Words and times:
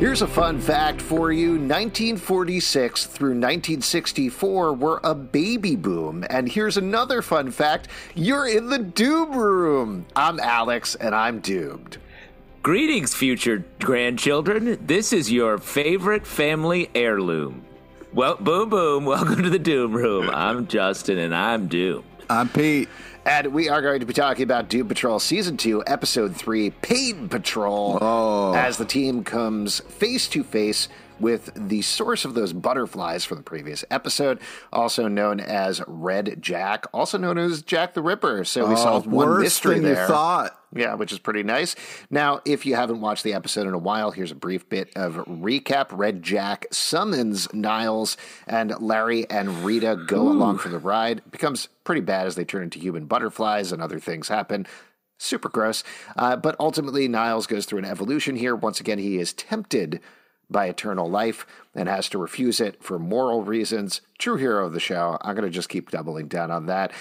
Here's 0.00 0.22
a 0.22 0.26
fun 0.26 0.58
fact 0.58 1.02
for 1.02 1.30
you 1.30 1.58
1946 1.58 3.04
through 3.04 3.32
1964 3.32 4.72
were 4.72 4.98
a 5.04 5.14
baby 5.14 5.76
boom. 5.76 6.24
And 6.30 6.48
here's 6.48 6.78
another 6.78 7.20
fun 7.20 7.50
fact 7.50 7.88
you're 8.14 8.48
in 8.48 8.70
the 8.70 8.78
Doom 8.78 9.36
Room. 9.36 10.06
I'm 10.16 10.40
Alex, 10.40 10.94
and 10.94 11.14
I'm 11.14 11.40
doomed. 11.40 11.98
Greetings, 12.62 13.12
future 13.12 13.62
grandchildren. 13.78 14.78
This 14.86 15.12
is 15.12 15.30
your 15.30 15.58
favorite 15.58 16.26
family 16.26 16.88
heirloom. 16.94 17.62
Well, 18.14 18.36
boom, 18.36 18.70
boom. 18.70 19.04
Welcome 19.04 19.42
to 19.42 19.50
the 19.50 19.58
Doom 19.58 19.92
Room. 19.92 20.30
I'm 20.30 20.66
Justin, 20.66 21.18
and 21.18 21.34
I'm 21.34 21.68
doomed. 21.68 22.06
I'm 22.30 22.48
Pete. 22.48 22.88
And 23.26 23.52
we 23.52 23.68
are 23.68 23.82
going 23.82 24.00
to 24.00 24.06
be 24.06 24.14
talking 24.14 24.42
about 24.44 24.68
Doom 24.68 24.88
Patrol 24.88 25.18
Season 25.20 25.56
2, 25.56 25.84
Episode 25.86 26.34
3, 26.34 26.70
Pain 26.70 27.28
Patrol, 27.28 27.98
Oh. 28.00 28.54
as 28.54 28.78
the 28.78 28.84
team 28.86 29.24
comes 29.24 29.80
face 29.80 30.26
to 30.28 30.42
face 30.42 30.88
with 31.20 31.50
the 31.54 31.82
source 31.82 32.24
of 32.24 32.32
those 32.34 32.54
butterflies 32.54 33.26
from 33.26 33.36
the 33.36 33.42
previous 33.42 33.84
episode, 33.90 34.40
also 34.72 35.06
known 35.06 35.38
as 35.38 35.82
Red 35.86 36.38
Jack, 36.40 36.86
also 36.94 37.18
known 37.18 37.36
as 37.36 37.60
Jack 37.60 37.92
the 37.92 38.00
Ripper. 38.02 38.42
So 38.44 38.66
we 38.66 38.72
Oh, 38.72 38.76
solved 38.76 39.06
one 39.06 39.38
mystery 39.40 39.80
there. 39.80 40.06
thought. 40.06 40.56
Yeah, 40.74 40.94
which 40.94 41.12
is 41.12 41.18
pretty 41.18 41.42
nice. 41.42 41.74
Now, 42.10 42.40
if 42.44 42.64
you 42.64 42.76
haven't 42.76 43.00
watched 43.00 43.24
the 43.24 43.34
episode 43.34 43.66
in 43.66 43.74
a 43.74 43.78
while, 43.78 44.12
here's 44.12 44.30
a 44.30 44.36
brief 44.36 44.68
bit 44.68 44.90
of 44.94 45.14
recap. 45.26 45.86
Red 45.90 46.22
Jack 46.22 46.66
summons 46.70 47.52
Niles, 47.52 48.16
and 48.46 48.80
Larry 48.80 49.28
and 49.28 49.64
Rita 49.64 50.04
go 50.06 50.28
along 50.28 50.58
for 50.58 50.68
the 50.68 50.78
ride. 50.78 51.18
It 51.18 51.30
becomes 51.32 51.68
pretty 51.82 52.02
bad 52.02 52.28
as 52.28 52.36
they 52.36 52.44
turn 52.44 52.62
into 52.62 52.78
human 52.78 53.06
butterflies 53.06 53.72
and 53.72 53.82
other 53.82 53.98
things 53.98 54.28
happen. 54.28 54.66
Super 55.18 55.48
gross. 55.48 55.82
Uh, 56.16 56.36
but 56.36 56.56
ultimately, 56.60 57.08
Niles 57.08 57.48
goes 57.48 57.66
through 57.66 57.80
an 57.80 57.84
evolution 57.84 58.36
here. 58.36 58.54
Once 58.54 58.80
again, 58.80 58.98
he 58.98 59.18
is 59.18 59.32
tempted 59.32 60.00
by 60.48 60.66
eternal 60.66 61.08
life 61.08 61.46
and 61.74 61.88
has 61.88 62.08
to 62.08 62.18
refuse 62.18 62.60
it 62.60 62.82
for 62.82 62.98
moral 62.98 63.42
reasons. 63.42 64.00
True 64.18 64.36
hero 64.36 64.66
of 64.66 64.72
the 64.72 64.80
show. 64.80 65.18
I'm 65.20 65.34
going 65.34 65.46
to 65.46 65.54
just 65.54 65.68
keep 65.68 65.90
doubling 65.90 66.28
down 66.28 66.50
on 66.50 66.66
that. 66.66 66.92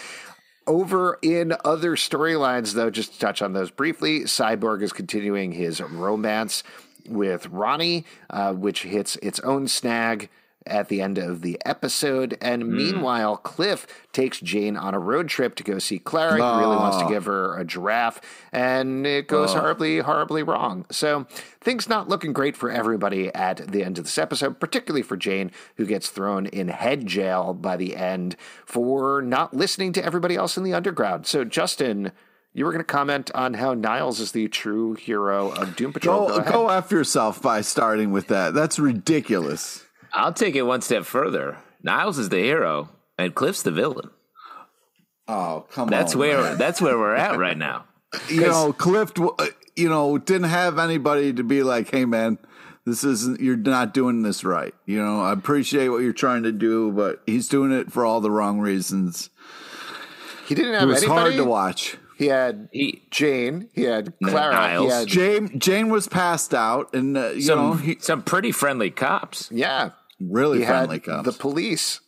Over 0.69 1.17
in 1.23 1.55
other 1.65 1.95
storylines, 1.95 2.73
though, 2.73 2.91
just 2.91 3.13
to 3.13 3.19
touch 3.19 3.41
on 3.41 3.53
those 3.53 3.71
briefly, 3.71 4.21
Cyborg 4.21 4.83
is 4.83 4.93
continuing 4.93 5.51
his 5.51 5.81
romance 5.81 6.61
with 7.07 7.47
Ronnie, 7.47 8.05
uh, 8.29 8.53
which 8.53 8.83
hits 8.83 9.15
its 9.15 9.39
own 9.39 9.67
snag 9.67 10.29
at 10.65 10.87
the 10.89 11.01
end 11.01 11.17
of 11.17 11.41
the 11.41 11.59
episode. 11.65 12.37
And 12.41 12.63
hmm. 12.63 12.75
meanwhile, 12.75 13.37
Cliff 13.37 13.87
takes 14.11 14.39
Jane 14.39 14.77
on 14.77 14.93
a 14.93 14.99
road 14.99 15.27
trip 15.27 15.55
to 15.55 15.63
go 15.63 15.79
see 15.79 15.99
Clara. 15.99 16.35
He 16.35 16.59
really 16.59 16.75
wants 16.75 16.97
to 16.97 17.05
ah. 17.05 17.09
give 17.09 17.25
her 17.25 17.57
a 17.57 17.65
giraffe, 17.65 18.21
and 18.51 19.05
it 19.05 19.27
goes 19.27 19.53
ah. 19.55 19.59
horribly, 19.59 19.99
horribly 19.99 20.43
wrong. 20.43 20.85
So 20.91 21.25
things 21.61 21.89
not 21.89 22.07
looking 22.07 22.33
great 22.33 22.55
for 22.55 22.69
everybody 22.71 23.33
at 23.33 23.71
the 23.71 23.83
end 23.83 23.97
of 23.97 24.05
this 24.05 24.17
episode, 24.17 24.59
particularly 24.59 25.03
for 25.03 25.17
Jane, 25.17 25.51
who 25.77 25.85
gets 25.85 26.09
thrown 26.09 26.45
in 26.47 26.69
head 26.69 27.05
jail 27.05 27.53
by 27.53 27.77
the 27.77 27.95
end 27.95 28.35
for 28.65 29.21
not 29.21 29.53
listening 29.53 29.93
to 29.93 30.05
everybody 30.05 30.35
else 30.35 30.57
in 30.57 30.63
the 30.63 30.73
underground. 30.73 31.25
So, 31.25 31.43
Justin. 31.43 32.11
You 32.51 32.65
were 32.65 32.71
going 32.71 32.83
to 32.83 32.83
comment 32.83 33.29
on 33.35 33.53
how 33.53 33.75
Niles 33.75 34.19
is 34.19 34.31
the 34.31 34.47
true 34.47 34.95
hero 34.95 35.51
of 35.51 35.75
Doom 35.75 35.93
Patrol. 35.93 36.29
Go, 36.29 36.37
ahead. 36.37 36.51
go 36.51 36.69
after 36.71 36.97
yourself 36.97 37.39
by 37.43 37.61
starting 37.61 38.11
with 38.11 38.27
that. 38.29 38.55
That's 38.55 38.79
ridiculous. 38.79 39.85
I'll 40.13 40.33
take 40.33 40.55
it 40.55 40.63
one 40.63 40.81
step 40.81 41.05
further. 41.05 41.57
Niles 41.83 42.17
is 42.17 42.29
the 42.29 42.37
hero, 42.39 42.89
and 43.17 43.33
Cliff's 43.35 43.61
the 43.63 43.71
villain. 43.71 44.09
Oh, 45.27 45.65
come 45.71 45.89
That's 45.89 46.13
on. 46.13 46.19
where 46.19 46.55
that's 46.57 46.81
where 46.81 46.97
we're 46.97 47.15
at 47.15 47.37
right 47.37 47.57
now. 47.57 47.85
you 48.29 48.41
know, 48.41 48.73
Cliff, 48.73 49.11
uh, 49.19 49.45
you 49.75 49.87
know, 49.89 50.17
didn't 50.17 50.49
have 50.49 50.79
anybody 50.79 51.31
to 51.33 51.43
be 51.43 51.61
like, 51.61 51.91
hey, 51.91 52.05
man, 52.05 52.39
this 52.85 53.03
isn't, 53.03 53.39
you're 53.39 53.55
not 53.55 53.93
doing 53.93 54.23
this 54.23 54.43
right. 54.43 54.73
You 54.87 54.97
know, 55.03 55.21
I 55.21 55.31
appreciate 55.33 55.89
what 55.89 56.01
you're 56.01 56.13
trying 56.13 56.43
to 56.43 56.51
do, 56.51 56.91
but 56.91 57.21
he's 57.27 57.47
doing 57.47 57.71
it 57.71 57.91
for 57.91 58.03
all 58.05 58.19
the 58.21 58.31
wrong 58.31 58.59
reasons. 58.59 59.29
he 60.47 60.55
didn't 60.55 60.73
have. 60.73 60.77
It 60.83 60.87
have 60.87 60.89
was 60.89 61.03
anybody. 61.03 61.19
hard 61.21 61.33
to 61.35 61.43
watch. 61.45 61.97
He 62.17 62.25
had 62.25 62.67
He 62.73 63.03
Jane. 63.11 63.69
He 63.73 63.83
had 63.83 64.13
Clara. 64.21 64.51
He 64.53 64.59
Niles. 64.77 64.91
had 64.93 65.07
Jane, 65.07 65.59
Jane 65.59 65.89
was 65.89 66.07
passed 66.07 66.53
out, 66.55 66.93
and, 66.95 67.15
uh, 67.15 67.29
you 67.29 67.47
know, 67.55 67.73
he, 67.75 67.97
some 67.99 68.23
pretty 68.23 68.51
friendly 68.51 68.89
cops. 68.89 69.49
yeah. 69.51 69.91
Really 70.19 70.59
He 70.59 70.65
friendly 70.65 70.97
had 70.97 71.03
cops. 71.03 71.25
the 71.25 71.31
police 71.33 72.01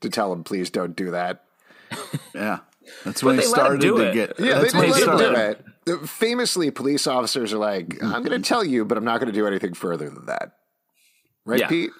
to 0.00 0.08
tell 0.08 0.32
him, 0.32 0.44
please 0.44 0.70
don't 0.70 0.96
do 0.96 1.10
that. 1.12 1.44
yeah. 2.34 2.60
That's 3.04 3.22
when 3.22 3.36
But 3.36 3.42
he 3.44 3.46
they 3.48 3.52
started 3.54 3.80
do 3.80 3.96
to 3.98 4.02
it. 4.02 4.14
get. 4.14 4.40
Yeah, 4.40 4.58
that's 4.58 4.72
they 4.72 4.78
when 4.80 4.88
didn't 4.88 4.98
he 5.02 5.04
let 5.06 5.20
him 5.20 5.34
started. 5.34 5.64
do 5.86 5.94
it. 6.02 6.08
Famously, 6.08 6.70
police 6.70 7.06
officers 7.06 7.52
are 7.52 7.58
like, 7.58 8.02
I'm 8.02 8.22
going 8.24 8.40
to 8.42 8.48
tell 8.48 8.64
you, 8.64 8.84
but 8.84 8.98
I'm 8.98 9.04
not 9.04 9.20
going 9.20 9.32
to 9.32 9.38
do 9.38 9.46
anything 9.46 9.74
further 9.74 10.08
than 10.10 10.26
that. 10.26 10.52
Right, 11.44 11.60
Yeah. 11.60 11.68
Pete? 11.68 11.90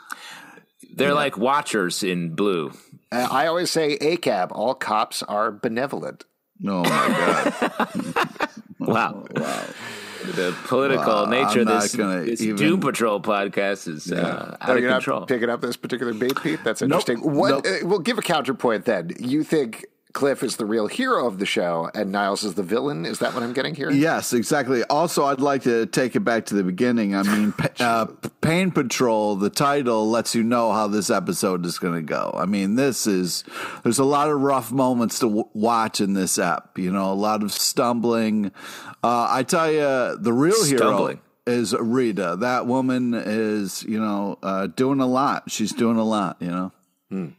They're 0.94 1.14
like 1.14 1.36
watchers 1.38 2.02
in 2.02 2.34
blue. 2.34 2.72
Uh, 3.10 3.28
I 3.30 3.46
always 3.46 3.70
say 3.70 3.96
ACAB, 3.98 4.48
all 4.52 4.74
cops 4.74 5.22
are 5.22 5.50
benevolent. 5.50 6.24
Oh, 6.66 6.82
my 6.82 7.52
God. 7.68 8.48
Wow. 8.78 9.24
wow. 9.36 9.64
The 10.22 10.54
political 10.64 11.04
Wow, 11.04 11.24
nature 11.26 11.60
I'm 11.62 11.68
of 11.68 11.82
this, 11.82 11.94
gonna 11.96 12.20
this 12.22 12.40
even- 12.40 12.56
Doom 12.56 12.80
Patrol 12.80 13.20
podcast 13.20 13.88
is 13.88 14.10
uh, 14.12 14.56
Oh, 14.60 14.70
out 14.70 14.76
of 14.76 14.82
you're 14.82 14.90
control. 14.92 15.20
not 15.20 15.28
picking 15.28 15.50
up 15.50 15.60
this 15.60 15.76
particular 15.76 16.14
bait, 16.14 16.40
Pete? 16.42 16.60
That's 16.64 16.80
interesting. 16.82 17.18
What? 17.18 17.64
Nope. 17.64 17.66
Uh, 17.66 17.86
we'll 17.86 17.98
give 17.98 18.18
a 18.18 18.22
counterpoint 18.22 18.84
then. 18.84 19.10
You 19.18 19.42
think 19.44 19.86
Cliff 20.12 20.42
is 20.42 20.56
the 20.56 20.66
real 20.66 20.86
hero 20.86 21.26
of 21.26 21.38
the 21.38 21.46
show 21.46 21.90
and 21.94 22.12
Niles 22.12 22.44
is 22.44 22.54
the 22.54 22.62
villain? 22.62 23.06
Is 23.06 23.18
that 23.20 23.34
what 23.34 23.42
I'm 23.42 23.52
getting 23.52 23.74
here? 23.74 23.90
Yes, 23.90 24.32
exactly. 24.32 24.84
Also, 24.84 25.24
I'd 25.24 25.40
like 25.40 25.62
to 25.62 25.86
take 25.86 26.14
it 26.16 26.20
back 26.20 26.46
to 26.46 26.54
the 26.54 26.62
beginning. 26.62 27.14
I 27.14 27.22
mean, 27.22 27.54
uh, 27.80 28.06
Pain 28.40 28.70
Patrol, 28.70 29.36
the 29.36 29.50
title 29.50 30.08
lets 30.08 30.34
you 30.34 30.42
know 30.42 30.72
how 30.72 30.86
this 30.86 31.10
episode 31.10 31.64
is 31.64 31.78
going 31.78 31.94
to 31.94 32.02
go. 32.02 32.34
I 32.36 32.46
mean, 32.46 32.74
this 32.74 33.06
is, 33.06 33.44
there's 33.82 33.98
a 33.98 34.04
lot 34.04 34.28
of 34.28 34.40
rough 34.40 34.70
moments 34.70 35.18
to 35.20 35.26
w- 35.26 35.48
watch 35.54 36.00
in 36.00 36.14
this 36.14 36.38
app, 36.38 36.78
you 36.78 36.90
know, 36.92 37.12
a 37.12 37.14
lot 37.14 37.42
of 37.42 37.52
stumbling. 37.52 38.52
Uh, 39.02 39.26
I 39.30 39.42
tell 39.42 39.70
you, 39.70 40.16
the 40.18 40.32
real 40.32 40.64
hero 40.64 41.18
is 41.46 41.74
Rita. 41.74 42.36
That 42.40 42.66
woman 42.66 43.14
is, 43.14 43.82
you 43.82 43.98
know, 43.98 44.38
uh, 44.42 44.68
doing 44.68 45.00
a 45.00 45.06
lot. 45.06 45.50
She's 45.50 45.72
doing 45.72 45.96
a 45.96 46.04
lot, 46.04 46.36
you 46.40 46.48
know. 46.48 46.72
Mm. 47.12 47.32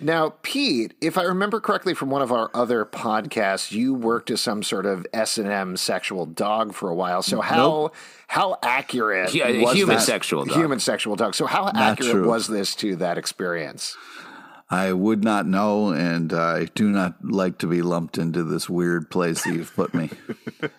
Now, 0.00 0.34
Pete, 0.42 0.94
if 1.02 1.18
I 1.18 1.22
remember 1.24 1.60
correctly 1.60 1.92
from 1.92 2.08
one 2.08 2.22
of 2.22 2.32
our 2.32 2.50
other 2.54 2.84
podcasts, 2.86 3.70
you 3.70 3.92
worked 3.92 4.30
as 4.30 4.40
some 4.40 4.62
sort 4.62 4.86
of 4.86 5.06
S 5.12 5.36
and 5.36 5.48
M 5.48 5.76
sexual 5.76 6.24
dog 6.24 6.72
for 6.72 6.88
a 6.88 6.94
while. 6.94 7.20
So 7.22 7.40
how 7.42 7.92
how 8.28 8.56
accurate 8.62 9.34
Yeah, 9.34 9.48
human 9.72 9.96
this- 9.96 10.06
sexual 10.06 10.44
dog. 10.46 10.56
Human 10.56 10.80
sexual 10.80 11.14
dog. 11.14 11.34
So 11.34 11.46
how 11.46 11.70
accurate 11.74 12.12
true. 12.12 12.28
was 12.28 12.48
this 12.48 12.74
to 12.76 12.96
that 12.96 13.18
experience? 13.18 13.96
I 14.70 14.92
would 14.92 15.24
not 15.24 15.46
know, 15.46 15.88
and 15.92 16.30
I 16.32 16.66
do 16.66 16.90
not 16.90 17.24
like 17.24 17.56
to 17.58 17.66
be 17.66 17.80
lumped 17.80 18.18
into 18.18 18.44
this 18.44 18.68
weird 18.68 19.10
place 19.10 19.44
that 19.44 19.54
you've 19.54 19.74
put 19.74 19.94
me. 19.94 20.10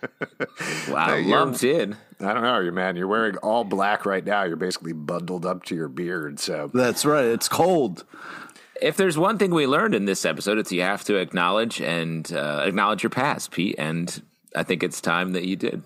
wow, 0.89 1.15
you're- 1.15 1.23
lumped 1.31 1.63
in. 1.63 1.97
I 2.19 2.33
don't 2.33 2.43
know, 2.43 2.59
you 2.59 2.71
man. 2.71 2.97
You're 2.97 3.07
wearing 3.07 3.37
all 3.37 3.63
black 3.63 4.05
right 4.05 4.23
now. 4.23 4.43
You're 4.43 4.57
basically 4.57 4.93
bundled 4.93 5.45
up 5.45 5.63
to 5.65 5.75
your 5.75 5.87
beard. 5.87 6.39
So 6.39 6.69
That's 6.73 7.05
right. 7.05 7.25
It's 7.25 7.47
cold. 7.47 8.03
If 8.81 8.97
there's 8.97 9.17
one 9.17 9.37
thing 9.37 9.51
we 9.51 9.65
learned 9.65 9.95
in 9.95 10.05
this 10.05 10.25
episode, 10.25 10.57
it's 10.57 10.71
you 10.71 10.81
have 10.81 11.03
to 11.05 11.15
acknowledge 11.15 11.81
and 11.81 12.31
uh, 12.31 12.63
acknowledge 12.65 13.03
your 13.03 13.09
past, 13.09 13.51
Pete. 13.51 13.75
And 13.77 14.21
I 14.55 14.63
think 14.63 14.83
it's 14.83 15.01
time 15.01 15.31
that 15.31 15.45
you 15.45 15.55
did. 15.55 15.81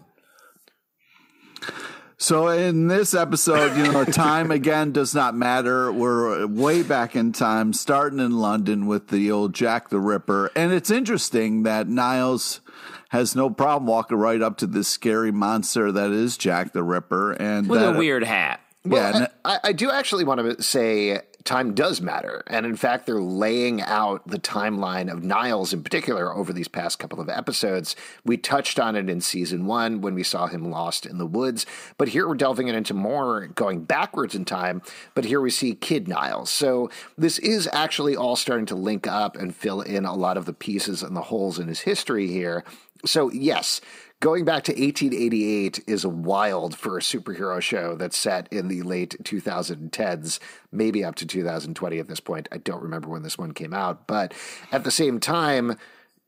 So 2.23 2.47
in 2.47 2.87
this 2.87 3.13
episode, 3.13 3.75
you 3.75 3.91
know, 3.91 4.05
time 4.05 4.49
again 4.49 4.93
does 4.93 5.13
not 5.13 5.35
matter. 5.35 5.91
We're 5.91 6.47
way 6.47 6.81
back 6.81 7.17
in 7.17 7.33
time, 7.33 7.73
starting 7.73 8.19
in 8.19 8.39
London 8.39 8.85
with 8.85 9.09
the 9.09 9.29
old 9.29 9.51
Jack 9.53 9.89
the 9.89 9.99
Ripper, 9.99 10.49
and 10.55 10.71
it's 10.71 10.89
interesting 10.89 11.63
that 11.63 11.89
Niles 11.89 12.61
has 13.09 13.35
no 13.35 13.49
problem 13.49 13.87
walking 13.87 14.15
right 14.15 14.41
up 14.41 14.55
to 14.59 14.67
this 14.67 14.87
scary 14.87 15.33
monster 15.33 15.91
that 15.91 16.11
is 16.11 16.37
Jack 16.37 16.71
the 16.71 16.81
Ripper, 16.81 17.33
and 17.33 17.67
With 17.67 17.81
that, 17.81 17.93
a 17.93 17.97
weird 17.97 18.23
hat. 18.23 18.61
yeah, 18.85 19.27
I, 19.43 19.59
I 19.61 19.73
do 19.73 19.91
actually 19.91 20.23
want 20.23 20.39
to 20.39 20.63
say 20.63 21.19
time 21.45 21.73
does 21.73 22.01
matter. 22.01 22.43
And 22.47 22.65
in 22.65 22.75
fact, 22.75 23.05
they're 23.05 23.21
laying 23.21 23.81
out 23.81 24.27
the 24.27 24.39
timeline 24.39 25.11
of 25.11 25.23
Niles 25.23 25.73
in 25.73 25.83
particular 25.83 26.33
over 26.33 26.53
these 26.53 26.67
past 26.67 26.99
couple 26.99 27.19
of 27.19 27.29
episodes. 27.29 27.95
We 28.23 28.37
touched 28.37 28.79
on 28.79 28.95
it 28.95 29.09
in 29.09 29.21
season 29.21 29.65
one 29.65 30.01
when 30.01 30.15
we 30.15 30.23
saw 30.23 30.47
him 30.47 30.69
lost 30.69 31.05
in 31.05 31.17
the 31.17 31.25
woods. 31.25 31.65
But 31.97 32.09
here 32.09 32.27
we're 32.27 32.35
delving 32.35 32.67
into 32.67 32.93
more 32.93 33.47
going 33.47 33.83
backwards 33.83 34.35
in 34.35 34.45
time. 34.45 34.81
But 35.13 35.25
here 35.25 35.41
we 35.41 35.49
see 35.49 35.75
Kid 35.75 36.07
Niles. 36.07 36.49
So 36.49 36.89
this 37.17 37.39
is 37.39 37.69
actually 37.73 38.15
all 38.15 38.35
starting 38.35 38.65
to 38.67 38.75
link 38.75 39.07
up 39.07 39.35
and 39.35 39.55
fill 39.55 39.81
in 39.81 40.05
a 40.05 40.15
lot 40.15 40.37
of 40.37 40.45
the 40.45 40.53
pieces 40.53 41.03
and 41.03 41.15
the 41.15 41.21
holes 41.21 41.59
in 41.59 41.67
his 41.67 41.81
history 41.81 42.27
here. 42.27 42.63
So, 43.05 43.29
yes, 43.31 43.81
Going 44.23 44.45
back 44.45 44.63
to 44.63 44.71
1888 44.71 45.83
is 45.85 46.07
wild 46.07 46.77
for 46.77 46.97
a 46.97 47.01
superhero 47.01 47.59
show 47.59 47.97
that's 47.97 48.15
set 48.15 48.47
in 48.53 48.69
the 48.69 48.81
late 48.81 49.17
2010s, 49.21 50.39
maybe 50.71 51.03
up 51.03 51.15
to 51.15 51.25
2020 51.25 51.99
at 51.99 52.07
this 52.07 52.21
point. 52.21 52.47
I 52.49 52.59
don't 52.59 52.81
remember 52.81 53.09
when 53.09 53.23
this 53.23 53.37
one 53.37 53.51
came 53.51 53.73
out. 53.73 54.07
But 54.07 54.33
at 54.71 54.85
the 54.85 54.91
same 54.91 55.19
time, 55.19 55.75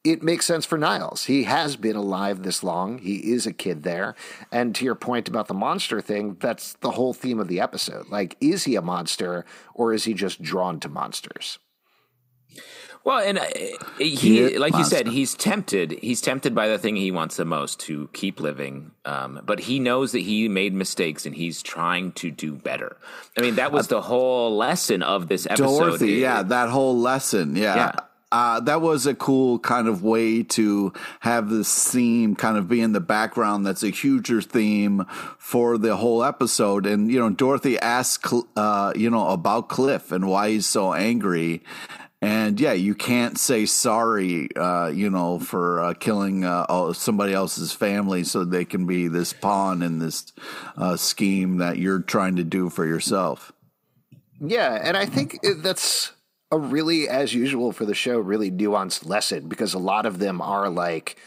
it 0.03 0.21
makes 0.21 0.45
sense 0.45 0.65
for 0.65 0.77
Niles. 0.77 1.27
He 1.27 1.43
has 1.43 1.77
been 1.77 1.95
alive 1.95 2.43
this 2.43 2.65
long. 2.65 2.97
He 2.97 3.31
is 3.31 3.47
a 3.47 3.53
kid 3.53 3.83
there. 3.83 4.13
And 4.51 4.75
to 4.75 4.83
your 4.83 4.95
point 4.95 5.29
about 5.29 5.47
the 5.47 5.53
monster 5.53 6.01
thing, 6.01 6.35
that's 6.41 6.73
the 6.73 6.91
whole 6.91 7.13
theme 7.13 7.39
of 7.39 7.47
the 7.47 7.61
episode. 7.61 8.09
Like, 8.09 8.35
is 8.41 8.65
he 8.65 8.75
a 8.75 8.81
monster 8.81 9.45
or 9.73 9.93
is 9.93 10.03
he 10.03 10.13
just 10.13 10.41
drawn 10.41 10.81
to 10.81 10.89
monsters? 10.89 11.59
Well, 13.05 13.19
and 13.19 13.37
uh, 13.37 13.45
he, 13.99 14.57
like 14.57 14.75
you 14.75 14.83
said, 14.83 15.05
he's 15.05 15.35
tempted. 15.35 15.91
He's 16.01 16.21
tempted 16.21 16.55
by 16.55 16.67
the 16.67 16.79
thing 16.79 16.95
he 16.95 17.11
wants 17.11 17.37
the 17.37 17.45
most 17.45 17.79
to 17.81 18.09
keep 18.13 18.39
living. 18.39 18.91
Um, 19.05 19.41
but 19.45 19.59
he 19.59 19.79
knows 19.79 20.11
that 20.13 20.21
he 20.21 20.49
made 20.49 20.73
mistakes 20.73 21.27
and 21.27 21.35
he's 21.35 21.61
trying 21.61 22.13
to 22.13 22.31
do 22.31 22.55
better. 22.55 22.97
I 23.37 23.41
mean, 23.41 23.55
that 23.55 23.71
was 23.71 23.89
the 23.89 24.01
whole 24.01 24.57
lesson 24.57 25.03
of 25.03 25.27
this 25.27 25.45
episode. 25.45 25.77
Dorothy, 25.77 26.13
yeah, 26.13 26.41
that 26.41 26.69
whole 26.69 26.97
lesson, 26.97 27.55
yeah. 27.55 27.75
Yeah. 27.75 27.95
Uh, 28.31 28.59
that 28.59 28.81
was 28.81 29.05
a 29.05 29.13
cool 29.13 29.59
kind 29.59 29.87
of 29.87 30.03
way 30.03 30.43
to 30.43 30.91
have 31.21 31.49
this 31.49 31.89
theme 31.89 32.35
kind 32.35 32.57
of 32.57 32.67
be 32.67 32.81
in 32.81 32.91
the 32.91 32.99
background. 32.99 33.65
That's 33.65 33.83
a 33.83 33.91
huger 33.91 34.41
theme 34.41 35.05
for 35.37 35.77
the 35.77 35.95
whole 35.95 36.21
episode. 36.21 36.85
And, 36.85 37.09
you 37.09 37.19
know, 37.19 37.29
Dorothy 37.29 37.79
asks, 37.79 38.33
uh, 38.57 38.91
you 38.93 39.09
know, 39.09 39.29
about 39.29 39.69
Cliff 39.69 40.11
and 40.11 40.27
why 40.27 40.49
he's 40.49 40.65
so 40.65 40.93
angry. 40.93 41.63
And 42.21 42.59
yeah, 42.59 42.73
you 42.73 42.95
can't 42.95 43.37
say 43.37 43.65
sorry, 43.65 44.49
uh, 44.55 44.87
you 44.87 45.09
know, 45.09 45.39
for 45.39 45.81
uh, 45.81 45.93
killing 45.93 46.43
uh, 46.43 46.93
somebody 46.93 47.33
else's 47.33 47.71
family 47.71 48.23
so 48.23 48.43
they 48.43 48.65
can 48.65 48.87
be 48.87 49.07
this 49.07 49.33
pawn 49.33 49.81
in 49.81 49.99
this 49.99 50.31
uh, 50.77 50.95
scheme 50.95 51.57
that 51.57 51.77
you're 51.77 51.99
trying 51.99 52.37
to 52.37 52.43
do 52.43 52.69
for 52.69 52.85
yourself. 52.85 53.51
Yeah, 54.39 54.79
and 54.81 54.97
I 54.97 55.05
think 55.05 55.39
that's 55.57 56.13
a 56.51 56.57
really, 56.57 57.07
as 57.07 57.33
usual 57.33 57.71
for 57.71 57.85
the 57.85 57.93
show, 57.93 58.17
really 58.17 58.51
nuanced 58.51 59.05
lesson 59.05 59.47
because 59.47 59.73
a 59.73 59.79
lot 59.79 60.05
of 60.05 60.19
them 60.19 60.41
are 60.41 60.69
like 60.69 61.17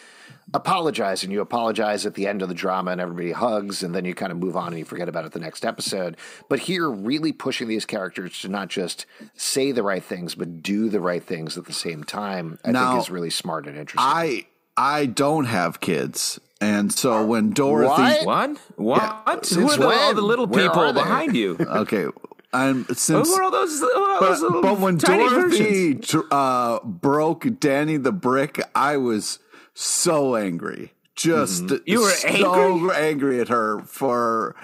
apologize 0.54 1.22
and 1.22 1.32
you 1.32 1.40
apologize 1.40 2.06
at 2.06 2.14
the 2.14 2.26
end 2.26 2.42
of 2.42 2.48
the 2.48 2.54
drama 2.54 2.90
and 2.92 3.00
everybody 3.00 3.32
hugs 3.32 3.82
and 3.82 3.94
then 3.94 4.04
you 4.04 4.14
kind 4.14 4.32
of 4.32 4.38
move 4.38 4.56
on 4.56 4.68
and 4.68 4.78
you 4.78 4.84
forget 4.84 5.08
about 5.08 5.24
it 5.24 5.32
the 5.32 5.38
next 5.40 5.64
episode. 5.64 6.16
But 6.48 6.60
here, 6.60 6.88
really 6.88 7.32
pushing 7.32 7.68
these 7.68 7.84
characters 7.84 8.40
to 8.40 8.48
not 8.48 8.68
just 8.68 9.04
say 9.34 9.72
the 9.72 9.82
right 9.82 10.02
things, 10.02 10.34
but 10.34 10.62
do 10.62 10.88
the 10.88 11.00
right 11.00 11.22
things 11.22 11.58
at 11.58 11.66
the 11.66 11.72
same 11.72 12.04
time, 12.04 12.58
I 12.64 12.72
Now, 12.72 12.92
think 12.92 13.02
is 13.02 13.10
really 13.10 13.30
smart 13.30 13.66
and 13.66 13.76
interesting. 13.76 14.10
I 14.10 14.46
I 14.76 15.06
don't 15.06 15.46
have 15.46 15.80
kids, 15.80 16.38
and 16.60 16.92
so 16.92 17.24
when 17.26 17.50
Dorothy, 17.50 18.24
What? 18.24 18.58
What? 18.76 19.00
What? 19.26 19.46
Who 19.48 19.68
are 19.68 19.76
the, 19.76 19.88
all 19.88 20.14
the 20.14 20.22
little 20.22 20.46
Where 20.46 20.68
people 20.68 20.92
behind 20.92 21.34
you? 21.34 21.56
okay, 21.60 22.06
I'm 22.52 22.84
Who 22.84 23.34
are 23.34 23.42
all 23.42 23.50
those, 23.50 23.82
all 23.82 24.20
those 24.20 24.20
But, 24.20 24.40
little 24.40 24.62
but 24.62 24.78
when 24.78 24.98
tiny 24.98 25.28
Dorothy 25.28 26.00
uh, 26.30 26.78
broke 26.84 27.58
Danny 27.60 27.96
the 27.96 28.12
Brick, 28.12 28.60
I 28.74 28.96
was 28.96 29.40
so 29.78 30.36
angry. 30.36 30.92
Just 31.14 31.64
Mm-hmm. 31.64 31.76
You 31.86 32.00
were 32.02 32.10
so 32.10 32.90
angry? 32.92 33.40
at 33.40 33.48
her 33.48 33.80
for. 33.82 34.54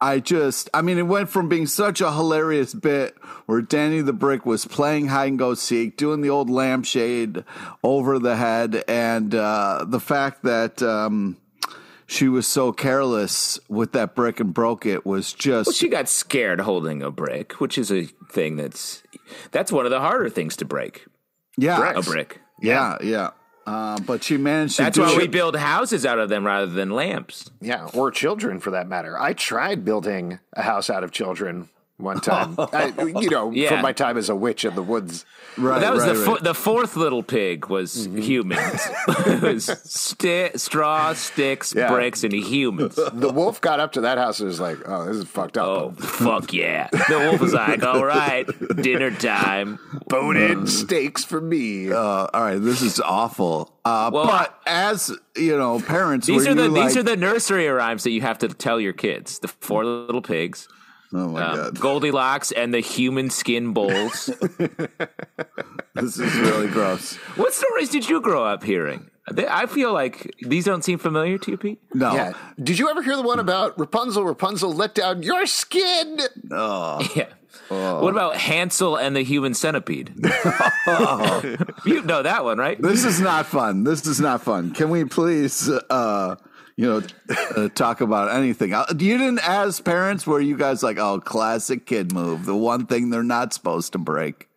I 0.00 0.18
just, 0.20 0.68
I 0.74 0.82
mean, 0.82 0.98
it 0.98 1.06
went 1.06 1.30
from 1.30 1.48
being 1.48 1.66
such 1.66 2.00
a 2.02 2.12
hilarious 2.12 2.74
bit 2.74 3.14
where 3.46 3.62
Danny 3.62 4.02
the 4.02 4.12
Brick 4.12 4.44
was 4.44 4.66
playing 4.66 5.06
hide 5.06 5.28
and 5.28 5.38
go 5.38 5.54
seek, 5.54 5.96
doing 5.96 6.20
the 6.20 6.28
old 6.28 6.50
lampshade 6.50 7.42
over 7.82 8.18
the 8.18 8.36
head, 8.36 8.84
and 8.86 9.34
uh, 9.34 9.86
the 9.88 10.00
fact 10.00 10.42
that 10.42 10.82
um, 10.82 11.38
she 12.06 12.28
was 12.28 12.46
so 12.46 12.70
careless 12.70 13.58
with 13.68 13.92
that 13.92 14.14
brick 14.14 14.40
and 14.40 14.52
broke 14.52 14.84
it 14.84 15.06
was 15.06 15.32
just. 15.32 15.68
Well, 15.68 15.74
she 15.74 15.88
got 15.88 16.08
scared 16.08 16.60
holding 16.60 17.02
a 17.02 17.10
brick, 17.10 17.60
which 17.60 17.78
is 17.78 17.90
a 17.90 18.04
thing 18.30 18.56
that's 18.56 19.02
that's 19.52 19.72
one 19.72 19.86
of 19.86 19.90
the 19.90 20.00
harder 20.00 20.28
things 20.28 20.56
to 20.56 20.64
break. 20.64 21.06
yeah, 21.56 21.92
A 21.96 22.02
brick. 22.02 22.40
Yeah, 22.60 22.98
yeah. 23.02 23.30
Uh, 23.66 23.98
but 24.00 24.22
she 24.22 24.36
managed 24.36 24.76
to 24.76 24.82
That's 24.82 24.98
why 24.98 25.12
it. 25.12 25.18
we 25.18 25.26
build 25.26 25.56
houses 25.56 26.04
out 26.04 26.18
of 26.18 26.28
them 26.28 26.44
rather 26.44 26.66
than 26.66 26.90
lamps. 26.90 27.50
Yeah, 27.60 27.88
or 27.94 28.10
children 28.10 28.60
for 28.60 28.70
that 28.72 28.88
matter. 28.88 29.18
I 29.18 29.32
tried 29.32 29.84
building 29.84 30.38
a 30.52 30.62
house 30.62 30.90
out 30.90 31.02
of 31.02 31.12
children 31.12 31.68
one 32.04 32.20
time. 32.20 32.54
I, 32.58 32.92
you 33.18 33.30
know, 33.30 33.50
Yeah. 33.50 33.70
from 33.70 33.82
my 33.82 33.92
time 33.92 34.16
as 34.18 34.28
a 34.28 34.34
witch 34.36 34.64
in 34.64 34.74
the 34.74 34.82
woods. 34.82 35.24
right, 35.58 35.80
that 35.80 35.92
was 35.92 36.04
right, 36.04 36.12
the 36.14 36.18
right. 36.20 36.38
fo- 36.38 36.44
the 36.44 36.54
fourth 36.54 36.96
little 36.96 37.22
pig 37.22 37.66
was 37.66 38.06
humans. 38.06 38.60
it 39.26 39.42
was 39.42 39.64
sti- 39.84 40.52
straw, 40.56 41.12
sticks, 41.14 41.74
Yeah. 41.74 41.88
bricks, 41.90 42.22
and 42.24 42.32
humans. 42.32 42.94
The 42.96 43.30
wolf 43.32 43.60
got 43.60 43.80
up 43.80 43.92
to 43.92 44.02
that 44.02 44.18
house 44.18 44.40
and 44.40 44.48
was 44.48 44.60
like, 44.60 44.78
"Oh, 44.86 45.06
this 45.06 45.16
is 45.16 45.24
fucked 45.24 45.56
up. 45.58 45.66
Oh 45.66 45.90
fuck 45.92 46.52
yeah! 46.52 46.88
The 46.92 47.18
wolf 47.30 47.40
was 47.40 47.52
like, 47.54 47.82
"All 47.82 48.04
right, 48.04 48.46
dinner 48.82 49.10
time." 49.10 49.78
Bone-in 50.08 50.66
steaks 50.66 51.24
for 51.24 51.40
me." 51.40 51.90
Uh, 51.92 51.98
all 51.98 52.42
right, 52.42 52.58
this 52.60 52.82
is 52.82 53.00
awful. 53.00 53.72
Uh, 53.84 54.10
Well, 54.12 54.26
but 54.26 54.58
as 54.66 55.10
you 55.36 55.56
know, 55.56 55.80
parents, 55.80 56.26
These 56.26 56.44
were 56.46 56.52
are 56.52 56.54
the 56.54 56.62
you 56.64 56.74
these 56.74 56.94
like- 56.94 56.96
are 56.96 57.02
the 57.02 57.16
nursery 57.16 57.68
rhymes 57.68 58.02
that 58.04 58.10
you 58.10 58.20
have 58.22 58.38
to 58.38 58.48
tell 58.48 58.80
your 58.80 58.92
kids. 58.92 59.38
The 59.40 59.48
four 59.48 59.84
little 59.84 60.22
pigs, 60.22 60.68
Oh 61.14 61.28
my 61.28 61.42
um, 61.42 61.56
god, 61.56 61.80
Goldilocks, 61.80 62.50
and 62.50 62.74
the 62.74 62.80
human 62.80 63.30
skin 63.30 63.72
bowls. 63.72 64.26
this 65.94 66.18
is 66.18 66.34
really 66.36 66.66
gross. 66.68 67.14
what 67.36 67.54
stories 67.54 67.88
did 67.88 68.08
you 68.08 68.20
grow 68.20 68.44
up 68.44 68.64
hearing? 68.64 69.10
I 69.48 69.66
feel 69.66 69.92
like 69.92 70.34
these 70.42 70.64
don't 70.64 70.84
seem 70.84 70.98
familiar 70.98 71.38
to 71.38 71.50
you, 71.52 71.56
Pete. 71.56 71.80
No, 71.94 72.14
Yeah. 72.14 72.34
Did 72.62 72.78
you 72.78 72.90
ever 72.90 73.02
hear 73.02 73.16
the 73.16 73.22
one 73.22 73.38
about 73.38 73.78
Rapunzel? 73.78 74.24
Rapunzel 74.24 74.72
let 74.72 74.94
down 74.94 75.22
your 75.22 75.46
skin. 75.46 76.20
Yeah. 77.14 77.26
What 77.68 78.10
about 78.10 78.36
Hansel 78.36 78.96
and 78.96 79.16
the 79.16 79.22
Human 79.22 79.54
Centipede? 79.54 80.12
you 81.86 82.02
know 82.02 82.22
that 82.22 82.40
one, 82.44 82.58
right? 82.58 82.80
this 82.80 83.04
is 83.04 83.20
not 83.20 83.46
fun. 83.46 83.84
This 83.84 84.06
is 84.06 84.20
not 84.20 84.42
fun. 84.42 84.72
Can 84.72 84.90
we 84.90 85.04
please, 85.04 85.70
uh, 85.70 86.36
you 86.76 86.86
know, 86.86 87.02
uh, 87.56 87.68
talk 87.68 88.00
about 88.00 88.34
anything? 88.34 88.72
Uh, 88.74 88.86
You 88.90 89.18
didn't, 89.18 89.46
as 89.46 89.80
parents, 89.80 90.26
were 90.26 90.40
you 90.40 90.56
guys 90.56 90.82
like, 90.82 90.98
oh, 90.98 91.20
classic 91.20 91.86
kid 91.86 92.12
move, 92.12 92.46
the 92.46 92.56
one 92.56 92.86
thing 92.86 93.10
they're 93.10 93.22
not 93.22 93.52
supposed 93.52 93.92
to 93.92 93.98
break? 93.98 94.48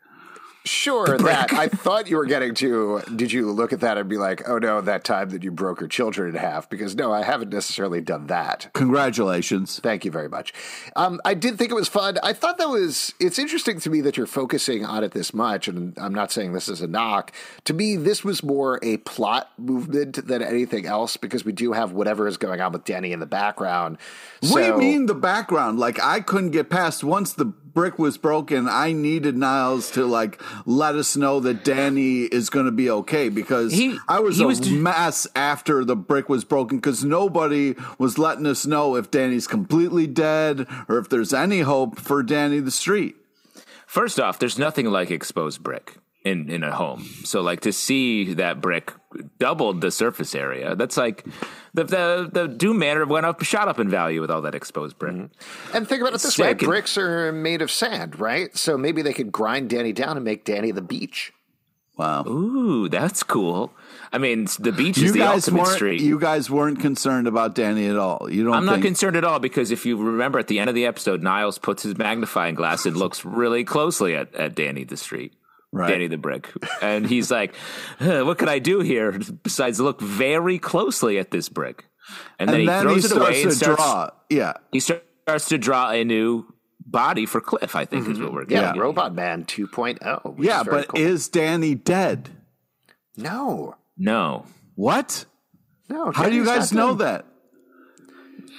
Sure, 0.67 1.17
that. 1.17 1.53
I 1.53 1.67
thought 1.69 2.09
you 2.09 2.17
were 2.17 2.25
getting 2.25 2.53
to. 2.55 3.01
Did 3.15 3.31
you 3.31 3.51
look 3.51 3.73
at 3.73 3.79
that 3.79 3.97
and 3.97 4.09
be 4.09 4.17
like, 4.17 4.47
"Oh 4.47 4.57
no, 4.57 4.81
that 4.81 5.03
time 5.03 5.29
that 5.29 5.43
you 5.43 5.51
broke 5.51 5.79
your 5.79 5.87
children 5.87 6.29
in 6.29 6.35
half"? 6.35 6.69
Because 6.69 6.95
no, 6.95 7.11
I 7.11 7.23
haven't 7.23 7.49
necessarily 7.49 8.01
done 8.01 8.27
that. 8.27 8.69
Congratulations. 8.73 9.79
Thank 9.79 10.05
you 10.05 10.11
very 10.11 10.29
much. 10.29 10.53
Um, 10.95 11.21
I 11.23 11.33
did 11.33 11.57
think 11.57 11.71
it 11.71 11.75
was 11.75 11.87
fun. 11.87 12.17
I 12.21 12.33
thought 12.33 12.57
that 12.57 12.69
was. 12.69 13.13
It's 13.19 13.39
interesting 13.39 13.79
to 13.79 13.89
me 13.89 14.01
that 14.01 14.17
you're 14.17 14.27
focusing 14.27 14.85
on 14.85 15.03
it 15.03 15.11
this 15.11 15.33
much, 15.33 15.67
and 15.67 15.97
I'm 15.97 16.13
not 16.13 16.31
saying 16.31 16.53
this 16.53 16.67
is 16.67 16.81
a 16.81 16.87
knock. 16.87 17.31
To 17.65 17.73
me, 17.73 17.95
this 17.95 18.23
was 18.23 18.43
more 18.43 18.79
a 18.83 18.97
plot 18.97 19.51
movement 19.57 20.27
than 20.27 20.41
anything 20.41 20.85
else 20.85 21.17
because 21.17 21.45
we 21.45 21.53
do 21.53 21.71
have 21.71 21.93
whatever 21.93 22.27
is 22.27 22.37
going 22.37 22.61
on 22.61 22.73
with 22.73 22.83
Danny 22.83 23.11
in 23.13 23.19
the 23.19 23.25
background. 23.25 23.97
What 24.41 24.61
do 24.61 24.67
you 24.67 24.77
mean 24.77 25.05
the 25.05 25.15
background? 25.15 25.79
Like 25.79 26.01
I 26.01 26.19
couldn't 26.19 26.51
get 26.51 26.69
past 26.69 27.03
once 27.03 27.33
the 27.33 27.53
brick 27.77 27.99
was 27.99 28.17
broken. 28.17 28.67
I 28.67 28.91
needed 28.91 29.37
Niles 29.37 29.91
to 29.91 30.07
like 30.07 30.41
let 30.65 30.95
us 30.95 31.15
know 31.15 31.39
that 31.41 31.63
Danny 31.63 32.23
is 32.23 32.49
going 32.49 32.65
to 32.65 32.71
be 32.71 32.89
okay 32.89 33.29
because 33.29 33.71
He- 33.71 33.99
I 34.07 34.19
was 34.19 34.37
he 34.37 34.43
a 34.43 34.47
was 34.47 34.59
do- 34.59 34.81
mess 34.81 35.27
after 35.35 35.85
the 35.85 35.95
brick 35.95 36.27
was 36.27 36.43
broken 36.43 36.79
because 36.79 37.03
nobody 37.05 37.75
was 37.99 38.17
letting 38.17 38.47
us 38.47 38.65
know 38.65 38.95
if 38.95 39.11
Danny's 39.11 39.45
completely 39.45 40.07
dead 40.07 40.65
or 40.89 40.97
if 40.97 41.07
there's 41.09 41.33
any 41.35 41.59
hope 41.59 41.99
for 41.99 42.23
Danny 42.23 42.59
the 42.59 42.71
street. 42.71 43.15
First 43.85 44.19
off, 44.19 44.39
there's 44.39 44.57
nothing 44.57 44.87
like 44.87 45.11
exposed 45.11 45.61
brick 45.61 45.97
in, 46.27 46.49
in 46.49 46.63
a 46.63 46.75
home. 46.75 47.03
So, 47.23 47.41
like 47.41 47.61
to 47.61 47.71
see 47.71 48.33
that 48.35 48.61
brick 48.61 48.93
doubled 49.39 49.81
the 49.81 49.91
surface 49.91 50.35
area, 50.35 50.75
that's 50.75 50.97
like 50.97 51.25
the 51.73 51.83
the, 51.83 52.29
the 52.31 52.47
Doom 52.47 52.79
Manor 52.79 53.05
went 53.05 53.25
up, 53.25 53.41
shot 53.43 53.67
up 53.67 53.79
in 53.79 53.89
value 53.89 54.21
with 54.21 54.29
all 54.29 54.41
that 54.41 54.55
exposed 54.55 54.97
brick. 54.99 55.13
Mm-hmm. 55.13 55.75
And 55.75 55.87
think 55.87 56.01
about 56.01 56.13
it 56.13 56.21
this 56.21 56.37
way: 56.37 56.53
bricks 56.53 56.97
are 56.97 57.31
made 57.31 57.61
of 57.61 57.71
sand, 57.71 58.19
right? 58.19 58.55
So 58.57 58.77
maybe 58.77 59.01
they 59.01 59.13
could 59.13 59.31
grind 59.31 59.69
Danny 59.69 59.93
down 59.93 60.17
and 60.17 60.25
make 60.25 60.43
Danny 60.43 60.71
the 60.71 60.81
beach. 60.81 61.33
Wow. 61.97 62.25
Ooh, 62.27 62.89
that's 62.89 63.23
cool. 63.23 63.73
I 64.13 64.19
mean, 64.19 64.47
the 64.59 64.71
beach 64.71 64.99
is 64.99 65.13
the 65.13 65.19
guys 65.19 65.47
ultimate 65.47 65.67
street. 65.67 65.99
You 65.99 66.19
guys 66.19 66.47
weren't 66.47 66.79
concerned 66.79 67.27
about 67.27 67.55
Danny 67.55 67.87
at 67.87 67.97
all. 67.97 68.31
You 68.31 68.43
don't. 68.43 68.53
I'm 68.53 68.65
not 68.65 68.83
concerned 68.83 69.17
at 69.17 69.23
all 69.23 69.39
because 69.39 69.71
if 69.71 69.85
you 69.85 69.97
remember 69.97 70.37
at 70.37 70.47
the 70.47 70.59
end 70.59 70.69
of 70.69 70.75
the 70.75 70.85
episode, 70.85 71.23
Niles 71.23 71.57
puts 71.57 71.81
his 71.81 71.97
magnifying 71.97 72.53
glass 72.53 72.85
and 72.85 72.95
looks 72.95 73.25
really 73.25 73.63
closely 73.63 74.15
at, 74.15 74.33
at 74.35 74.53
Danny 74.53 74.83
the 74.83 74.95
street. 74.95 75.33
Right. 75.77 75.89
Danny 75.89 76.07
the 76.07 76.17
brick. 76.17 76.51
And 76.81 77.05
he's 77.07 77.29
like, 77.31 77.53
"Huh, 77.99 78.23
what 78.25 78.37
can 78.37 78.49
I 78.49 78.59
do 78.59 78.79
here 78.81 79.11
besides 79.43 79.79
look 79.79 80.01
very 80.01 80.59
closely 80.59 81.17
at 81.19 81.31
this 81.31 81.49
brick? 81.49 81.85
And 82.39 82.49
then 82.49 82.61
And 82.61 82.69
he 82.69 82.81
throws 82.81 83.03
he 83.11 83.15
it 83.15 83.21
away 83.21 83.41
and 83.43 83.53
starts, 83.53 83.81
draw. 83.83 84.09
Yeah. 84.29 84.53
he 84.71 84.79
starts 84.79 85.49
to 85.49 85.57
draw 85.57 85.91
a 85.91 86.03
new 86.05 86.45
body 86.85 87.25
for 87.25 87.41
Cliff, 87.41 87.75
I 87.75 87.83
think 87.85 88.07
is 88.07 88.13
mm-hmm. 88.15 88.23
what 88.23 88.33
we're 88.33 88.41
Yeah, 88.43 88.61
getting. 88.61 88.69
at. 88.69 88.77
Robot 88.83 89.13
Man 89.13 89.43
2.0. 89.43 90.35
which 90.37 90.47
Yeah, 90.47 90.61
is 90.61 90.67
but 90.67 90.87
cool. 90.87 90.99
is 91.01 91.27
Danny 91.27 91.75
dead? 91.75 92.29
no, 93.17 93.75
No. 93.97 94.45
What? 94.75 95.25
no. 95.89 96.11
How 96.11 96.29
do 96.29 96.35
you 96.35 96.45
guys 96.45 96.71
know 96.71 96.95
dead. 96.95 96.99
that? 97.07 97.25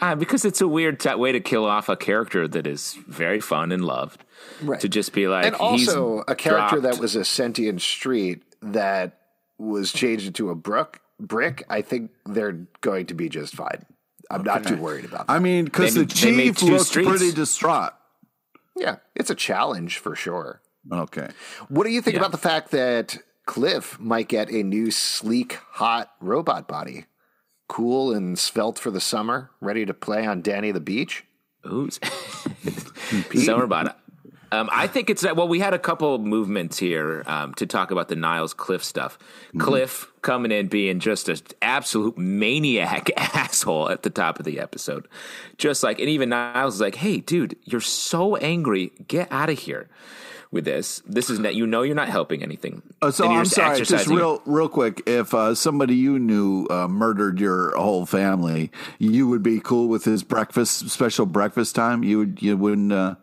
Uh, 0.00 0.14
because 0.14 0.44
it's 0.44 0.60
a 0.60 0.68
weird 0.68 1.00
t- 1.00 1.14
way 1.14 1.32
to 1.32 1.40
kill 1.40 1.64
off 1.64 1.88
a 1.88 1.96
character 1.96 2.46
that 2.46 2.66
is 2.66 2.94
very 3.08 3.40
fun 3.40 3.72
and 3.72 3.84
loved. 3.84 4.24
Right. 4.62 4.80
To 4.80 4.88
just 4.88 5.12
be 5.12 5.26
like, 5.28 5.46
and 5.46 5.54
also 5.56 5.76
he's 6.18 6.24
a 6.28 6.34
character 6.34 6.80
dropped. 6.80 6.82
that 6.96 6.98
was 7.00 7.16
a 7.16 7.24
sentient 7.24 7.80
street 7.82 8.42
that 8.62 9.18
was 9.58 9.92
changed 9.92 10.26
into 10.26 10.50
a 10.50 10.54
brook 10.54 11.00
brick, 11.20 11.64
I 11.68 11.82
think 11.82 12.12
they're 12.26 12.66
going 12.80 13.06
to 13.06 13.14
be 13.14 13.28
just 13.28 13.54
fine. 13.56 13.84
I'm 14.30 14.42
not 14.44 14.64
too 14.64 14.76
worried 14.76 15.04
about 15.04 15.26
that. 15.26 15.32
I 15.32 15.38
mean, 15.40 15.64
because 15.64 15.94
They- 15.94 16.02
the 16.02 16.06
chief 16.06 16.58
two 16.58 16.66
looked 16.66 16.86
streets. 16.86 17.08
pretty 17.08 17.32
distraught. 17.32 17.92
yeah, 18.76 18.96
it's 19.16 19.30
a 19.30 19.34
challenge 19.34 19.98
for 19.98 20.14
sure. 20.14 20.60
Okay. 20.92 21.28
What 21.68 21.84
do 21.84 21.90
you 21.90 22.00
think 22.00 22.16
about 22.16 22.30
the 22.30 22.38
fact 22.38 22.70
that 22.70 23.18
Cliff 23.46 23.98
might 23.98 24.28
get 24.28 24.50
a 24.50 24.62
new 24.62 24.90
sleek, 24.92 25.58
hot 25.72 26.12
robot 26.20 26.68
body? 26.68 27.06
Cool 27.68 28.12
and 28.12 28.38
svelte 28.38 28.78
for 28.78 28.90
the 28.90 29.00
summer, 29.00 29.50
ready 29.60 29.86
to 29.86 29.94
play 29.94 30.26
on 30.26 30.42
Danny 30.42 30.72
the 30.72 30.80
Beach? 30.80 31.24
Ooh. 31.66 31.90
Summer 33.34 33.66
bottom. 33.66 33.92
Um, 34.50 34.70
I 34.72 34.86
think 34.86 35.10
it's 35.10 35.22
well. 35.22 35.46
We 35.46 35.58
had 35.58 35.74
a 35.74 35.78
couple 35.78 36.14
of 36.14 36.22
movements 36.22 36.78
here 36.78 37.22
um, 37.26 37.52
to 37.54 37.66
talk 37.66 37.90
about 37.90 38.08
the 38.08 38.16
Niles 38.16 38.54
Cliff 38.54 38.82
stuff. 38.82 39.18
Cliff 39.58 40.10
coming 40.22 40.50
in 40.50 40.68
being 40.68 41.00
just 41.00 41.28
an 41.28 41.36
absolute 41.60 42.16
maniac 42.16 43.10
asshole 43.16 43.90
at 43.90 44.04
the 44.04 44.10
top 44.10 44.38
of 44.38 44.46
the 44.46 44.58
episode, 44.58 45.06
just 45.58 45.82
like 45.82 45.98
and 45.98 46.08
even 46.08 46.30
Niles 46.30 46.76
is 46.76 46.80
like, 46.80 46.94
"Hey, 46.94 47.18
dude, 47.18 47.56
you're 47.64 47.82
so 47.82 48.36
angry. 48.36 48.92
Get 49.06 49.30
out 49.30 49.50
of 49.50 49.58
here 49.58 49.90
with 50.50 50.64
this. 50.64 51.02
This 51.06 51.30
is 51.30 51.38
not. 51.38 51.54
You 51.54 51.66
know, 51.66 51.82
you're 51.82 51.94
not 51.94 52.08
helping 52.08 52.42
anything. 52.42 52.82
Uh, 53.02 53.10
so 53.10 53.28
I'm 53.28 53.44
sorry, 53.44 53.82
just 53.82 54.06
real, 54.06 54.42
real 54.46 54.68
quick. 54.68 55.02
If 55.06 55.34
uh, 55.34 55.54
somebody 55.54 55.94
you 55.94 56.18
knew 56.18 56.66
uh, 56.70 56.88
murdered 56.88 57.40
your 57.40 57.76
whole 57.76 58.06
family, 58.06 58.70
you 58.98 59.28
would 59.28 59.42
be 59.42 59.60
cool 59.60 59.88
with 59.88 60.04
his 60.04 60.22
breakfast, 60.22 60.90
special 60.90 61.26
breakfast 61.26 61.74
time. 61.74 62.02
You 62.02 62.18
would, 62.18 62.42
you 62.42 62.56
wouldn't. 62.56 62.92
Uh, 62.92 63.16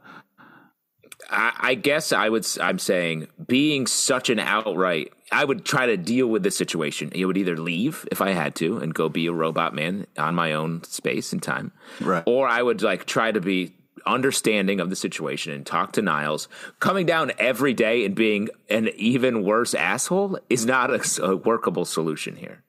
I, 1.30 1.54
I 1.60 1.76
guess 1.76 2.12
I 2.12 2.30
would. 2.30 2.46
I'm 2.62 2.80
saying 2.80 3.28
being 3.48 3.88
such 3.88 4.30
an 4.30 4.40
outright. 4.40 5.12
I 5.32 5.44
would 5.44 5.66
try 5.66 5.88
to 5.88 5.98
deal 5.98 6.28
with 6.28 6.44
this 6.44 6.56
situation. 6.56 7.12
I 7.20 7.26
would 7.26 7.36
either 7.36 7.58
leave 7.58 8.08
if 8.12 8.22
I 8.22 8.32
had 8.32 8.54
to 8.56 8.78
and 8.78 8.94
go 8.94 9.10
be 9.10 9.26
a 9.26 9.34
robot 9.34 9.74
man 9.74 10.06
on 10.18 10.36
my 10.36 10.54
own 10.54 10.84
space 10.84 11.34
and 11.34 11.42
time, 11.42 11.72
Right. 12.00 12.24
Or 12.28 12.48
I 12.48 12.62
would 12.62 12.84
like 12.84 13.06
try 13.06 13.32
to 13.32 13.42
be 13.42 13.74
understanding 14.06 14.80
of 14.80 14.90
the 14.90 14.96
situation 14.96 15.54
and 15.54 15.66
talk 15.66 15.94
to 15.94 16.02
Niles. 16.02 16.48
Coming 16.80 17.06
down 17.06 17.32
every 17.38 17.74
day 17.74 18.06
and 18.06 18.16
being 18.16 18.50
an 18.70 18.90
even 18.96 19.44
worse 19.44 19.74
asshole 19.74 20.40
is 20.50 20.66
not 20.66 20.92
a 21.20 21.36
workable 21.36 21.86
solution 21.86 22.36
here. 22.36 22.64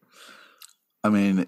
I 1.05 1.11
mean, 1.11 1.47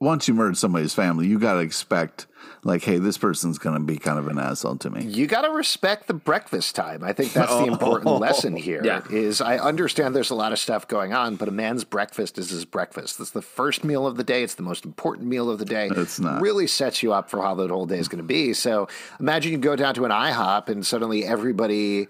once 0.00 0.28
you 0.28 0.34
murder 0.34 0.54
somebody's 0.54 0.94
family, 0.94 1.26
you 1.26 1.38
got 1.38 1.54
to 1.54 1.60
expect, 1.60 2.26
like, 2.66 2.82
hey, 2.82 2.98
this 2.98 3.16
person's 3.16 3.58
going 3.58 3.74
to 3.76 3.80
be 3.80 3.96
kind 3.96 4.18
of 4.18 4.26
an 4.28 4.38
asshole 4.38 4.76
to 4.76 4.90
me. 4.90 5.04
You 5.04 5.26
got 5.26 5.42
to 5.42 5.50
respect 5.50 6.08
the 6.08 6.14
breakfast 6.14 6.74
time. 6.74 7.04
I 7.04 7.12
think 7.12 7.32
that's 7.32 7.52
the 7.52 7.64
important 7.72 8.18
lesson 8.18 8.56
here. 8.56 8.82
Yeah. 8.84 9.02
Is 9.10 9.40
I 9.40 9.58
understand 9.58 10.14
there's 10.14 10.30
a 10.30 10.34
lot 10.34 10.52
of 10.52 10.58
stuff 10.58 10.88
going 10.88 11.12
on, 11.12 11.36
but 11.36 11.48
a 11.48 11.52
man's 11.52 11.84
breakfast 11.84 12.38
is 12.38 12.50
his 12.50 12.64
breakfast. 12.64 13.20
It's 13.20 13.30
the 13.30 13.42
first 13.42 13.84
meal 13.84 14.06
of 14.06 14.16
the 14.16 14.24
day. 14.24 14.42
It's 14.42 14.56
the 14.56 14.62
most 14.62 14.84
important 14.84 15.28
meal 15.28 15.48
of 15.48 15.58
the 15.58 15.64
day. 15.64 15.88
It's 15.92 16.18
not. 16.18 16.42
Really 16.42 16.66
sets 16.66 17.02
you 17.02 17.12
up 17.12 17.30
for 17.30 17.40
how 17.40 17.54
the 17.54 17.68
whole 17.68 17.86
day 17.86 17.98
is 17.98 18.08
going 18.08 18.18
to 18.22 18.24
be. 18.24 18.52
So 18.52 18.88
imagine 19.20 19.52
you 19.52 19.58
go 19.58 19.76
down 19.76 19.94
to 19.94 20.04
an 20.04 20.10
IHOP 20.10 20.68
and 20.68 20.84
suddenly 20.86 21.24
everybody. 21.24 22.08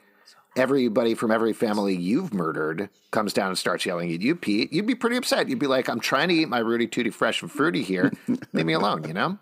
Everybody 0.56 1.12
from 1.12 1.32
every 1.32 1.52
family 1.52 1.94
you've 1.94 2.32
murdered 2.32 2.88
comes 3.10 3.34
down 3.34 3.48
and 3.48 3.58
starts 3.58 3.84
yelling 3.84 4.10
at 4.10 4.22
you, 4.22 4.34
Pete. 4.34 4.72
You'd 4.72 4.86
be 4.86 4.94
pretty 4.94 5.16
upset. 5.16 5.50
You'd 5.50 5.58
be 5.58 5.66
like, 5.66 5.90
"I'm 5.90 6.00
trying 6.00 6.28
to 6.28 6.34
eat 6.34 6.48
my 6.48 6.60
Rooty 6.60 6.86
Tooty 6.86 7.10
fresh 7.10 7.42
and 7.42 7.52
fruity 7.52 7.82
here. 7.82 8.10
Leave 8.54 8.64
me 8.64 8.72
alone." 8.72 9.04
You 9.06 9.12
know. 9.12 9.38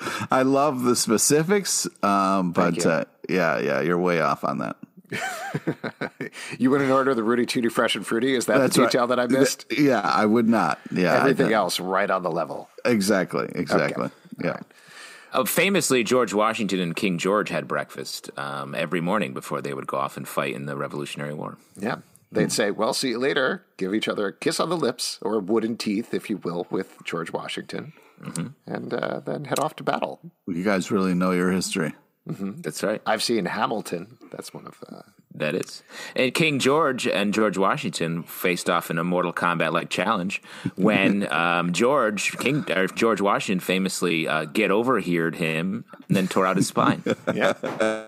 I 0.30 0.42
love 0.42 0.82
the 0.82 0.96
specifics, 0.96 1.88
um, 2.02 2.52
but 2.52 2.84
uh, 2.86 3.04
yeah, 3.28 3.58
yeah, 3.58 3.80
you're 3.80 3.98
way 3.98 4.20
off 4.20 4.44
on 4.44 4.58
that. 4.58 4.76
You 6.58 6.70
wouldn't 6.70 6.90
order 6.90 7.14
the 7.14 7.22
Rooty 7.22 7.46
Tooty 7.46 7.68
fresh 7.68 7.96
and 7.96 8.06
fruity? 8.06 8.34
Is 8.34 8.46
that 8.46 8.58
That's 8.58 8.76
the 8.76 8.82
right. 8.82 8.90
detail 8.90 9.06
that 9.08 9.18
I 9.18 9.26
missed? 9.26 9.66
Yeah, 9.76 10.00
I 10.00 10.26
would 10.26 10.48
not. 10.48 10.78
Yeah, 10.92 11.14
Everything 11.14 11.52
else 11.52 11.80
right 11.80 12.08
on 12.10 12.22
the 12.22 12.30
level. 12.30 12.68
Exactly, 12.84 13.48
exactly. 13.54 14.10
Yeah. 14.42 14.60
Uh, 15.32 15.44
famously, 15.44 16.04
George 16.04 16.34
Washington 16.34 16.80
and 16.80 16.94
King 16.94 17.18
George 17.18 17.48
had 17.48 17.66
breakfast 17.66 18.30
um, 18.36 18.74
every 18.74 19.00
morning 19.00 19.32
before 19.32 19.60
they 19.60 19.72
would 19.72 19.86
go 19.86 19.96
off 19.96 20.16
and 20.16 20.26
fight 20.28 20.54
in 20.54 20.66
the 20.66 20.76
Revolutionary 20.76 21.34
War. 21.34 21.56
Yeah. 21.76 21.98
They'd 22.32 22.52
say, 22.52 22.70
well, 22.70 22.92
see 22.94 23.10
you 23.10 23.18
later. 23.18 23.64
Give 23.76 23.92
each 23.92 24.06
other 24.06 24.28
a 24.28 24.32
kiss 24.32 24.60
on 24.60 24.68
the 24.68 24.76
lips 24.76 25.18
or 25.22 25.40
wooden 25.40 25.76
teeth, 25.76 26.14
if 26.14 26.30
you 26.30 26.36
will, 26.36 26.66
with 26.70 26.96
George 27.04 27.32
Washington. 27.32 27.92
And 28.66 28.92
uh, 28.94 29.20
then 29.20 29.44
head 29.44 29.58
off 29.58 29.76
to 29.76 29.82
battle. 29.82 30.20
You 30.46 30.62
guys 30.62 30.90
really 30.90 31.14
know 31.14 31.32
your 31.32 31.50
history. 31.50 31.94
That's 32.26 32.82
right. 32.82 33.00
I've 33.06 33.22
seen 33.22 33.46
Hamilton. 33.46 34.18
That's 34.30 34.54
one 34.54 34.66
of 34.66 34.78
uh, 34.88 35.02
That 35.34 35.54
is. 35.54 35.82
And 36.14 36.32
King 36.32 36.58
George 36.58 37.08
and 37.08 37.34
George 37.34 37.58
Washington 37.58 38.22
faced 38.22 38.70
off 38.70 38.90
in 38.90 38.98
a 38.98 39.04
Mortal 39.04 39.32
Kombat 39.32 39.72
like 39.72 39.90
challenge 39.90 40.42
when 40.76 41.30
um, 41.32 41.72
George 41.72 42.36
King 42.38 42.70
or 42.70 42.86
George 42.86 43.20
Washington 43.20 43.60
famously 43.60 44.28
uh, 44.28 44.44
get 44.44 44.70
over 44.70 45.00
here'd 45.00 45.36
him 45.36 45.84
and 46.08 46.16
then 46.16 46.28
tore 46.28 46.46
out 46.46 46.56
his 46.56 46.68
spine. 46.68 47.02
Yeah. 47.34 47.54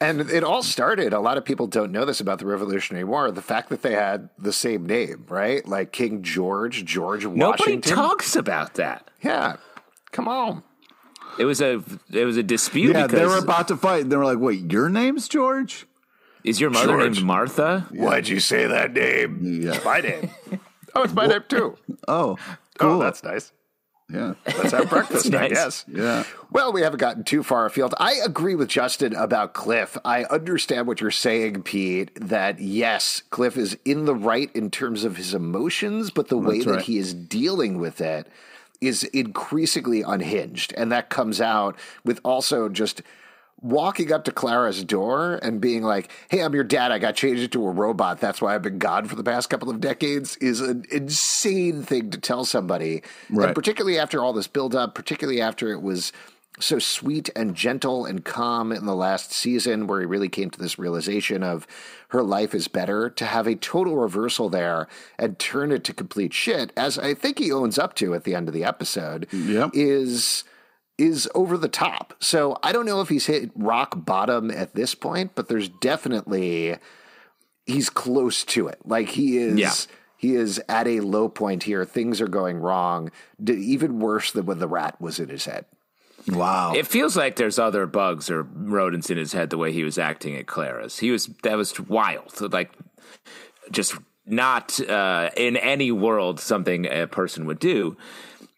and 0.00 0.20
it 0.22 0.42
all 0.44 0.62
started, 0.62 1.12
a 1.12 1.20
lot 1.20 1.36
of 1.38 1.44
people 1.44 1.66
don't 1.66 1.92
know 1.92 2.04
this 2.04 2.20
about 2.20 2.38
the 2.38 2.46
Revolutionary 2.46 3.04
War, 3.04 3.30
the 3.30 3.42
fact 3.42 3.68
that 3.70 3.82
they 3.82 3.94
had 3.94 4.28
the 4.38 4.52
same 4.52 4.86
name, 4.86 5.24
right? 5.28 5.66
Like 5.66 5.92
King 5.92 6.22
George, 6.22 6.84
George 6.84 7.24
Nobody 7.24 7.40
Washington. 7.62 7.94
talks 7.94 8.36
about 8.36 8.74
that. 8.74 9.10
yeah. 9.22 9.56
Come 10.12 10.26
on. 10.28 10.62
It 11.38 11.44
was 11.44 11.60
a 11.60 11.82
it 12.12 12.24
was 12.24 12.36
a 12.36 12.42
dispute 12.42 12.96
Yeah, 12.96 13.06
they 13.06 13.24
were 13.24 13.38
about 13.38 13.68
to 13.68 13.76
fight. 13.76 14.02
And 14.02 14.10
they 14.12 14.16
were 14.16 14.24
like, 14.24 14.38
"Wait, 14.38 14.72
your 14.72 14.88
name's 14.88 15.28
George?" 15.28 15.86
is 16.42 16.60
your 16.60 16.70
mother 16.70 16.88
George. 16.88 17.14
named 17.16 17.24
Martha? 17.24 17.86
Why'd 17.92 18.26
you 18.26 18.40
say 18.40 18.66
that 18.66 18.92
name? 18.94 19.38
Yeah. 19.62 19.74
It's 19.74 19.84
my 19.84 20.00
name. 20.00 20.30
oh, 20.96 21.02
it's 21.02 21.12
my 21.14 21.26
name 21.26 21.44
too. 21.48 21.76
Oh, 22.08 22.36
Oh, 22.80 22.98
that's 22.98 23.22
nice. 23.22 23.52
Yeah, 24.12 24.34
Let's 24.46 24.72
have 24.72 24.88
breakfast, 24.90 25.26
I 25.34 25.48
nice. 25.48 25.50
guess. 25.50 25.84
yeah. 25.88 26.24
Well, 26.50 26.72
we 26.72 26.82
haven't 26.82 26.98
gotten 26.98 27.24
too 27.24 27.42
far 27.42 27.66
afield. 27.66 27.94
I 27.98 28.14
agree 28.24 28.54
with 28.54 28.68
Justin 28.68 29.14
about 29.14 29.54
Cliff. 29.54 29.96
I 30.04 30.24
understand 30.24 30.86
what 30.86 31.00
you're 31.00 31.10
saying, 31.10 31.62
Pete, 31.62 32.10
that 32.20 32.58
yes, 32.60 33.22
Cliff 33.30 33.56
is 33.56 33.78
in 33.84 34.04
the 34.06 34.14
right 34.14 34.50
in 34.54 34.70
terms 34.70 35.04
of 35.04 35.16
his 35.16 35.32
emotions, 35.34 36.10
but 36.10 36.28
the 36.28 36.38
way 36.38 36.58
That's 36.60 36.66
that 36.78 36.82
he 36.82 36.98
is 36.98 37.14
dealing 37.14 37.78
with 37.78 38.00
it 38.00 38.26
is 38.80 39.04
increasingly 39.04 40.02
unhinged. 40.02 40.72
And 40.76 40.90
that 40.90 41.10
comes 41.10 41.40
out 41.40 41.78
with 42.04 42.18
also 42.24 42.68
just 42.68 43.02
walking 43.62 44.12
up 44.12 44.24
to 44.24 44.32
Clara's 44.32 44.82
door 44.84 45.38
and 45.42 45.60
being 45.60 45.82
like, 45.82 46.10
Hey, 46.28 46.42
I'm 46.42 46.54
your 46.54 46.64
dad. 46.64 46.92
I 46.92 46.98
got 46.98 47.14
changed 47.16 47.42
into 47.42 47.66
a 47.66 47.70
robot. 47.70 48.20
That's 48.20 48.40
why 48.40 48.54
I've 48.54 48.62
been 48.62 48.78
gone 48.78 49.06
for 49.06 49.16
the 49.16 49.24
past 49.24 49.50
couple 49.50 49.70
of 49.70 49.80
decades 49.80 50.36
is 50.38 50.60
an 50.60 50.84
insane 50.90 51.82
thing 51.82 52.10
to 52.10 52.18
tell 52.18 52.44
somebody. 52.44 53.02
Right. 53.28 53.46
And 53.48 53.54
particularly 53.54 53.98
after 53.98 54.22
all 54.22 54.32
this 54.32 54.46
buildup, 54.46 54.94
particularly 54.94 55.40
after 55.40 55.72
it 55.72 55.82
was 55.82 56.12
so 56.58 56.78
sweet 56.78 57.30
and 57.34 57.54
gentle 57.54 58.04
and 58.04 58.22
calm 58.24 58.70
in 58.70 58.84
the 58.84 58.94
last 58.94 59.32
season, 59.32 59.86
where 59.86 60.00
he 60.00 60.06
really 60.06 60.28
came 60.28 60.50
to 60.50 60.58
this 60.58 60.78
realization 60.78 61.42
of 61.42 61.66
her 62.08 62.22
life 62.22 62.54
is 62.54 62.68
better, 62.68 63.08
to 63.08 63.24
have 63.24 63.46
a 63.46 63.54
total 63.54 63.96
reversal 63.96 64.50
there 64.50 64.86
and 65.18 65.38
turn 65.38 65.72
it 65.72 65.84
to 65.84 65.94
complete 65.94 66.34
shit, 66.34 66.70
as 66.76 66.98
I 66.98 67.14
think 67.14 67.38
he 67.38 67.50
owns 67.50 67.78
up 67.78 67.94
to 67.96 68.14
at 68.14 68.24
the 68.24 68.34
end 68.34 68.46
of 68.48 68.52
the 68.52 68.64
episode, 68.64 69.26
Yep. 69.32 69.70
is 69.72 70.44
is 71.00 71.28
over 71.34 71.56
the 71.56 71.68
top. 71.68 72.14
So 72.20 72.58
I 72.62 72.72
don't 72.72 72.86
know 72.86 73.00
if 73.00 73.08
he's 73.08 73.26
hit 73.26 73.50
rock 73.54 74.04
bottom 74.04 74.50
at 74.50 74.74
this 74.74 74.94
point, 74.94 75.32
but 75.34 75.48
there's 75.48 75.68
definitely 75.68 76.76
he's 77.66 77.90
close 77.90 78.44
to 78.44 78.68
it. 78.68 78.78
Like 78.84 79.08
he 79.10 79.38
is 79.38 79.58
Yeah. 79.58 79.72
he 80.16 80.34
is 80.34 80.60
at 80.68 80.86
a 80.86 81.00
low 81.00 81.28
point 81.28 81.62
here. 81.64 81.84
Things 81.84 82.20
are 82.20 82.28
going 82.28 82.58
wrong, 82.58 83.10
D- 83.42 83.52
even 83.54 83.98
worse 84.00 84.32
than 84.32 84.46
when 84.46 84.58
the 84.58 84.68
rat 84.68 85.00
was 85.00 85.18
in 85.18 85.28
his 85.28 85.44
head. 85.46 85.64
Wow. 86.28 86.74
It 86.74 86.86
feels 86.86 87.16
like 87.16 87.36
there's 87.36 87.58
other 87.58 87.86
bugs 87.86 88.30
or 88.30 88.42
rodents 88.42 89.08
in 89.08 89.16
his 89.16 89.32
head 89.32 89.48
the 89.50 89.56
way 89.58 89.72
he 89.72 89.82
was 89.84 89.96
acting 89.98 90.36
at 90.36 90.46
Clara's. 90.46 90.98
He 90.98 91.10
was 91.10 91.26
that 91.44 91.56
was 91.56 91.78
wild, 91.80 92.52
like 92.52 92.72
just 93.70 93.94
not 94.26 94.78
uh, 94.88 95.30
in 95.36 95.56
any 95.56 95.90
world 95.90 96.38
something 96.38 96.86
a 96.86 97.06
person 97.06 97.46
would 97.46 97.58
do. 97.58 97.96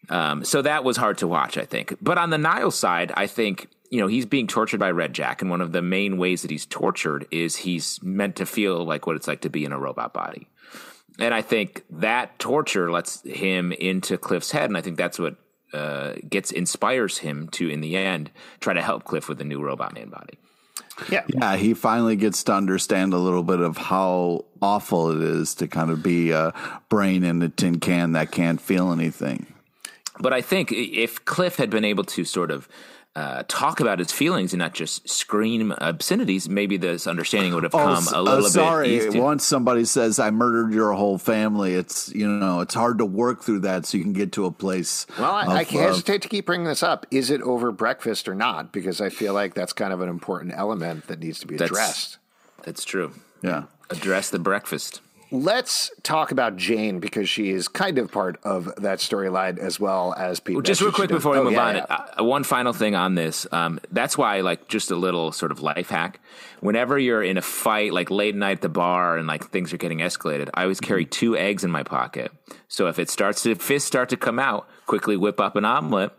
Um, 0.09 0.43
so 0.43 0.61
that 0.61 0.83
was 0.83 0.97
hard 0.97 1.17
to 1.19 1.27
watch, 1.27 1.57
I 1.57 1.65
think. 1.65 1.95
But 2.01 2.17
on 2.17 2.29
the 2.29 2.37
Nile 2.37 2.71
side, 2.71 3.11
I 3.15 3.27
think 3.27 3.67
you 3.89 3.99
know 3.99 4.07
he's 4.07 4.25
being 4.25 4.47
tortured 4.47 4.79
by 4.79 4.91
Red 4.91 5.13
Jack, 5.13 5.41
and 5.41 5.49
one 5.49 5.61
of 5.61 5.71
the 5.71 5.81
main 5.81 6.17
ways 6.17 6.41
that 6.41 6.51
he's 6.51 6.65
tortured 6.65 7.25
is 7.31 7.57
he's 7.57 8.01
meant 8.03 8.35
to 8.37 8.45
feel 8.45 8.83
like 8.83 9.07
what 9.07 9.15
it's 9.15 9.27
like 9.27 9.41
to 9.41 9.49
be 9.49 9.65
in 9.65 9.71
a 9.71 9.79
robot 9.79 10.13
body. 10.13 10.47
And 11.19 11.33
I 11.33 11.41
think 11.41 11.83
that 11.89 12.39
torture 12.39 12.91
lets 12.91 13.21
him 13.21 13.71
into 13.71 14.17
Cliff's 14.17 14.51
head, 14.51 14.65
and 14.65 14.77
I 14.77 14.81
think 14.81 14.97
that's 14.97 15.19
what 15.19 15.35
uh, 15.73 16.13
gets 16.27 16.51
inspires 16.51 17.19
him 17.19 17.49
to, 17.49 17.69
in 17.69 17.81
the 17.81 17.95
end, 17.95 18.31
try 18.59 18.73
to 18.73 18.81
help 18.81 19.03
Cliff 19.03 19.29
with 19.29 19.37
the 19.37 19.43
new 19.43 19.61
robot 19.61 19.93
man 19.93 20.09
body. 20.09 20.37
Yeah. 21.09 21.23
yeah, 21.27 21.55
he 21.55 21.73
finally 21.73 22.15
gets 22.15 22.43
to 22.43 22.53
understand 22.53 23.13
a 23.13 23.17
little 23.17 23.43
bit 23.43 23.59
of 23.59 23.77
how 23.77 24.45
awful 24.61 25.11
it 25.11 25.21
is 25.21 25.55
to 25.55 25.67
kind 25.67 25.89
of 25.89 26.03
be 26.03 26.31
a 26.31 26.53
brain 26.89 27.23
in 27.23 27.41
a 27.41 27.49
tin 27.49 27.79
can 27.79 28.11
that 28.11 28.31
can't 28.31 28.61
feel 28.61 28.91
anything. 28.91 29.52
But 30.19 30.33
I 30.33 30.41
think 30.41 30.71
if 30.71 31.23
Cliff 31.25 31.55
had 31.55 31.69
been 31.69 31.85
able 31.85 32.03
to 32.05 32.23
sort 32.25 32.51
of 32.51 32.67
uh, 33.15 33.43
talk 33.47 33.79
about 33.79 33.99
his 33.99 34.11
feelings 34.11 34.53
and 34.53 34.59
not 34.59 34.73
just 34.73 35.07
scream 35.07 35.71
obscenities, 35.79 36.49
maybe 36.49 36.77
this 36.77 37.05
understanding 37.05 37.53
would 37.53 37.61
have 37.63 37.71
come 37.71 37.97
s- 37.97 38.11
a 38.11 38.21
little 38.21 38.45
oh, 38.45 38.49
sorry. 38.49 38.89
bit 38.89 39.07
easier. 39.07 39.21
Once 39.21 39.43
somebody 39.45 39.85
says 39.85 40.17
I 40.17 40.31
murdered 40.31 40.73
your 40.73 40.93
whole 40.93 41.19
family, 41.19 41.75
it's 41.75 42.11
you 42.13 42.27
know 42.27 42.61
it's 42.61 42.73
hard 42.73 42.97
to 42.99 43.05
work 43.05 43.43
through 43.43 43.59
that 43.61 43.85
so 43.85 43.97
you 43.97 44.03
can 44.03 44.13
get 44.13 44.31
to 44.33 44.45
a 44.45 44.51
place. 44.51 45.05
Well, 45.19 45.31
I, 45.31 45.43
of, 45.43 45.49
I 45.49 45.61
uh, 45.61 45.65
hesitate 45.65 46.23
to 46.23 46.27
keep 46.27 46.47
bringing 46.47 46.65
this 46.65 46.81
up. 46.81 47.05
Is 47.11 47.29
it 47.29 47.41
over 47.41 47.71
breakfast 47.71 48.27
or 48.27 48.33
not? 48.33 48.71
Because 48.71 48.99
I 48.99 49.09
feel 49.09 49.33
like 49.35 49.53
that's 49.53 49.73
kind 49.73 49.93
of 49.93 50.01
an 50.01 50.09
important 50.09 50.53
element 50.55 51.05
that 51.07 51.19
needs 51.19 51.39
to 51.41 51.47
be 51.47 51.55
That's- 51.55 51.69
addressed. 51.69 52.17
That's 52.63 52.83
true. 52.83 53.13
yeah. 53.43 53.65
Address 53.89 54.31
the 54.31 54.39
breakfast. 54.39 55.01
Let's 55.33 55.89
talk 56.03 56.31
about 56.31 56.57
Jane 56.57 56.99
because 56.99 57.27
she 57.27 57.49
is 57.49 57.67
kind 57.67 57.97
of 57.97 58.11
part 58.11 58.37
of 58.43 58.65
that 58.77 58.99
storyline 58.99 59.57
as 59.57 59.79
well 59.79 60.13
as 60.15 60.39
Pete. 60.39 60.55
Well, 60.55 60.61
just 60.61 60.79
real 60.79 60.91
quick 60.91 61.09
She 61.09 61.13
does- 61.13 61.17
before 61.17 61.31
we 61.31 61.37
Oh, 61.39 61.43
move 61.45 61.53
yeah, 61.53 61.65
on, 61.67 61.75
yeah. 61.77 62.05
Uh, 62.19 62.23
one 62.23 62.43
final 62.43 62.71
thing 62.71 62.93
on 62.93 63.15
this. 63.15 63.47
Um, 63.51 63.79
that's 63.91 64.15
why, 64.15 64.41
like, 64.41 64.67
just 64.67 64.91
a 64.91 64.95
little 64.95 65.31
sort 65.31 65.51
of 65.51 65.59
life 65.59 65.89
hack. 65.89 66.19
Whenever 66.59 66.99
you're 66.99 67.23
in 67.23 67.37
a 67.37 67.41
fight, 67.41 67.93
like 67.93 68.11
late 68.11 68.35
night 68.35 68.57
at 68.57 68.61
the 68.61 68.69
bar, 68.69 69.17
and 69.17 69.27
like 69.27 69.45
things 69.49 69.73
are 69.73 69.77
getting 69.77 69.99
escalated, 69.99 70.49
I 70.53 70.61
always 70.63 70.79
carry 70.79 71.03
two 71.03 71.35
eggs 71.35 71.63
in 71.63 71.71
my 71.71 71.81
pocket. 71.81 72.31
So 72.67 72.85
if 72.87 72.99
it 72.99 73.09
starts 73.09 73.41
to 73.41 73.51
if 73.51 73.61
fists 73.61 73.87
start 73.87 74.09
to 74.09 74.17
come 74.17 74.37
out, 74.37 74.67
quickly 74.85 75.17
whip 75.17 75.39
up 75.41 75.55
an 75.55 75.65
omelet. 75.65 76.11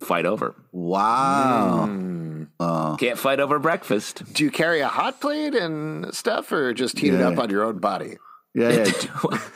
Fight 0.00 0.24
over. 0.26 0.54
Wow. 0.72 1.86
Mm. 1.88 2.98
Can't 2.98 3.18
fight 3.18 3.38
over 3.40 3.58
breakfast. 3.58 4.22
Do 4.32 4.44
you 4.44 4.50
carry 4.50 4.80
a 4.80 4.88
hot 4.88 5.20
plate 5.20 5.54
and 5.54 6.14
stuff, 6.14 6.50
or 6.52 6.72
just 6.72 6.98
heat 6.98 7.12
it 7.12 7.20
up 7.20 7.38
on 7.38 7.50
your 7.50 7.64
own 7.64 7.78
body? 7.80 8.16
Yeah, 8.56 8.86
yeah. 8.86 9.38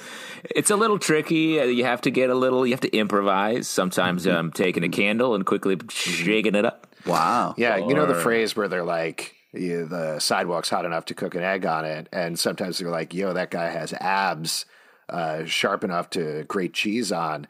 It's 0.56 0.70
a 0.70 0.76
little 0.76 0.98
tricky. 0.98 1.60
You 1.74 1.84
have 1.84 2.00
to 2.02 2.10
get 2.10 2.30
a 2.30 2.34
little. 2.34 2.66
You 2.66 2.72
have 2.72 2.80
to 2.80 2.96
improvise. 2.96 3.68
Sometimes 3.68 4.26
I'm 4.26 4.36
um, 4.36 4.52
taking 4.52 4.82
a 4.84 4.88
candle 4.88 5.34
and 5.34 5.44
quickly 5.44 5.76
shaking 5.90 6.54
it 6.54 6.64
up. 6.64 6.86
wow. 7.04 7.54
Yeah, 7.58 7.76
you 7.76 7.94
know 7.94 8.06
the 8.06 8.14
phrase 8.14 8.56
where 8.56 8.66
they're 8.66 8.82
like, 8.82 9.34
yeah, 9.52 9.82
the 9.82 10.18
sidewalk's 10.18 10.70
hot 10.70 10.84
enough 10.86 11.04
to 11.06 11.14
cook 11.14 11.34
an 11.34 11.42
egg 11.42 11.66
on 11.66 11.84
it, 11.84 12.08
and 12.12 12.38
sometimes 12.38 12.78
they're 12.78 12.90
like, 12.90 13.12
"Yo, 13.12 13.32
that 13.34 13.50
guy 13.50 13.68
has 13.68 13.92
abs 13.92 14.64
uh, 15.08 15.44
sharp 15.44 15.84
enough 15.84 16.08
to 16.10 16.44
grate 16.44 16.72
cheese 16.72 17.12
on." 17.12 17.46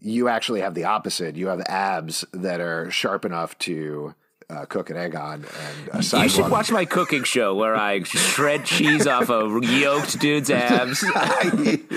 You 0.00 0.28
actually 0.28 0.60
have 0.60 0.74
the 0.74 0.84
opposite. 0.84 1.34
You 1.34 1.48
have 1.48 1.62
abs 1.62 2.24
that 2.32 2.60
are 2.60 2.90
sharp 2.90 3.24
enough 3.24 3.58
to 3.60 4.14
uh, 4.50 4.64
cook 4.66 4.90
an 4.90 4.96
egg 4.96 5.14
on, 5.16 5.44
and 5.92 6.04
a 6.14 6.22
You 6.22 6.28
should 6.28 6.50
watch 6.50 6.70
my 6.70 6.84
cooking 6.84 7.24
show 7.24 7.54
where 7.54 7.74
I 7.76 8.02
shred 8.02 8.64
cheese 8.64 9.06
off 9.06 9.30
a 9.30 9.48
yoked 9.62 10.18
dude's 10.20 10.50
abs, 10.50 11.02
Yo, 11.02 11.10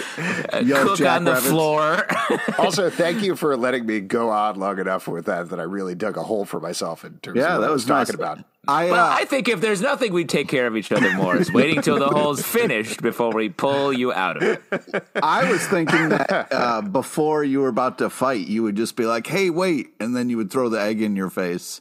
cook 0.83 1.01
on 1.01 1.23
the 1.23 1.33
Jackrabbits. 1.33 1.47
floor. 1.47 2.07
also, 2.57 2.89
thank 2.89 3.21
you 3.21 3.35
for 3.35 3.55
letting 3.57 3.85
me 3.85 3.99
go 3.99 4.29
on 4.29 4.59
long 4.59 4.79
enough 4.79 5.07
with 5.07 5.25
that 5.25 5.49
that 5.49 5.59
I 5.59 5.63
really 5.63 5.95
dug 5.95 6.17
a 6.17 6.23
hole 6.23 6.45
for 6.45 6.59
myself 6.59 7.03
in 7.05 7.17
terms 7.19 7.37
Yeah, 7.37 7.47
of 7.47 7.51
what 7.55 7.61
that 7.61 7.67
I 7.69 7.71
was 7.71 7.83
was 7.83 7.85
talking 7.85 8.19
nice. 8.19 8.35
about. 8.35 8.45
I, 8.69 8.91
Well, 8.91 9.05
uh, 9.05 9.15
I 9.15 9.25
think 9.25 9.47
if 9.47 9.61
there's 9.61 9.81
nothing 9.81 10.11
we 10.11 10.25
take 10.25 10.49
care 10.49 10.67
of 10.67 10.75
each 10.75 10.91
other 10.91 11.09
more 11.13 11.37
is 11.37 11.51
waiting 11.51 11.81
till 11.81 11.97
the 11.99 12.09
hole's 12.09 12.43
finished 12.43 13.01
before 13.01 13.31
we 13.33 13.47
pull 13.47 13.93
you 13.93 14.11
out 14.11 14.37
of 14.37 14.43
it. 14.43 14.61
I 15.23 15.49
was 15.49 15.65
thinking 15.67 16.09
that 16.09 16.47
uh, 16.51 16.81
before 16.81 17.45
you 17.45 17.61
were 17.61 17.69
about 17.69 17.97
to 17.99 18.09
fight, 18.09 18.45
you 18.47 18.63
would 18.63 18.75
just 18.75 18.97
be 18.97 19.05
like, 19.05 19.25
"Hey, 19.27 19.49
wait," 19.49 19.91
and 20.01 20.13
then 20.15 20.29
you 20.29 20.35
would 20.35 20.51
throw 20.51 20.67
the 20.67 20.81
egg 20.81 21.01
in 21.01 21.15
your 21.15 21.29
face, 21.29 21.79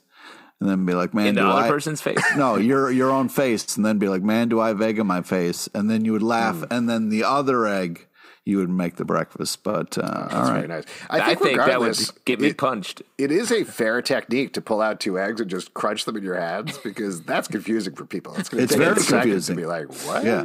and 0.61 0.69
then 0.71 0.85
be 0.87 0.95
like, 0.95 1.13
"Man, 1.15 1.29
In 1.29 1.35
the 1.37 1.43
do 1.43 1.47
other 1.49 1.67
I?" 1.67 1.69
person's 1.69 2.01
face. 2.01 2.19
no, 2.37 2.57
your 2.57 2.91
your 2.91 3.11
own 3.11 3.29
face, 3.29 3.77
and 3.77 3.85
then 3.85 3.99
be 3.99 4.09
like, 4.09 4.23
"Man, 4.23 4.49
do 4.49 4.61
I 4.61 4.69
have 4.69 4.81
egg 4.83 4.99
in 4.99 5.07
my 5.07 5.23
face?" 5.23 5.69
And 5.75 5.91
then 5.91 6.05
you 6.05 6.13
would 6.13 6.23
laugh, 6.23 6.57
Hmm. 6.57 6.65
and 6.71 6.89
then 6.89 7.09
the 7.11 7.25
other 7.25 7.67
egg, 7.67 8.07
you 8.45 8.59
would 8.59 8.71
make 8.71 8.97
the 8.97 9.05
breakfast. 9.05 9.63
But 9.63 9.99
uh, 9.99 10.03
all 10.03 10.29
That's 10.31 10.51
right, 10.51 10.69
nice. 10.69 10.85
I 11.11 11.19
I 11.21 11.27
think, 11.27 11.41
think 11.43 11.59
that 11.59 11.81
would 11.81 11.87
regardless, 11.89 12.11
get 12.25 12.41
me 12.41 12.49
it- 12.49 12.59
punched. 12.59 13.03
It 13.19 13.31
is 13.31 13.51
a 13.53 13.65
fair 13.65 14.01
technique 14.03 14.53
to 14.55 14.61
pull 14.61 14.81
out 14.81 15.01
two 15.01 15.19
eggs 15.19 15.41
and 15.41 15.51
just 15.51 15.75
crunch 15.75 16.05
them 16.05 16.17
in 16.17 16.23
your 16.23 16.41
hands 16.41 16.79
because 16.79 17.23
that's 17.23 17.49
confusing 17.49 17.95
for 17.95 18.05
people. 18.07 18.35
It's 18.37 18.49
going 18.49 18.63
It's 18.65 18.73
to 18.73 18.79
take 18.79 18.87
very 18.95 19.01
a 19.01 19.05
confusing. 19.23 19.57
to 19.57 19.61
be 19.63 19.67
like, 19.67 19.89
what? 20.07 20.25
yeah. 20.25 20.45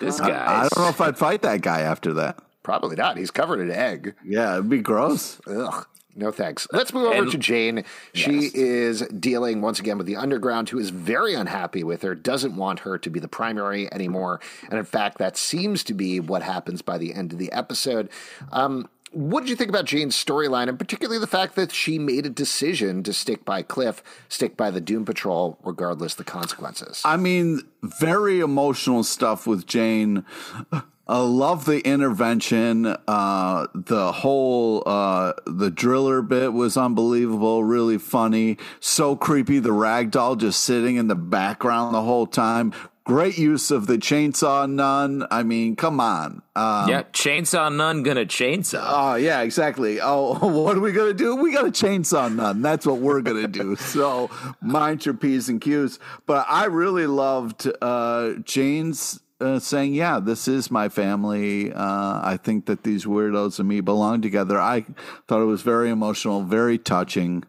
This 0.00 0.20
guy. 0.20 0.26
I 0.26 0.30
guy. 0.30 0.68
don't 0.74 0.78
know 0.84 0.88
if 0.88 1.00
I'd 1.00 1.18
fight 1.18 1.42
that 1.42 1.62
guy 1.62 1.80
after 1.80 2.12
that. 2.14 2.38
Probably 2.62 2.94
not. 2.94 3.16
He's 3.16 3.30
covered 3.32 3.58
in 3.60 3.70
egg. 3.72 4.14
Yeah, 4.24 4.54
it'd 4.54 4.68
be 4.68 4.78
gross. 4.80 5.40
Ugh. 5.48 5.84
No 6.16 6.32
thanks. 6.32 6.66
Let's 6.72 6.92
move 6.92 7.04
over 7.04 7.22
And- 7.22 7.30
to 7.30 7.38
Jane. 7.38 7.84
She 8.14 8.50
is 8.52 9.02
dealing 9.18 9.60
once 9.60 9.78
again 9.78 9.96
with 9.96 10.06
the 10.06 10.16
underground, 10.16 10.68
who 10.68 10.78
is 10.78 10.90
very 10.90 11.34
unhappy 11.34 11.84
with 11.84 12.02
her, 12.02 12.14
doesn't 12.14 12.56
want 12.56 12.80
her 12.80 12.98
to 12.98 13.10
be 13.10 13.20
the 13.20 13.28
primary 13.28 13.92
anymore. 13.92 14.40
And 14.68 14.78
in 14.78 14.84
fact, 14.84 15.18
that 15.18 15.36
seems 15.36 15.84
to 15.84 15.94
be 15.94 16.18
what 16.20 16.42
happens 16.42 16.82
by 16.82 16.98
the 16.98 17.14
end 17.14 17.32
of 17.32 17.38
the 17.38 17.52
episode. 17.52 18.10
Um, 18.50 18.88
what 19.12 19.40
did 19.40 19.50
you 19.50 19.56
think 19.56 19.70
about 19.70 19.86
Jane's 19.86 20.14
storyline, 20.14 20.68
and 20.68 20.78
particularly 20.78 21.18
the 21.18 21.26
fact 21.26 21.56
that 21.56 21.72
she 21.72 21.98
made 21.98 22.26
a 22.26 22.30
decision 22.30 23.02
to 23.02 23.12
stick 23.12 23.44
by 23.44 23.60
Cliff, 23.62 24.04
stick 24.28 24.56
by 24.56 24.70
the 24.70 24.80
Doom 24.80 25.04
Patrol, 25.04 25.58
regardless 25.64 26.14
the 26.14 26.22
consequences? 26.22 27.02
I 27.04 27.16
mean, 27.16 27.62
very 27.82 28.38
emotional 28.38 29.02
stuff 29.02 29.46
with 29.48 29.66
Jane. 29.66 30.24
I 31.10 31.18
love 31.18 31.64
the 31.64 31.80
intervention. 31.80 32.86
Uh, 32.86 33.66
the 33.74 34.12
whole 34.12 34.84
uh, 34.86 35.32
the 35.44 35.68
driller 35.68 36.22
bit 36.22 36.52
was 36.52 36.76
unbelievable, 36.76 37.64
really 37.64 37.98
funny, 37.98 38.58
so 38.78 39.16
creepy. 39.16 39.58
The 39.58 39.70
ragdoll 39.70 40.38
just 40.38 40.62
sitting 40.62 40.94
in 40.94 41.08
the 41.08 41.16
background 41.16 41.96
the 41.96 42.02
whole 42.02 42.28
time. 42.28 42.72
Great 43.02 43.36
use 43.36 43.72
of 43.72 43.88
the 43.88 43.98
chainsaw 43.98 44.70
nun. 44.70 45.26
I 45.32 45.42
mean, 45.42 45.74
come 45.74 45.98
on. 45.98 46.42
Yeah, 46.54 47.02
chainsaw 47.12 47.74
nun 47.74 48.04
gonna 48.04 48.24
chainsaw. 48.24 48.84
Oh 48.84 49.14
yeah, 49.16 49.40
exactly. 49.40 50.00
Oh, 50.00 50.34
what 50.62 50.76
are 50.76 50.80
we 50.80 50.92
gonna 50.92 51.12
do? 51.12 51.34
We 51.34 51.52
got 51.52 51.66
a 51.66 51.72
chainsaw 51.72 52.32
nun. 52.32 52.62
That's 52.62 52.86
what 52.86 52.98
we're 52.98 53.20
gonna 53.22 53.48
do. 53.48 53.74
So 53.80 54.30
mind 54.60 55.04
your 55.04 55.16
p's 55.16 55.48
and 55.48 55.60
q's. 55.60 55.98
But 56.26 56.46
I 56.48 56.66
really 56.66 57.08
loved 57.08 57.68
uh, 57.82 58.34
Jane's 58.44 59.18
uh, 59.40 59.58
saying, 59.58 59.94
"Yeah, 59.94 60.20
this 60.20 60.46
is 60.48 60.70
my 60.70 60.88
family. 60.88 61.72
Uh, 61.72 62.20
I 62.22 62.38
think 62.42 62.66
that 62.66 62.82
these 62.84 63.04
weirdos 63.04 63.58
and 63.58 63.68
me 63.68 63.80
belong 63.80 64.20
together." 64.22 64.58
I 64.60 64.84
thought 65.26 65.42
it 65.42 65.46
was 65.46 65.62
very 65.62 65.90
emotional, 65.90 66.42
very 66.42 66.78
touching. 66.78 67.44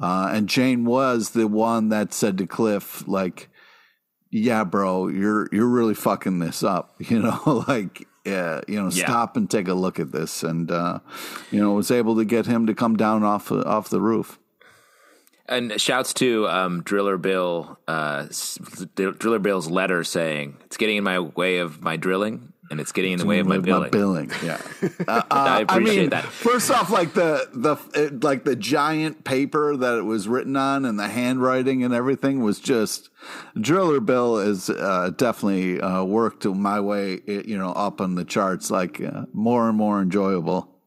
Uh, 0.00 0.30
and 0.32 0.48
Jane 0.48 0.84
was 0.84 1.30
the 1.30 1.48
one 1.48 1.88
that 1.88 2.12
said 2.14 2.38
to 2.38 2.46
Cliff, 2.46 3.06
like, 3.08 3.48
"Yeah, 4.30 4.64
bro, 4.64 5.08
you're 5.08 5.48
you're 5.52 5.66
really 5.68 5.94
fucking 5.94 6.38
this 6.38 6.62
up." 6.62 6.94
You 7.10 7.20
know, 7.20 7.64
like, 7.68 8.06
yeah, 8.24 8.60
you 8.68 8.76
know, 8.80 8.90
Yeah. 8.90 9.06
stop 9.06 9.36
and 9.36 9.50
take 9.50 9.68
a 9.68 9.74
look 9.74 9.98
at 9.98 10.12
this, 10.12 10.42
and 10.42 10.70
uh, 10.70 10.98
you 11.50 11.60
know, 11.60 11.72
was 11.72 11.90
able 11.90 12.16
to 12.16 12.24
get 12.24 12.46
him 12.46 12.66
to 12.66 12.74
come 12.74 12.96
down 12.96 13.22
off 13.24 13.50
off 13.50 13.88
the 13.88 14.00
roof. 14.00 14.38
And 15.48 15.80
shouts 15.80 16.12
to 16.14 16.46
um, 16.46 16.82
Driller 16.82 17.16
Bill, 17.16 17.78
uh, 17.88 18.26
Driller 18.94 19.38
Bill's 19.38 19.70
letter 19.70 20.04
saying 20.04 20.58
it's 20.64 20.76
getting 20.76 20.98
in 20.98 21.04
my 21.04 21.20
way 21.20 21.58
of 21.58 21.80
my 21.80 21.96
drilling, 21.96 22.52
and 22.70 22.80
it's 22.80 22.92
getting 22.92 23.12
in 23.12 23.18
the 23.18 23.26
way 23.26 23.38
of 23.38 23.46
my 23.46 23.58
With 23.58 23.90
billing. 23.90 24.30
Yeah, 24.44 24.60
I 25.08 25.60
appreciate 25.60 26.00
mean, 26.00 26.10
that. 26.10 26.24
First 26.24 26.70
off, 26.70 26.90
like 26.90 27.14
the 27.14 27.48
the 27.52 27.76
it, 27.94 28.22
like 28.22 28.44
the 28.44 28.56
giant 28.56 29.24
paper 29.24 29.76
that 29.76 29.98
it 29.98 30.02
was 30.02 30.28
written 30.28 30.56
on 30.56 30.84
and 30.84 30.98
the 30.98 31.08
handwriting 31.08 31.82
and 31.82 31.94
everything 31.94 32.42
was 32.42 32.60
just 32.60 33.10
Driller 33.58 34.00
Bill 34.00 34.38
is 34.38 34.70
uh, 34.70 35.10
definitely 35.16 35.80
uh, 35.80 36.04
worked 36.04 36.44
my 36.44 36.80
way, 36.80 37.20
you 37.26 37.56
know, 37.56 37.72
up 37.72 38.00
on 38.00 38.14
the 38.14 38.24
charts, 38.24 38.70
like 38.70 39.00
uh, 39.00 39.24
more 39.32 39.68
and 39.68 39.76
more 39.76 40.00
enjoyable. 40.00 40.77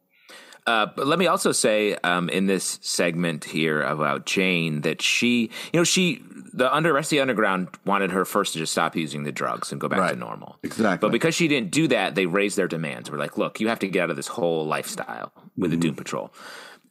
Uh, 0.68 0.88
but 0.96 1.08
let 1.08 1.18
me 1.18 1.28
also 1.28 1.52
say 1.52 1.96
um, 2.04 2.30
in 2.30 2.46
this 2.46 2.80
segment 2.82 3.46
here 3.46 3.82
about 3.82 4.26
Jane 4.26 4.82
that 4.82 5.02
she, 5.02 5.50
you 5.74 5.80
know, 5.80 5.84
she 5.84 6.24
the 6.54 6.74
under 6.74 6.94
rest 6.94 7.08
of 7.08 7.12
the 7.12 7.20
underground 7.22 7.70
wanted 7.86 8.12
her 8.12 8.26
first 8.26 8.54
to 8.54 8.60
just 8.60 8.72
stop 8.72 8.96
using 8.96 9.24
the 9.24 9.32
drugs 9.32 9.72
and 9.72 9.80
go 9.80 9.88
back 9.88 10.12
to 10.12 10.16
normal. 10.18 10.58
Exactly. 10.64 11.08
But 11.08 11.12
because 11.12 11.34
she 11.34 11.48
didn't 11.48 11.72
do 11.72 11.88
that, 11.88 12.16
they 12.16 12.26
raised 12.26 12.58
their 12.58 12.68
demands. 12.68 13.10
We're 13.10 13.18
like, 13.18 13.38
look, 13.38 13.60
you 13.60 13.70
have 13.70 13.80
to 13.80 13.88
get 13.88 14.04
out 14.04 14.10
of 14.10 14.16
this 14.18 14.28
whole 14.28 14.66
lifestyle 14.66 15.32
with 15.58 15.72
the 15.72 15.78
Doom 15.78 15.96
Patrol. 15.96 16.32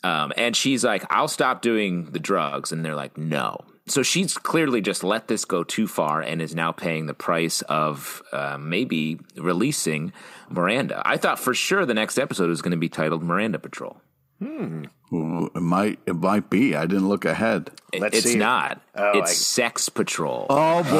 Um, 0.02 0.32
and 0.36 0.56
she's 0.56 0.82
like, 0.82 1.04
I'll 1.10 1.28
stop 1.28 1.60
doing 1.60 2.06
the 2.12 2.18
drugs. 2.18 2.72
And 2.72 2.84
they're 2.84 2.94
like, 2.94 3.18
no. 3.18 3.58
So 3.86 4.02
she's 4.02 4.38
clearly 4.38 4.80
just 4.80 5.04
let 5.04 5.28
this 5.28 5.44
go 5.44 5.64
too 5.64 5.86
far 5.86 6.22
and 6.22 6.40
is 6.40 6.54
now 6.54 6.72
paying 6.72 7.06
the 7.06 7.14
price 7.14 7.60
of 7.62 8.22
uh, 8.32 8.56
maybe 8.58 9.18
releasing 9.36 10.12
Miranda. 10.50 11.02
I 11.04 11.16
thought 11.16 11.38
for 11.38 11.54
sure 11.54 11.86
the 11.86 11.94
next 11.94 12.18
episode 12.18 12.48
was 12.48 12.60
going 12.62 12.72
to 12.72 12.76
be 12.76 12.88
titled 12.88 13.22
Miranda 13.22 13.58
Patrol. 13.58 14.00
Hmm. 14.42 14.84
Ooh, 15.12 15.50
It 15.54 15.60
might 15.60 15.98
it 16.06 16.16
might 16.16 16.48
be. 16.50 16.74
I 16.74 16.86
didn't 16.86 17.08
look 17.08 17.24
ahead. 17.24 17.70
It- 17.92 18.00
Let's 18.00 18.18
it's 18.18 18.30
see. 18.32 18.38
not. 18.38 18.80
Oh, 18.94 19.18
it's 19.18 19.30
I- 19.30 19.34
Sex 19.34 19.88
Patrol. 19.88 20.46
Oh 20.48 20.82
boy! 20.84 20.90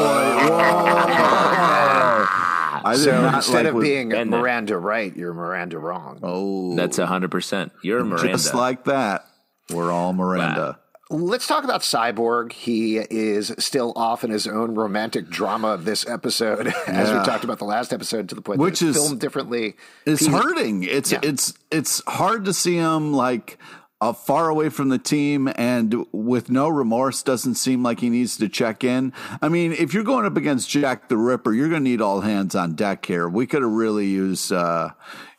I 2.82 2.94
so 2.96 3.26
instead 3.34 3.66
like 3.66 3.74
of 3.74 3.80
being 3.82 4.08
Been 4.10 4.30
there. 4.30 4.40
Miranda 4.40 4.76
right, 4.78 5.14
you're 5.16 5.34
Miranda 5.34 5.78
wrong. 5.78 6.18
oh, 6.22 6.74
That's 6.76 6.96
hundred 6.98 7.30
percent. 7.30 7.72
You're 7.82 8.04
Miranda. 8.04 8.28
just 8.32 8.54
like 8.54 8.84
that. 8.84 9.26
We're 9.72 9.92
all 9.92 10.12
Miranda. 10.12 10.78
Let's 11.12 11.46
talk 11.48 11.64
about 11.64 11.80
Cyborg. 11.80 12.52
He 12.52 12.98
is 12.98 13.52
still 13.58 13.92
off 13.96 14.22
in 14.22 14.30
his 14.30 14.46
own 14.46 14.74
romantic 14.76 15.28
drama 15.28 15.68
of 15.68 15.84
this 15.84 16.06
episode, 16.08 16.68
as 16.86 17.10
we 17.10 17.16
talked 17.24 17.42
about 17.42 17.58
the 17.58 17.64
last 17.64 17.92
episode, 17.92 18.28
to 18.28 18.36
the 18.36 18.42
point 18.42 18.60
Which 18.60 18.78
that 18.80 18.86
is- 18.90 18.96
filmed 18.96 19.20
differently. 19.20 19.76
It's 20.06 20.24
He- 20.24 20.30
hurting. 20.32 20.84
It's 20.84 21.10
Yeah. 21.10 21.18
it's 21.22 21.52
it's 21.72 22.00
hard 22.06 22.44
to 22.44 22.52
see 22.52 22.76
him 22.76 23.12
like 23.12 23.58
uh, 24.00 24.12
far 24.12 24.48
away 24.48 24.68
from 24.68 24.88
the 24.88 24.98
team 24.98 25.46
and 25.56 26.06
with 26.12 26.48
no 26.48 26.68
remorse 26.68 27.22
doesn't 27.22 27.56
seem 27.56 27.82
like 27.82 28.00
he 28.00 28.08
needs 28.08 28.36
to 28.38 28.48
check 28.48 28.82
in. 28.84 29.12
I 29.42 29.48
mean, 29.50 29.72
if 29.72 29.92
you're 29.92 30.04
going 30.04 30.24
up 30.24 30.36
against 30.38 30.70
Jack 30.70 31.08
the 31.08 31.18
Ripper, 31.18 31.52
you're 31.52 31.68
going 31.68 31.84
to 31.84 31.90
need 31.90 32.00
all 32.00 32.20
hands 32.22 32.54
on 32.54 32.76
deck 32.76 33.04
here. 33.04 33.28
We 33.28 33.46
could 33.46 33.60
have 33.60 33.70
really 33.70 34.06
used, 34.06 34.52
uh, 34.52 34.90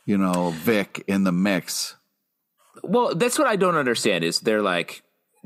you 0.05 0.15
know, 0.17 0.51
Vic 0.51 1.03
in 1.07 1.23
the 1.23 1.31
mix. 1.31 1.95
Well, 2.83 3.15
that's 3.15 3.39
what 3.39 3.47
I 3.47 3.55
don't 3.55 3.75
understand 3.77 4.23
is 4.23 4.41
they're 4.41 4.61
like 4.61 5.01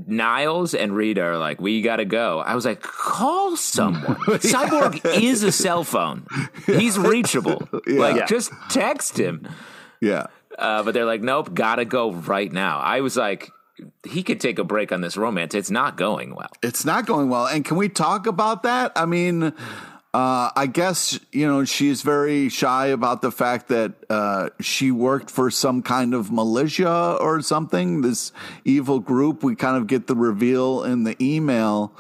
Niles 0.07 0.73
and 0.73 0.93
Rita 0.95 1.21
are 1.21 1.37
like, 1.37 1.61
we 1.61 1.81
got 1.81 1.97
to 1.97 2.05
go. 2.05 2.39
I 2.39 2.55
was 2.55 2.65
like, 2.65 2.81
call 2.81 3.55
someone. 3.55 4.15
Cyborg 4.39 5.05
is 5.21 5.43
a 5.43 5.51
cell 5.51 5.83
phone. 5.83 6.27
He's 6.65 6.97
reachable. 6.99 7.67
Yeah. 7.87 7.99
Like, 7.99 8.15
Yeah. 8.17 8.25
just 8.25 8.51
text 8.69 9.17
him. 9.17 9.47
Yeah. 10.01 10.27
Uh, 10.57 10.83
but 10.83 10.93
they're 10.93 11.05
like, 11.05 11.21
nope, 11.21 11.53
got 11.53 11.77
to 11.77 11.85
go 11.85 12.11
right 12.11 12.51
now. 12.51 12.79
I 12.79 13.01
was 13.01 13.15
like, 13.17 13.49
he 14.05 14.23
could 14.23 14.39
take 14.39 14.59
a 14.59 14.63
break 14.63 14.91
on 14.91 15.01
this 15.01 15.17
romance. 15.17 15.53
It's 15.53 15.71
not 15.71 15.97
going 15.97 16.33
well. 16.35 16.49
It's 16.61 16.85
not 16.85 17.05
going 17.05 17.29
well. 17.29 17.45
And 17.47 17.63
can 17.65 17.77
we 17.77 17.89
talk 17.89 18.25
about 18.27 18.63
that? 18.63 18.91
I 18.95 19.05
mean, 19.05 19.53
uh, 20.15 20.49
I 20.55 20.67
guess, 20.67 21.19
you 21.33 21.45
know, 21.45 21.65
she's 21.65 22.01
very 22.01 22.47
shy 22.47 22.85
about 22.85 23.21
the 23.21 23.31
fact 23.31 23.67
that 23.67 23.91
uh, 24.09 24.47
she 24.61 24.89
worked 24.89 25.29
for 25.29 25.51
some 25.51 25.81
kind 25.81 26.13
of 26.13 26.31
militia 26.31 27.17
or 27.19 27.41
something, 27.41 27.99
this 27.99 28.31
evil 28.63 29.01
group. 29.01 29.43
We 29.43 29.57
kind 29.57 29.75
of 29.75 29.87
get 29.87 30.07
the 30.07 30.15
reveal 30.15 30.85
in 30.85 31.03
the 31.03 31.21
email. 31.21 31.93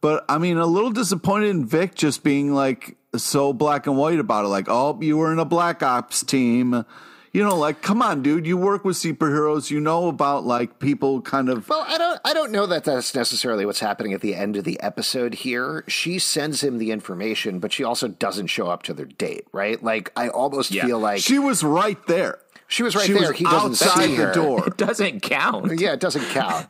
But 0.00 0.24
I 0.28 0.38
mean, 0.38 0.56
a 0.56 0.66
little 0.66 0.90
disappointed 0.90 1.50
in 1.50 1.64
Vic 1.64 1.94
just 1.94 2.24
being 2.24 2.52
like 2.52 2.96
so 3.14 3.52
black 3.52 3.86
and 3.86 3.96
white 3.96 4.18
about 4.18 4.46
it. 4.46 4.48
Like, 4.48 4.66
oh, 4.68 4.98
you 5.00 5.16
were 5.16 5.30
in 5.30 5.38
a 5.38 5.44
Black 5.44 5.80
Ops 5.80 6.24
team. 6.24 6.84
You 7.32 7.44
know, 7.44 7.56
like, 7.56 7.80
come 7.80 8.02
on, 8.02 8.22
dude. 8.22 8.44
You 8.44 8.56
work 8.56 8.84
with 8.84 8.96
superheroes. 8.96 9.70
You 9.70 9.78
know 9.78 10.08
about 10.08 10.44
like 10.44 10.80
people 10.80 11.20
kind 11.20 11.48
of 11.48 11.68
Well, 11.68 11.84
I 11.86 11.96
don't. 11.96 12.20
I 12.24 12.34
don't 12.34 12.50
know 12.50 12.66
that 12.66 12.82
that's 12.84 13.14
necessarily 13.14 13.64
what's 13.64 13.78
happening 13.78 14.12
at 14.12 14.20
the 14.20 14.34
end 14.34 14.56
of 14.56 14.64
the 14.64 14.80
episode. 14.80 15.34
Here, 15.34 15.84
she 15.86 16.18
sends 16.18 16.62
him 16.64 16.78
the 16.78 16.90
information, 16.90 17.60
but 17.60 17.72
she 17.72 17.84
also 17.84 18.08
doesn't 18.08 18.48
show 18.48 18.66
up 18.66 18.82
to 18.84 18.94
their 18.94 19.06
date. 19.06 19.46
Right? 19.52 19.80
Like, 19.82 20.10
I 20.16 20.28
almost 20.28 20.72
Yeah. 20.72 20.86
feel 20.86 20.98
like 20.98 21.20
She 21.20 21.38
was 21.38 21.62
right 21.62 22.04
there. 22.08 22.38
She 22.70 22.82
was 22.82 22.96
right 22.96 23.04
she 23.06 23.12
there. 23.12 23.28
was 23.28 23.36
he 23.38 23.44
doesn't 23.44 23.72
outside 23.72 24.04
see 24.06 24.16
the 24.16 24.24
her. 24.26 24.32
door. 24.32 24.66
It 24.68 24.76
doesn't 24.78 25.20
count. 25.20 25.78
Yeah, 25.78 25.92
it 25.92 26.00
doesn't 26.00 26.24
count. 26.30 26.68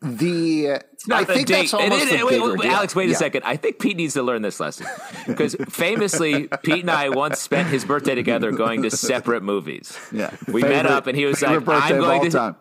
The 0.00 0.66
It's 0.92 1.06
not 1.06 1.20
I 1.20 1.22
a 1.22 1.34
think 1.36 1.46
date. 1.46 1.54
that's 1.60 1.74
almost 1.74 2.02
And 2.02 2.10
the 2.10 2.14
it- 2.16 2.24
wait, 2.26 2.30
bigger 2.40 2.50
wait, 2.56 2.60
deal. 2.62 2.70
Alex, 2.72 2.96
wait 2.96 3.08
Yeah. 3.08 3.14
a 3.14 3.18
second. 3.18 3.42
I 3.44 3.56
think 3.56 3.78
Pete 3.78 3.96
needs 3.96 4.14
to 4.14 4.22
learn 4.22 4.42
this 4.42 4.58
lesson 4.58 4.86
because 5.26 5.54
famously, 5.68 6.48
Pete 6.64 6.80
and 6.80 6.90
I 6.90 7.10
once 7.10 7.38
spent 7.40 7.68
his 7.68 7.84
birthday 7.84 8.14
together 8.16 8.50
going 8.50 8.82
to 8.82 8.90
separate 8.90 9.42
movies. 9.44 9.96
Yeah. 10.10 10.30
we 10.48 10.62
met 10.62 10.86
up, 10.86 11.06
and 11.06 11.16
he 11.16 11.24
was 11.24 11.40
like, 11.42 11.68
"I'm 11.68 11.98
going 12.00 12.22
to." 12.22 12.30
time. 12.30 12.56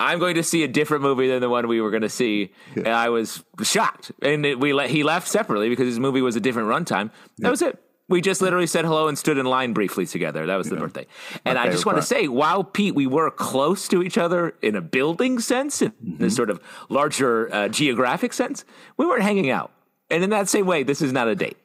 I'm 0.00 0.18
going 0.18 0.34
to 0.34 0.42
see 0.42 0.64
a 0.64 0.68
different 0.68 1.02
movie 1.04 1.28
than 1.28 1.40
the 1.40 1.48
one 1.48 1.68
we 1.68 1.80
were 1.80 1.90
going 1.90 2.02
to 2.02 2.08
see, 2.08 2.52
and 2.74 2.88
I 2.88 3.10
was 3.10 3.44
shocked. 3.62 4.10
And 4.22 4.44
it, 4.44 4.58
we 4.58 4.72
le- 4.74 4.88
he 4.88 5.04
left 5.04 5.28
separately 5.28 5.68
because 5.68 5.86
his 5.86 6.00
movie 6.00 6.20
was 6.22 6.34
a 6.36 6.40
different 6.40 6.68
runtime. 6.68 7.10
That 7.38 7.50
was 7.50 7.62
it. 7.62 7.78
We 8.08 8.20
just 8.20 8.42
literally 8.42 8.66
said 8.66 8.84
hello 8.84 9.08
and 9.08 9.16
stood 9.18 9.38
in 9.38 9.46
line 9.46 9.72
briefly 9.72 10.04
together. 10.04 10.44
That 10.46 10.56
was 10.56 10.68
the 10.68 10.76
birthday. 10.76 11.06
And 11.46 11.58
I 11.58 11.70
just 11.70 11.86
want 11.86 11.96
to 11.96 12.02
say, 12.02 12.28
while 12.28 12.62
Pete, 12.62 12.94
we 12.94 13.06
were 13.06 13.30
close 13.30 13.88
to 13.88 14.02
each 14.02 14.18
other 14.18 14.54
in 14.60 14.76
a 14.76 14.82
building 14.82 15.38
sense, 15.40 15.80
in 15.80 15.90
Mm-hmm. 15.92 16.18
this 16.18 16.36
sort 16.36 16.50
of 16.50 16.60
larger 16.90 17.52
uh, 17.54 17.68
geographic 17.68 18.34
sense, 18.34 18.64
we 18.98 19.06
weren't 19.06 19.22
hanging 19.22 19.48
out. 19.50 19.70
And 20.10 20.22
in 20.22 20.30
that 20.30 20.50
same 20.50 20.66
way, 20.66 20.82
this 20.82 21.00
is 21.00 21.12
not 21.12 21.28
a 21.28 21.34
date. 21.34 21.56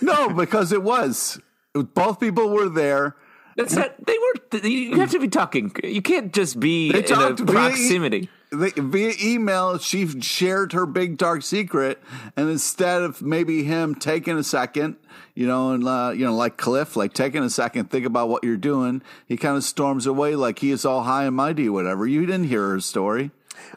No, 0.00 0.28
because 0.30 0.70
it 0.72 0.82
was. 0.84 1.40
Both 1.74 2.20
people 2.20 2.48
were 2.50 2.68
there. 2.68 3.16
That's 3.56 3.74
not, 3.74 3.92
they 4.06 4.16
were. 4.16 4.58
You 4.68 5.00
have 5.00 5.10
to 5.10 5.18
be 5.18 5.26
talking. 5.28 5.72
You 5.82 6.00
can't 6.00 6.32
just 6.32 6.60
be 6.60 6.92
They 6.92 7.00
in 7.00 7.04
a 7.04 7.08
talked 7.08 7.40
via 7.40 7.52
proximity. 7.70 8.30
They, 8.50 8.70
via 8.70 9.12
email, 9.22 9.78
she 9.78 10.20
shared 10.20 10.72
her 10.72 10.86
big 10.86 11.18
dark 11.18 11.42
secret, 11.42 12.02
and 12.36 12.48
instead 12.48 13.02
of 13.02 13.20
maybe 13.20 13.64
him 13.64 13.94
taking 13.94 14.38
a 14.38 14.44
second, 14.44 14.96
you 15.34 15.46
know, 15.46 15.72
and 15.72 15.86
uh, 15.86 16.12
you 16.14 16.24
know, 16.24 16.34
like 16.34 16.56
Cliff, 16.56 16.96
like 16.96 17.12
taking 17.12 17.42
a 17.42 17.50
second, 17.50 17.90
think 17.90 18.06
about 18.06 18.28
what 18.28 18.44
you're 18.44 18.56
doing, 18.56 19.02
he 19.26 19.36
kind 19.36 19.56
of 19.56 19.64
storms 19.64 20.06
away 20.06 20.34
like 20.34 20.60
he 20.60 20.70
is 20.70 20.84
all 20.84 21.02
high 21.02 21.24
and 21.24 21.36
mighty, 21.36 21.68
whatever. 21.68 22.06
You 22.06 22.24
didn't 22.24 22.48
hear 22.48 22.68
her 22.70 22.80
story. 22.80 23.30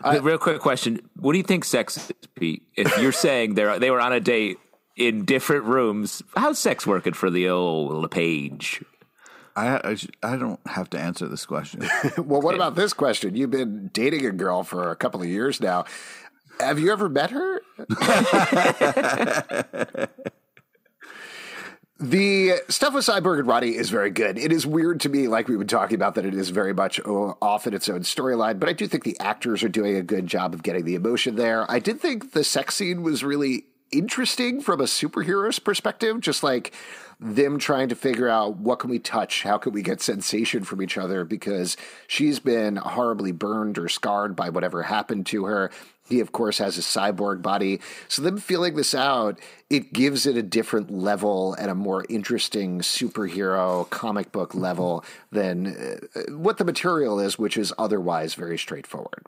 The 0.03 0.21
real 0.21 0.37
quick 0.37 0.59
question: 0.59 1.01
What 1.19 1.33
do 1.33 1.37
you 1.37 1.43
think 1.43 1.65
sex 1.65 1.97
is, 1.97 2.11
Pete? 2.35 2.63
If 2.75 2.97
you're 2.97 3.11
saying 3.11 3.55
they 3.55 3.77
they 3.79 3.91
were 3.91 4.01
on 4.01 4.13
a 4.13 4.19
date 4.19 4.57
in 4.95 5.25
different 5.25 5.65
rooms, 5.65 6.23
how's 6.35 6.59
sex 6.59 6.87
working 6.87 7.13
for 7.13 7.29
the 7.29 7.49
old 7.49 7.91
LePage? 7.91 8.83
I, 9.55 9.79
I 9.83 9.97
I 10.23 10.37
don't 10.37 10.59
have 10.67 10.89
to 10.91 10.99
answer 10.99 11.27
this 11.27 11.45
question. 11.45 11.87
Well, 12.17 12.41
what 12.41 12.55
about 12.55 12.75
this 12.75 12.93
question? 12.93 13.35
You've 13.35 13.51
been 13.51 13.89
dating 13.93 14.25
a 14.25 14.31
girl 14.31 14.63
for 14.63 14.91
a 14.91 14.95
couple 14.95 15.21
of 15.21 15.27
years 15.27 15.59
now. 15.59 15.85
Have 16.59 16.79
you 16.79 16.91
ever 16.91 17.09
met 17.09 17.31
her? 17.31 17.61
the 21.99 22.61
stuff 22.67 22.93
with 22.93 23.05
Cyborg 23.05 23.39
and 23.39 23.47
Ronnie 23.47 23.75
is 23.75 23.89
very 23.89 24.11
good. 24.11 24.37
It 24.37 24.51
is 24.51 24.67
weird 24.67 24.99
to 25.01 25.09
me, 25.09 25.27
like 25.27 25.47
we've 25.47 25.57
been 25.57 25.67
talking 25.67 25.95
about, 25.95 26.15
that 26.15 26.25
it 26.25 26.35
is 26.35 26.49
very 26.49 26.73
much 26.73 26.99
oh, 27.05 27.37
off 27.41 27.67
in 27.67 27.73
its 27.73 27.89
own 27.89 28.01
storyline, 28.01 28.59
but 28.59 28.69
I 28.69 28.73
do 28.73 28.87
think 28.87 29.03
the 29.03 29.19
actors 29.19 29.63
are 29.63 29.69
doing 29.69 29.95
a 29.95 30.03
good 30.03 30.27
job 30.27 30.53
of 30.53 30.63
getting 30.63 30.85
the 30.85 30.95
emotion 30.95 31.35
there. 31.35 31.69
I 31.69 31.79
did 31.79 31.99
think 31.99 32.33
the 32.33 32.43
sex 32.43 32.75
scene 32.75 33.01
was 33.01 33.23
really 33.23 33.65
interesting 33.91 34.61
from 34.61 34.81
a 34.81 34.85
superhero's 34.85 35.59
perspective, 35.59 36.19
just 36.21 36.43
like 36.43 36.73
them 37.21 37.59
trying 37.59 37.87
to 37.87 37.95
figure 37.95 38.27
out 38.27 38.57
what 38.57 38.79
can 38.79 38.89
we 38.89 38.97
touch, 38.97 39.43
how 39.43 39.59
can 39.59 39.73
we 39.73 39.83
get 39.83 40.01
sensation 40.01 40.63
from 40.63 40.81
each 40.81 40.97
other 40.97 41.23
because 41.23 41.77
she's 42.07 42.39
been 42.39 42.77
horribly 42.77 43.31
burned 43.31 43.77
or 43.77 43.87
scarred 43.87 44.35
by 44.35 44.49
whatever 44.49 44.81
happened 44.81 45.27
to 45.27 45.45
her. 45.45 45.69
He, 46.09 46.19
of 46.19 46.31
course, 46.31 46.57
has 46.57 46.79
a 46.79 46.81
cyborg 46.81 47.43
body. 47.43 47.79
So, 48.07 48.23
them 48.23 48.37
feeling 48.37 48.75
this 48.75 48.95
out, 48.95 49.39
it 49.69 49.93
gives 49.93 50.25
it 50.25 50.35
a 50.35 50.41
different 50.41 50.91
level 50.91 51.53
and 51.53 51.69
a 51.69 51.75
more 51.75 52.05
interesting 52.09 52.79
superhero 52.79 53.89
comic 53.91 54.31
book 54.31 54.55
level 54.55 55.05
than 55.31 55.67
uh, 55.67 56.21
what 56.33 56.57
the 56.57 56.65
material 56.65 57.19
is, 57.19 57.39
which 57.39 57.55
is 57.55 57.71
otherwise 57.77 58.33
very 58.33 58.57
straightforward. 58.57 59.25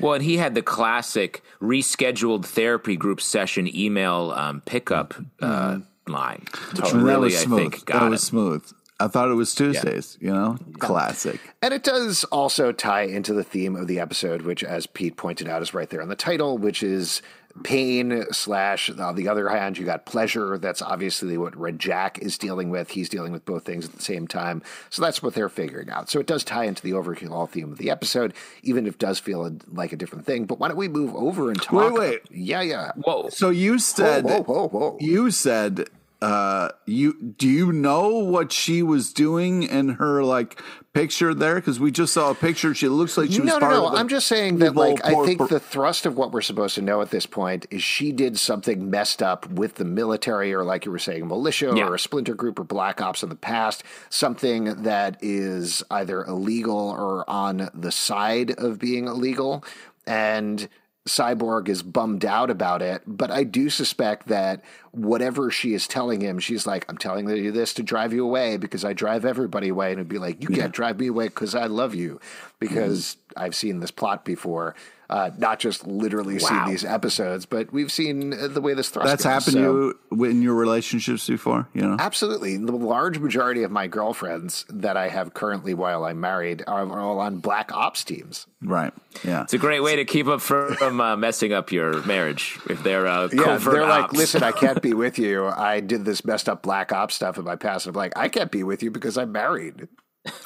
Well, 0.00 0.14
and 0.14 0.24
he 0.24 0.38
had 0.38 0.54
the 0.54 0.62
classic 0.62 1.42
rescheduled 1.60 2.46
therapy 2.46 2.96
group 2.96 3.20
session 3.20 3.68
email 3.76 4.32
um, 4.34 4.62
pickup 4.62 5.14
uh, 5.40 5.80
line, 6.06 6.44
which 6.72 6.90
And 6.92 7.00
that 7.00 7.04
really, 7.04 7.24
was 7.26 7.36
I 7.36 7.44
smooth. 7.44 7.58
think, 7.72 7.84
got 7.86 8.00
that 8.00 8.06
it. 8.06 8.10
was 8.10 8.22
smooth. 8.22 8.64
I 9.00 9.08
thought 9.08 9.30
it 9.30 9.34
was 9.34 9.52
Tuesdays. 9.54 10.16
You 10.20 10.32
know, 10.32 10.56
classic. 10.78 11.40
And 11.60 11.74
it 11.74 11.82
does 11.82 12.22
also 12.24 12.70
tie 12.70 13.02
into 13.02 13.32
the 13.34 13.42
theme 13.42 13.74
of 13.74 13.88
the 13.88 13.98
episode, 13.98 14.42
which, 14.42 14.62
as 14.62 14.86
Pete 14.86 15.16
pointed 15.16 15.48
out, 15.48 15.60
is 15.60 15.74
right 15.74 15.90
there 15.90 16.02
on 16.02 16.08
the 16.08 16.14
title, 16.14 16.56
which 16.56 16.82
is 16.84 17.20
pain 17.62 18.24
slash, 18.32 18.90
on 18.90 19.14
the 19.14 19.28
other 19.28 19.48
hand, 19.48 19.78
you 19.78 19.84
got 19.84 20.06
pleasure. 20.06 20.58
That's 20.58 20.82
obviously 20.82 21.36
what 21.36 21.56
Red 21.56 21.78
Jack 21.78 22.18
is 22.18 22.38
dealing 22.38 22.70
with. 22.70 22.90
He's 22.90 23.08
dealing 23.08 23.32
with 23.32 23.44
both 23.44 23.64
things 23.64 23.84
at 23.84 23.92
the 23.92 24.02
same 24.02 24.26
time. 24.26 24.62
So 24.90 25.02
that's 25.02 25.22
what 25.22 25.34
they're 25.34 25.48
figuring 25.48 25.90
out. 25.90 26.10
So 26.10 26.20
it 26.20 26.26
does 26.26 26.44
tie 26.44 26.64
into 26.64 26.82
the 26.82 26.92
overall 26.92 27.46
theme 27.46 27.72
of 27.72 27.78
the 27.78 27.90
episode, 27.90 28.34
even 28.62 28.86
if 28.86 28.94
it 28.94 28.98
does 28.98 29.18
feel 29.18 29.56
like 29.72 29.92
a 29.92 29.96
different 29.96 30.26
thing. 30.26 30.44
But 30.44 30.58
why 30.58 30.68
don't 30.68 30.76
we 30.76 30.88
move 30.88 31.14
over 31.14 31.50
and 31.50 31.60
talk? 31.60 31.92
Wait, 31.92 31.98
wait. 31.98 32.20
Yeah, 32.30 32.62
yeah. 32.62 32.92
Whoa. 32.96 33.28
So 33.28 33.50
you 33.50 33.78
said, 33.78 34.24
whoa, 34.24 34.42
whoa, 34.42 34.68
whoa. 34.68 34.96
you 35.00 35.30
said, 35.30 35.88
uh, 36.22 36.68
you 36.86 37.34
do 37.36 37.48
you 37.48 37.72
know 37.72 38.08
what 38.18 38.52
she 38.52 38.80
was 38.80 39.12
doing 39.12 39.64
in 39.64 39.88
her 39.88 40.22
like 40.22 40.60
picture 40.92 41.34
there? 41.34 41.56
Because 41.56 41.80
we 41.80 41.90
just 41.90 42.14
saw 42.14 42.30
a 42.30 42.34
picture. 42.34 42.74
She 42.74 42.86
looks 42.86 43.18
like 43.18 43.32
she 43.32 43.40
was 43.40 43.48
no, 43.48 43.54
no, 43.54 43.60
part 43.60 43.72
no. 43.72 43.86
of 43.86 43.92
the 43.92 43.98
I'm 43.98 44.06
just 44.06 44.28
saying 44.28 44.58
that, 44.58 44.76
like, 44.76 45.04
I 45.04 45.14
think 45.24 45.38
por- 45.38 45.48
the 45.48 45.58
thrust 45.58 46.06
of 46.06 46.16
what 46.16 46.30
we're 46.30 46.40
supposed 46.40 46.76
to 46.76 46.82
know 46.82 47.00
at 47.02 47.10
this 47.10 47.26
point 47.26 47.66
is 47.72 47.82
she 47.82 48.12
did 48.12 48.38
something 48.38 48.88
messed 48.88 49.20
up 49.20 49.50
with 49.50 49.74
the 49.74 49.84
military, 49.84 50.54
or 50.54 50.62
like 50.62 50.84
you 50.84 50.92
were 50.92 51.00
saying, 51.00 51.26
militia, 51.26 51.72
Yeah. 51.74 51.88
or 51.88 51.96
a 51.96 51.98
splinter 51.98 52.34
group, 52.34 52.60
or 52.60 52.64
black 52.64 53.00
ops 53.00 53.24
in 53.24 53.28
the 53.28 53.34
past. 53.34 53.82
Something 54.08 54.82
that 54.84 55.18
is 55.20 55.82
either 55.90 56.22
illegal 56.24 56.90
or 56.90 57.28
on 57.28 57.68
the 57.74 57.90
side 57.90 58.52
of 58.52 58.78
being 58.78 59.08
illegal, 59.08 59.64
and. 60.06 60.68
Cyborg 61.06 61.68
is 61.68 61.82
bummed 61.82 62.24
out 62.24 62.48
about 62.48 62.80
it, 62.80 63.02
but 63.06 63.30
I 63.30 63.42
do 63.42 63.68
suspect 63.70 64.28
that 64.28 64.62
whatever 64.92 65.50
she 65.50 65.74
is 65.74 65.88
telling 65.88 66.20
him, 66.20 66.38
she's 66.38 66.64
like, 66.64 66.84
I'm 66.88 66.96
telling 66.96 67.28
you 67.28 67.50
this 67.50 67.74
to 67.74 67.82
drive 67.82 68.12
you 68.12 68.24
away 68.24 68.56
because 68.56 68.84
I 68.84 68.92
drive 68.92 69.24
everybody 69.24 69.68
away. 69.68 69.90
And 69.90 69.98
it'd 69.98 70.08
be 70.08 70.18
like, 70.18 70.42
You 70.42 70.48
can't 70.48 70.72
drive 70.72 71.00
me 71.00 71.08
away 71.08 71.26
because 71.26 71.56
I 71.56 71.66
love 71.66 71.94
you 71.94 72.20
because 72.60 73.16
mm-hmm. 73.16 73.44
I've 73.44 73.54
seen 73.56 73.80
this 73.80 73.90
plot 73.90 74.24
before. 74.24 74.76
Uh, 75.12 75.30
not 75.36 75.58
just 75.58 75.86
literally 75.86 76.38
Wow. 76.38 76.48
seen 76.48 76.64
these 76.72 76.86
episodes, 76.86 77.44
but 77.44 77.70
we've 77.70 77.92
seen 77.92 78.32
uh, 78.32 78.48
the 78.48 78.62
way 78.62 78.72
this 78.72 78.88
thrust 78.88 79.06
That's 79.08 79.24
goes. 79.24 79.32
happened 79.32 79.52
So- 79.52 79.92
to 79.92 79.96
you 80.16 80.24
in 80.24 80.40
your 80.40 80.54
relationships 80.54 81.26
before, 81.28 81.68
you 81.74 81.82
know. 81.82 81.96
Absolutely. 81.98 82.56
The 82.56 82.72
large 82.72 83.18
majority 83.18 83.62
of 83.62 83.70
my 83.70 83.88
girlfriends 83.88 84.64
that 84.70 84.96
I 84.96 85.08
have 85.08 85.34
currently 85.34 85.74
while 85.74 86.04
I'm 86.06 86.18
married 86.18 86.64
are 86.66 86.88
all 86.98 87.18
on 87.20 87.40
black 87.40 87.72
ops 87.74 88.04
teams. 88.04 88.46
Right. 88.62 88.94
Yeah. 89.22 89.42
It's 89.42 89.52
a 89.52 89.58
great 89.58 89.80
way 89.82 89.96
to 89.96 90.06
keep 90.06 90.28
up 90.28 90.40
from, 90.40 90.76
from 90.76 90.98
uh, 91.00 91.14
messing 91.16 91.52
up 91.52 91.72
your 91.72 92.02
marriage 92.06 92.58
if 92.70 92.82
they're 92.82 93.06
uh, 93.06 93.28
Yeah, 93.32 93.58
they're 93.58 93.86
like, 93.86 94.14
listen, 94.14 94.42
I 94.42 94.52
can't 94.62 94.80
be 94.80 94.94
with 94.94 95.18
you. 95.18 95.46
I 95.46 95.80
did 95.80 96.06
this 96.06 96.24
messed 96.24 96.48
up 96.48 96.62
black 96.62 96.90
ops 96.90 97.14
stuff 97.16 97.36
in 97.36 97.44
my 97.44 97.56
past. 97.56 97.86
I'm 97.86 97.92
like, 97.94 98.16
I 98.16 98.28
can't 98.28 98.50
be 98.50 98.62
with 98.62 98.82
you 98.82 98.90
because 98.90 99.18
I'm 99.18 99.30
married. 99.32 99.88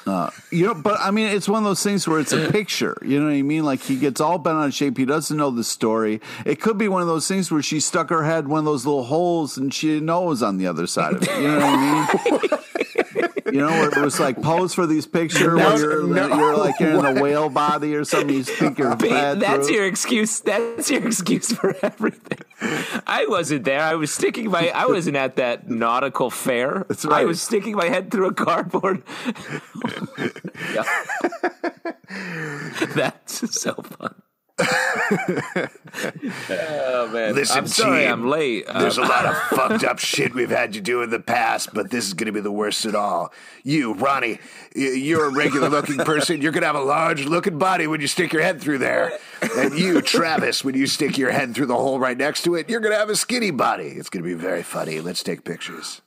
Uh, 0.07 0.31
you 0.51 0.65
know, 0.65 0.75
but 0.75 0.99
I 1.01 1.11
mean, 1.11 1.27
it's 1.27 1.49
one 1.49 1.63
of 1.63 1.65
those 1.65 1.83
things 1.83 2.09
where 2.09 2.19
it's 2.19 2.33
a 2.33 2.51
picture. 2.51 2.97
You 3.03 3.21
know 3.21 3.27
what 3.27 3.35
I 3.35 3.43
mean? 3.43 3.65
Like 3.65 3.83
he 3.83 3.97
gets 3.97 4.21
all 4.21 4.39
bent 4.39 4.57
out 4.57 4.67
of 4.67 4.75
shape. 4.75 4.97
He 4.97 5.05
doesn't 5.05 5.37
know 5.37 5.51
the 5.51 5.65
story. 5.65 6.21
It 6.45 6.61
could 6.61 6.79
be 6.79 6.89
one 6.89 7.03
of 7.03 7.09
those 7.09 7.29
things 7.29 7.51
where 7.51 7.63
she 7.63 7.81
stuck 7.81 8.09
her 8.11 8.25
head 8.25 8.45
in 8.45 8.51
one 8.51 8.61
of 8.61 8.65
those 8.65 8.87
little 8.87 9.05
holes 9.05 9.59
and 9.59 9.75
she 9.75 9.89
didn't 9.89 10.07
know 10.07 10.25
it 10.25 10.29
was 10.29 10.43
on 10.43 10.59
the 10.59 10.67
other 10.67 10.87
side 10.87 11.15
of 11.15 11.23
it. 11.23 11.29
You 11.29 11.49
know 11.49 11.59
what 11.59 11.65
I 11.65 12.41
mean? 12.41 12.61
You 13.57 13.63
know, 13.63 13.69
where 13.69 13.89
it 13.89 13.97
was 13.97 14.21
like 14.21 14.43
pose 14.43 14.75
for 14.75 14.87
these 14.87 15.07
picture 15.07 15.57
No, 15.57 15.71
where 15.71 15.79
you're, 15.79 16.07
no, 16.07 16.29
you're 16.29 16.59
like 16.59 16.79
you're 16.79 16.99
in 16.99 17.07
a 17.07 17.15
whale 17.23 17.49
body 17.49 17.95
or 17.95 18.05
something. 18.05 18.37
You 18.37 18.45
stick 18.45 18.77
your 18.77 18.95
head 18.97 19.41
that's 19.41 19.69
through. 19.69 19.77
your 19.77 19.87
excuse. 19.87 20.41
That's 20.41 20.91
your 20.91 21.07
excuse 21.07 21.53
for 21.53 21.75
everything. 21.83 22.41
I 23.07 23.25
wasn't 23.27 23.65
there. 23.65 23.81
I 23.81 23.95
was 23.95 24.13
sticking 24.13 24.51
my. 24.51 24.69
I 24.69 24.85
wasn't 24.85 25.17
at 25.17 25.37
that 25.37 25.71
nautical 25.71 26.29
fair. 26.29 26.85
That's 26.87 27.07
I 27.07 27.25
was 27.25 27.41
sticking 27.41 27.77
my 27.77 27.87
head 27.87 28.11
through 28.11 28.27
a 28.27 28.35
cardboard. 28.35 29.03
That's 32.95 33.59
so 33.59 33.73
fun. 33.73 34.15
Oh 36.51 37.09
man! 37.13 37.35
Listen, 37.35 37.59
I'm 37.59 37.67
sorry, 37.67 38.01
team, 38.01 38.13
I'm 38.13 38.29
late. 38.29 38.65
Uh, 38.67 38.81
There's 38.81 38.99
a 38.99 39.03
lot 39.03 39.27
of 39.27 39.37
fucked 39.51 39.85
up 39.85 39.99
shit 39.99 40.35
we've 40.35 40.51
had 40.51 40.75
you 40.75 40.81
do 40.81 41.03
in 41.03 41.11
the 41.11 41.21
past, 41.21 41.71
but 41.73 41.91
this 41.91 42.07
is 42.07 42.15
going 42.15 42.27
to 42.27 42.33
be 42.33 42.41
the 42.41 42.53
worst 42.53 42.85
at 42.87 42.95
all. 42.95 43.33
You, 43.63 43.95
Ronnie, 43.95 44.39
you're 44.75 45.27
a 45.27 45.33
regular 45.33 45.69
looking 45.69 45.99
person. 45.99 46.41
You're 46.41 46.53
going 46.53 46.63
to 46.63 46.69
have 46.69 46.77
a 46.77 46.81
large 46.81 47.25
looking 47.25 47.59
body 47.59 47.87
when 47.87 48.01
you 48.01 48.07
stick 48.07 48.33
your 48.33 48.43
head 48.43 48.61
through 48.61 48.79
there. 48.79 49.13
And 49.57 49.79
you, 49.79 50.01
Travis, 50.03 50.65
when 50.65 50.75
you 50.75 50.87
stick 50.87 51.19
your 51.19 51.31
head 51.31 51.55
through 51.55 51.67
the 51.67 51.77
hole 51.77 51.99
right 51.99 52.17
next 52.17 52.43
to 52.45 52.55
it, 52.55 52.69
you're 52.69 52.81
going 52.81 52.93
to 52.93 52.99
have 52.99 53.11
a 53.11 53.17
skinny 53.17 53.51
body. 53.51 53.89
It's 53.89 54.09
going 54.09 54.23
to 54.23 54.29
be 54.29 54.35
very 54.35 54.63
funny. 54.63 55.01
Let's 55.01 55.23
take 55.23 55.45
pictures. 55.45 56.01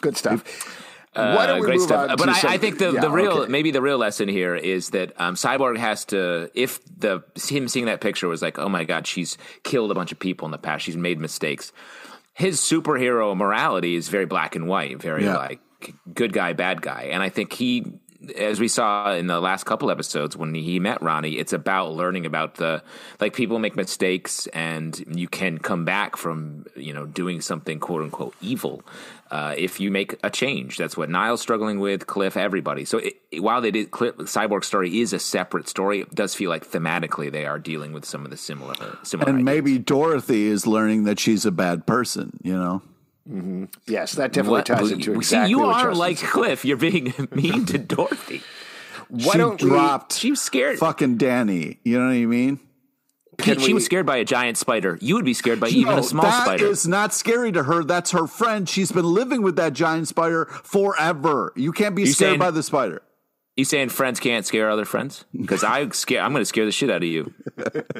Good 0.00 0.16
stuff. 0.16 0.83
Uh, 1.16 1.60
great 1.60 1.80
stuff. 1.80 2.16
But 2.18 2.28
I, 2.28 2.38
some- 2.38 2.50
I 2.50 2.58
think 2.58 2.78
the, 2.78 2.92
Yeah, 2.92 3.00
the 3.02 3.10
real, 3.10 3.32
okay. 3.32 3.50
maybe 3.52 3.70
the 3.70 3.82
real 3.82 3.98
lesson 3.98 4.28
here 4.28 4.54
is 4.56 4.90
that 4.90 5.12
um, 5.20 5.34
Cyborg 5.34 5.78
has 5.78 6.04
to, 6.06 6.50
if 6.54 6.80
the 6.98 7.22
him 7.48 7.68
seeing 7.68 7.86
that 7.86 8.00
picture 8.00 8.28
was 8.28 8.42
like, 8.42 8.58
oh 8.58 8.68
my 8.68 8.84
god, 8.84 9.06
she's 9.06 9.38
killed 9.62 9.90
a 9.90 9.94
bunch 9.94 10.12
of 10.12 10.18
people 10.18 10.46
in 10.46 10.52
the 10.52 10.58
past, 10.58 10.84
she's 10.84 10.96
made 10.96 11.18
mistakes. 11.18 11.72
His 12.34 12.60
superhero 12.60 13.36
morality 13.36 13.94
is 13.94 14.08
very 14.08 14.26
black 14.26 14.56
and 14.56 14.66
white, 14.66 15.00
very 15.00 15.24
Yeah. 15.24 15.36
like 15.36 15.60
good 16.14 16.32
guy, 16.32 16.52
bad 16.52 16.82
guy, 16.82 17.08
and 17.12 17.22
I 17.22 17.28
think 17.28 17.52
he. 17.52 17.84
As 18.38 18.58
we 18.58 18.68
saw 18.68 19.12
in 19.12 19.26
the 19.26 19.38
last 19.38 19.64
couple 19.64 19.90
episodes 19.90 20.34
when 20.34 20.54
he 20.54 20.80
met 20.80 21.02
Ronnie, 21.02 21.32
it's 21.32 21.52
about 21.52 21.92
learning 21.92 22.24
about 22.24 22.54
the 22.54 22.82
like 23.20 23.34
people 23.34 23.58
make 23.58 23.76
mistakes 23.76 24.46
and 24.54 24.98
you 25.14 25.28
can 25.28 25.58
come 25.58 25.84
back 25.84 26.16
from 26.16 26.64
you 26.74 26.94
know 26.94 27.04
doing 27.04 27.42
something 27.42 27.78
quote 27.78 28.00
unquote 28.02 28.34
evil 28.40 28.82
uh, 29.30 29.54
if 29.56 29.80
you 29.80 29.90
make 29.90 30.16
a 30.22 30.30
change. 30.30 30.76
That's 30.76 30.96
what 30.96 31.08
Niles's 31.10 31.40
struggling 31.42 31.80
with, 31.80 32.06
Cliff, 32.06 32.36
everybody. 32.36 32.84
So 32.84 32.98
it, 32.98 33.14
while 33.40 33.60
they 33.60 33.70
did 33.70 33.90
Cliff, 33.90 34.14
Cyborg 34.16 34.64
story 34.64 35.00
is 35.00 35.12
a 35.12 35.18
separate 35.18 35.68
story, 35.68 36.00
it 36.00 36.14
does 36.14 36.34
feel 36.34 36.50
like 36.50 36.66
thematically 36.70 37.32
they 37.32 37.46
are 37.46 37.58
dealing 37.58 37.92
with 37.92 38.04
some 38.04 38.24
of 38.24 38.30
the 38.30 38.36
similar 38.36 38.74
similar. 39.02 39.28
and 39.30 39.38
ideas. 39.38 39.44
maybe 39.44 39.78
Dorothy 39.78 40.46
is 40.46 40.66
learning 40.66 41.04
that 41.04 41.18
she's 41.18 41.44
a 41.46 41.50
bad 41.52 41.86
person. 41.86 42.38
You 42.42 42.56
know. 42.56 42.82
Yes, 43.86 44.12
that 44.12 44.32
definitely 44.32 44.58
What? 44.58 44.66
ties 44.66 44.90
into 44.90 45.12
See, 45.12 45.16
exactly 45.16 45.50
you 45.50 45.60
what 45.60 45.76
are 45.76 45.82
Justin 45.84 45.98
like 45.98 46.18
said. 46.18 46.28
Cliff. 46.28 46.64
You're 46.66 46.76
being 46.76 47.14
mean 47.32 47.64
to 47.66 47.78
Dorothy. 47.78 48.42
Why 49.08 49.32
she 49.32 49.38
don't 49.38 49.62
we- 49.62 49.68
dropped 49.70 50.12
She 50.14 50.30
was 50.30 50.42
scared. 50.42 50.78
fucking 50.78 51.16
Danny. 51.16 51.78
You 51.84 51.98
know 51.98 52.06
what 52.06 52.12
I 52.14 52.26
mean? 52.26 52.60
Pete, 53.38 53.60
she 53.60 53.74
was 53.74 53.84
scared 53.84 54.06
by 54.06 54.16
a 54.18 54.24
giant 54.24 54.56
spider. 54.58 54.98
You 55.00 55.14
would 55.16 55.24
be 55.24 55.34
scared 55.34 55.60
by 55.60 55.68
even 55.68 55.92
No, 55.94 55.98
a 55.98 56.02
small 56.02 56.24
that 56.24 56.44
spider. 56.44 56.66
is 56.66 56.86
not 56.86 57.12
scary 57.14 57.52
to 57.52 57.64
her. 57.64 57.84
That's 57.84 58.10
her 58.12 58.26
friend. 58.26 58.68
She's 58.68 58.92
been 58.92 59.04
living 59.06 59.42
with 59.42 59.56
that 59.56 59.72
giant 59.72 60.08
spider 60.08 60.46
forever. 60.62 61.52
You 61.56 61.72
can't 61.72 61.94
be 61.94 62.02
You 62.02 62.08
scared 62.12 62.28
saying- 62.30 62.38
by 62.40 62.50
the 62.50 62.62
spider. 62.62 63.02
You 63.56 63.64
saying 63.64 63.90
friends 63.90 64.18
can't 64.18 64.44
scare 64.44 64.68
other 64.68 64.84
friends? 64.84 65.24
Because 65.32 65.62
I 65.62 65.88
scare, 65.90 66.22
I'm 66.22 66.32
going 66.32 66.40
to 66.40 66.44
scare 66.44 66.64
the 66.64 66.72
shit 66.72 66.90
out 66.90 66.96
of 66.96 67.08
you. 67.08 67.32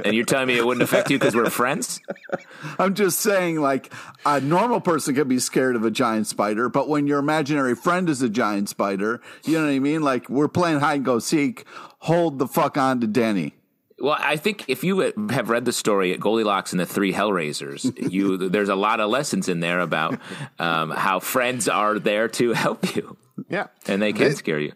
And 0.04 0.12
you're 0.12 0.24
telling 0.24 0.48
me 0.48 0.58
it 0.58 0.66
wouldn't 0.66 0.82
affect 0.82 1.10
you 1.12 1.16
because 1.18 1.36
we're 1.36 1.48
friends? 1.48 2.00
I'm 2.80 2.94
just 2.94 3.20
saying, 3.20 3.60
like, 3.60 3.92
a 4.26 4.40
normal 4.40 4.80
person 4.80 5.14
can 5.14 5.28
be 5.28 5.38
scared 5.38 5.76
of 5.76 5.84
a 5.84 5.92
giant 5.92 6.26
spider, 6.26 6.68
but 6.68 6.88
when 6.88 7.06
your 7.06 7.20
imaginary 7.20 7.76
friend 7.76 8.08
is 8.08 8.20
a 8.20 8.28
giant 8.28 8.68
spider, 8.68 9.20
you 9.44 9.56
know 9.56 9.66
what 9.66 9.70
I 9.70 9.78
mean? 9.78 10.02
Like, 10.02 10.28
we're 10.28 10.48
playing 10.48 10.80
hide 10.80 10.94
and 10.96 11.04
go 11.04 11.20
seek. 11.20 11.64
Hold 12.00 12.40
the 12.40 12.48
fuck 12.48 12.76
on 12.76 13.00
to 13.00 13.06
Danny. 13.06 13.54
Well, 13.98 14.16
I 14.18 14.36
think 14.36 14.64
if 14.68 14.82
you 14.84 15.12
have 15.30 15.50
read 15.50 15.64
the 15.64 15.72
story 15.72 16.12
at 16.12 16.20
Goldilocks 16.20 16.72
and 16.72 16.80
the 16.80 16.86
Three 16.86 17.12
Hellraisers, 17.12 18.10
you 18.12 18.36
there's 18.48 18.68
a 18.68 18.74
lot 18.74 19.00
of 19.00 19.08
lessons 19.10 19.48
in 19.48 19.60
there 19.60 19.80
about 19.80 20.18
um, 20.58 20.90
how 20.90 21.20
friends 21.20 21.68
are 21.68 21.98
there 21.98 22.28
to 22.28 22.52
help 22.52 22.96
you, 22.96 23.16
Yeah. 23.48 23.68
and 23.86 24.02
they 24.02 24.12
can 24.12 24.24
This- 24.28 24.38
scare 24.38 24.58
you. 24.60 24.72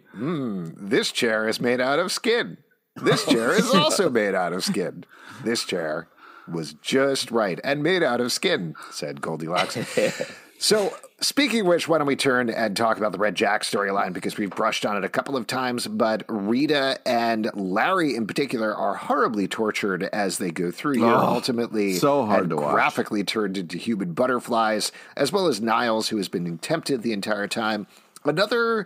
This 0.77 1.11
chair 1.13 1.49
is 1.49 1.61
made 1.61 1.81
out 1.81 1.99
of 1.99 2.13
skin. 2.13 2.59
This 2.97 3.25
chair 3.27 3.53
is 3.53 3.71
also 3.75 4.09
made 4.09 4.35
out 4.35 4.53
of 4.53 4.65
skin. 4.65 5.05
This 5.45 5.65
chair 5.65 6.09
was 6.51 6.75
just 6.75 7.31
right 7.31 7.61
and 7.63 7.83
made 7.83 8.03
out 8.03 8.21
of 8.21 8.33
skin, 8.33 8.75
said 8.91 9.21
Goldilocks. 9.21 9.77
so, 10.59 10.97
speaking 11.21 11.61
of 11.61 11.67
which, 11.67 11.89
why 11.89 11.99
don't 11.99 12.07
we 12.07 12.17
turn 12.17 12.51
and 12.51 12.77
talk 12.77 12.99
about 12.99 13.13
the 13.13 13.19
Red 13.19 13.35
Jack 13.35 13.63
storyline 13.63 14.13
because 14.13 14.37
we've 14.37 14.51
brushed 14.51 14.85
on 14.85 14.97
it 14.97 15.05
a 15.05 15.09
couple 15.09 15.37
of 15.37 15.47
times, 15.47 15.87
but 15.87 16.25
Rita 16.29 16.99
and 17.07 17.51
Larry 17.55 18.17
in 18.17 18.27
particular 18.27 18.75
are 18.75 18.95
horribly 18.95 19.47
tortured 19.47 20.03
as 20.13 20.39
they 20.39 20.51
go 20.51 20.71
through 20.71 20.95
here. 20.95 21.07
Oh, 21.07 21.19
ultimately, 21.19 21.95
so 21.95 22.27
hard 22.27 22.43
and 22.43 22.51
to 22.51 22.57
watch. 22.57 22.73
graphically 22.73 23.23
turned 23.23 23.57
into 23.57 23.79
human 23.79 24.13
butterflies, 24.15 24.91
as 25.17 25.33
well 25.33 25.47
as 25.47 25.61
Niles, 25.61 26.09
who 26.09 26.17
has 26.17 26.29
been 26.29 26.59
tempted 26.59 27.03
the 27.03 27.13
entire 27.13 27.47
time. 27.47 27.87
Another 28.25 28.85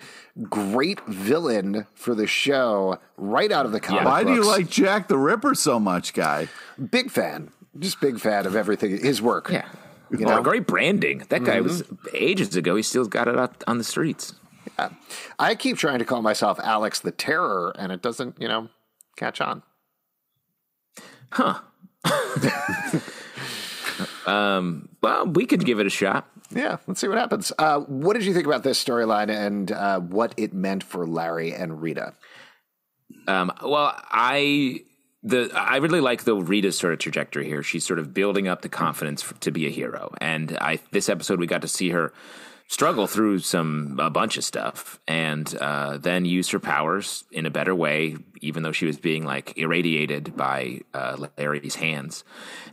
great 0.50 1.00
villain 1.06 1.87
for 1.94 2.14
the 2.14 2.26
show, 2.26 2.98
right 3.16 3.50
out 3.50 3.64
of 3.64 3.72
the 3.72 3.80
comic 3.80 4.04
Why 4.04 4.24
do 4.24 4.35
you 4.35 4.44
like 4.44 4.68
Jack 4.68 5.08
the 5.08 5.16
Ripper 5.16 5.54
so 5.54 5.80
much, 5.80 6.12
guy? 6.12 6.48
Big 6.90 7.11
fan, 7.11 7.50
just 7.78 7.98
big 7.98 8.20
fan 8.20 8.44
of 8.44 8.54
everything. 8.54 8.98
His 8.98 9.22
work. 9.22 9.50
Yeah. 9.50 9.64
You 10.12 10.27
know? 10.27 10.42
great 10.42 10.66
branding. 10.66 11.25
That 11.29 11.44
guy 11.44 11.61
was 11.61 11.85
ages 12.12 12.55
ago. 12.57 12.77
He 12.77 12.83
still 12.83 13.07
got 13.07 13.29
it 13.29 13.38
out 13.38 13.64
on 13.66 13.79
the 13.79 13.85
streets. 13.85 14.35
Yeah. 14.79 14.90
I 15.38 15.55
keep 15.55 15.77
trying 15.77 15.98
to 15.98 16.05
call 16.05 16.22
myself 16.22 16.61
Alex 16.62 17.01
the 17.01 17.11
Terror, 17.11 17.75
and 17.79 17.92
it 17.92 18.03
doesn't, 18.03 18.40
you 18.40 18.48
know, 18.48 18.68
catch 19.16 19.40
on. 19.40 19.62
Um, 24.27 24.88
well, 25.03 25.27
we 25.27 25.46
could 25.46 25.64
give 25.64 25.81
it 25.81 25.87
a 25.87 25.90
shot. 25.90 26.29
Yeah, 26.51 26.79
let's 26.87 27.01
see 27.01 27.09
what 27.09 27.18
happens. 27.18 27.53
Uh, 27.59 27.81
what 27.81 28.14
did 28.14 28.25
you 28.25 28.35
think 28.35 28.46
about 28.46 28.62
this 28.62 28.83
storyline 28.83 29.31
and 29.31 29.72
uh, 29.72 30.01
what 30.01 30.35
it 30.37 30.53
meant 30.53 30.83
for 30.83 31.07
Larry 31.07 31.53
and 31.53 31.81
Rita? 31.81 32.14
Um, 33.27 33.53
well, 33.62 33.94
I 34.11 34.85
the 35.22 35.50
I 35.54 35.76
really 35.76 36.00
like 36.00 36.24
the 36.24 36.35
Rita's 36.35 36.76
sort 36.76 36.92
of 36.92 36.98
trajectory 36.98 37.46
here. 37.46 37.62
She's 37.62 37.87
sort 37.87 37.98
of 37.98 38.12
building 38.12 38.48
up 38.48 38.62
the 38.62 38.68
confidence 38.68 39.22
f 39.22 39.38
to 39.40 39.50
be 39.50 39.66
a 39.66 39.70
hero, 39.70 40.12
and 40.20 40.56
I 40.61 40.80
this 40.90 41.08
episode 41.08 41.38
we 41.38 41.46
got 41.46 41.62
to 41.62 41.68
see 41.68 41.90
her 41.90 42.12
struggle 42.66 43.06
through 43.06 43.38
some 43.40 43.98
a 44.00 44.11
bunch 44.11 44.37
of 44.37 44.44
stuff, 44.44 44.98
and 45.06 45.54
uh, 45.61 45.98
then 45.98 46.24
use 46.24 46.50
her 46.50 46.58
powers 46.58 47.24
in 47.30 47.46
a 47.46 47.50
better 47.50 47.74
way. 47.74 48.16
Even 48.40 48.64
though 48.64 48.72
she 48.72 48.87
was 48.87 48.98
being 48.98 49.24
like 49.24 49.56
irradiated 49.56 50.37
by 50.37 50.80
uh, 50.92 51.28
Larry's 51.38 51.76
hands, 51.76 52.24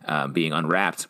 uh, 0.05 0.27
being 0.27 0.53
unwrapped. 0.53 1.07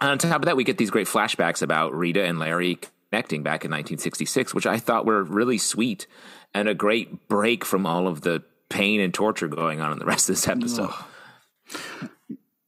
On 0.00 0.18
top 0.18 0.42
of 0.42 0.46
that, 0.46 0.56
we 0.56 0.64
get 0.64 0.78
these 0.78 0.90
great 0.90 1.06
flashbacks 1.06 1.62
about 1.62 1.94
Rita 1.94 2.24
and 2.24 2.40
Larry 2.40 2.80
connecting 3.10 3.42
back 3.42 3.64
in 3.64 3.70
1966, 3.70 4.54
which 4.54 4.66
I 4.66 4.78
thought 4.78 5.06
were 5.06 5.22
really 5.22 5.58
sweet 5.58 6.06
and 6.54 6.68
a 6.68 6.74
great 6.74 7.28
break 7.28 7.64
from 7.64 7.86
all 7.86 8.08
of 8.08 8.22
the 8.22 8.42
pain 8.72 9.00
and 9.00 9.12
torture 9.12 9.48
going 9.48 9.80
on 9.80 9.92
in 9.92 9.98
the 9.98 10.04
rest 10.06 10.28
of 10.28 10.34
this 10.36 10.48
episode. 10.48 10.90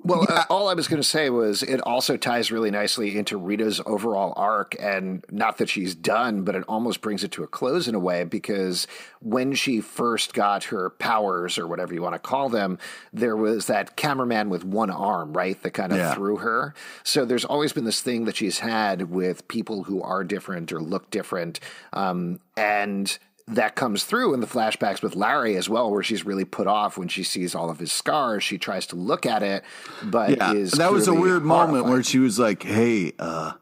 Well, 0.06 0.26
uh, 0.28 0.44
all 0.50 0.68
I 0.68 0.74
was 0.74 0.86
going 0.86 1.00
to 1.00 1.08
say 1.08 1.30
was 1.30 1.62
it 1.62 1.80
also 1.80 2.18
ties 2.18 2.52
really 2.52 2.70
nicely 2.70 3.16
into 3.16 3.38
Rita's 3.38 3.80
overall 3.86 4.34
arc, 4.36 4.76
and 4.78 5.24
not 5.30 5.56
that 5.56 5.70
she's 5.70 5.94
done, 5.94 6.42
but 6.42 6.54
it 6.54 6.62
almost 6.68 7.00
brings 7.00 7.24
it 7.24 7.32
to 7.32 7.42
a 7.42 7.46
close 7.46 7.88
in 7.88 7.94
a 7.94 7.98
way 7.98 8.24
because 8.24 8.86
when 9.20 9.54
she 9.54 9.80
first 9.80 10.34
got 10.34 10.64
her 10.64 10.90
powers, 10.90 11.56
or 11.56 11.66
whatever 11.66 11.94
you 11.94 12.02
want 12.02 12.14
to 12.14 12.18
call 12.18 12.50
them, 12.50 12.78
there 13.14 13.34
was 13.34 13.64
that 13.68 13.96
cameraman 13.96 14.50
with 14.50 14.62
one 14.62 14.90
arm, 14.90 15.32
right, 15.32 15.62
that 15.62 15.70
kind 15.70 15.90
of 15.90 15.96
Yeah. 15.96 16.12
threw 16.14 16.36
her. 16.36 16.74
So 17.02 17.24
there's 17.24 17.46
always 17.46 17.72
been 17.72 17.84
this 17.86 18.02
thing 18.02 18.26
that 18.26 18.36
she's 18.36 18.58
had 18.58 19.08
with 19.10 19.48
people 19.48 19.84
who 19.84 20.02
are 20.02 20.22
different 20.22 20.70
or 20.70 20.82
look 20.82 21.08
different, 21.08 21.60
um, 21.94 22.40
and 22.58 23.18
that 23.46 23.74
comes 23.76 24.04
through 24.04 24.32
in 24.34 24.40
the 24.40 24.46
flashbacks 24.46 25.02
with 25.02 25.14
Larry 25.14 25.56
as 25.56 25.68
well, 25.68 25.90
where 25.90 26.02
she's 26.02 26.24
really 26.24 26.44
put 26.46 26.66
off 26.66 26.96
when 26.96 27.08
she 27.08 27.22
sees 27.22 27.54
all 27.54 27.68
of 27.70 27.78
his 27.78 27.92
scars. 27.92 28.42
She 28.42 28.56
tries 28.58 28.86
to 28.86 28.96
look 28.96 29.26
at 29.26 29.42
it, 29.42 29.64
but 30.02 30.30
Yeah, 30.38 30.52
is 30.54 30.72
that 30.72 30.92
was 30.92 31.08
a 31.08 31.14
weird 31.14 31.44
moment 31.44 31.84
where 31.86 32.02
she 32.02 32.18
was 32.18 32.38
like, 32.38 32.62
"Hey, 32.62 33.12
uh, 33.18 33.52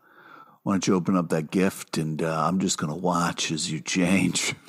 why 0.62 0.74
don't 0.74 0.86
you 0.86 0.94
open 0.94 1.16
up 1.16 1.30
that 1.30 1.50
gift 1.50 1.98
and 1.98 2.22
uh, 2.22 2.46
I'm 2.46 2.60
just 2.60 2.78
gonna 2.78 2.96
watch 2.96 3.50
as 3.50 3.70
you 3.72 3.80
change." 3.80 4.54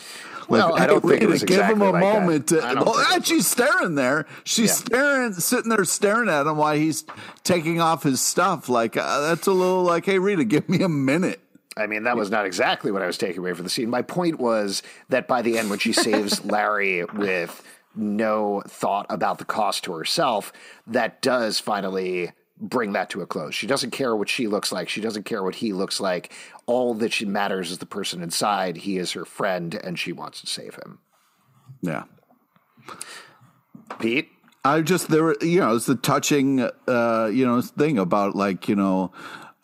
Well, 0.50 0.76
I 0.78 0.88
don't 0.88 1.00
think 1.02 1.22
it 1.22 1.30
was 1.30 1.42
give 1.42 1.66
him 1.66 1.82
a 1.82 1.86
like 1.92 1.94
that. 1.94 2.00
moment. 2.02 2.48
To, 2.50 2.60
I 2.62 2.74
well, 2.74 3.22
she's 3.22 3.48
staring 3.48 3.96
there. 3.96 4.26
She's 4.44 4.72
Yeah. 4.72 4.74
staring, 4.98 5.34
sitting 5.36 5.70
there 5.70 5.86
staring 5.86 6.28
at 6.28 6.46
him 6.46 6.58
while 6.58 6.76
he's 6.76 7.06
taking 7.46 7.80
off 7.80 8.04
his 8.04 8.20
stuff. 8.20 8.68
Like 8.68 8.98
uh, 8.98 9.22
that's 9.22 9.48
a 9.48 9.54
little 9.54 9.84
like, 9.84 10.06
"Hey, 10.06 10.20
Rita, 10.20 10.44
give 10.44 10.68
me 10.68 10.84
a 10.84 10.90
minute." 10.90 11.40
I 11.76 11.88
mean, 11.88 12.04
that 12.04 12.16
was 12.16 12.30
not 12.30 12.46
exactly 12.46 12.92
what 12.92 13.02
I 13.02 13.08
was 13.08 13.18
taking 13.18 13.40
away 13.40 13.54
from 13.54 13.64
the 13.64 13.70
scene. 13.70 13.90
My 13.90 14.02
point 14.02 14.40
was 14.40 14.84
that 15.10 15.28
by 15.28 15.42
the 15.42 15.58
end, 15.58 15.70
when 15.70 15.80
she 15.80 15.94
saves 15.94 16.44
Larry 16.46 17.04
with 17.06 17.64
no 17.96 18.62
thought 18.68 19.06
about 19.10 19.38
the 19.38 19.46
cost 19.46 19.84
to 19.86 19.94
herself, 19.94 20.54
that 20.88 21.22
does 21.22 21.60
finally 21.60 22.32
bring 22.60 22.94
that 22.94 23.10
to 23.10 23.22
a 23.22 23.26
close. 23.26 23.56
She 23.56 23.68
doesn't 23.68 23.92
care 23.92 24.16
what 24.16 24.30
she 24.30 24.48
looks 24.48 24.72
like. 24.72 24.88
She 24.90 25.02
doesn't 25.02 25.24
care 25.24 25.44
what 25.44 25.56
he 25.56 25.74
looks 25.74 26.00
like. 26.00 26.32
All 26.66 26.94
that 26.96 27.12
she 27.12 27.26
matters 27.26 27.72
is 27.72 27.80
the 27.80 27.86
person 27.86 28.22
inside. 28.22 28.78
He 28.78 28.98
is 28.98 29.12
her 29.12 29.26
friend, 29.26 29.76
and 29.76 30.00
she 30.00 30.12
wants 30.12 30.42
to 30.42 30.48
save 30.48 30.76
him. 30.76 31.00
Yeah. 31.82 32.04
Pete? 34.00 34.30
I 34.66 34.82
just 34.82 35.10
there, 35.10 35.36
you 35.44 35.60
know, 35.60 35.76
it's 35.76 35.88
the 35.88 35.96
touching, 35.96 36.62
uh, 36.88 37.30
you 37.34 37.46
know, 37.46 37.62
thing 37.62 38.00
about 38.00 38.34
like 38.36 38.70
you 38.70 38.76
know, 38.76 39.12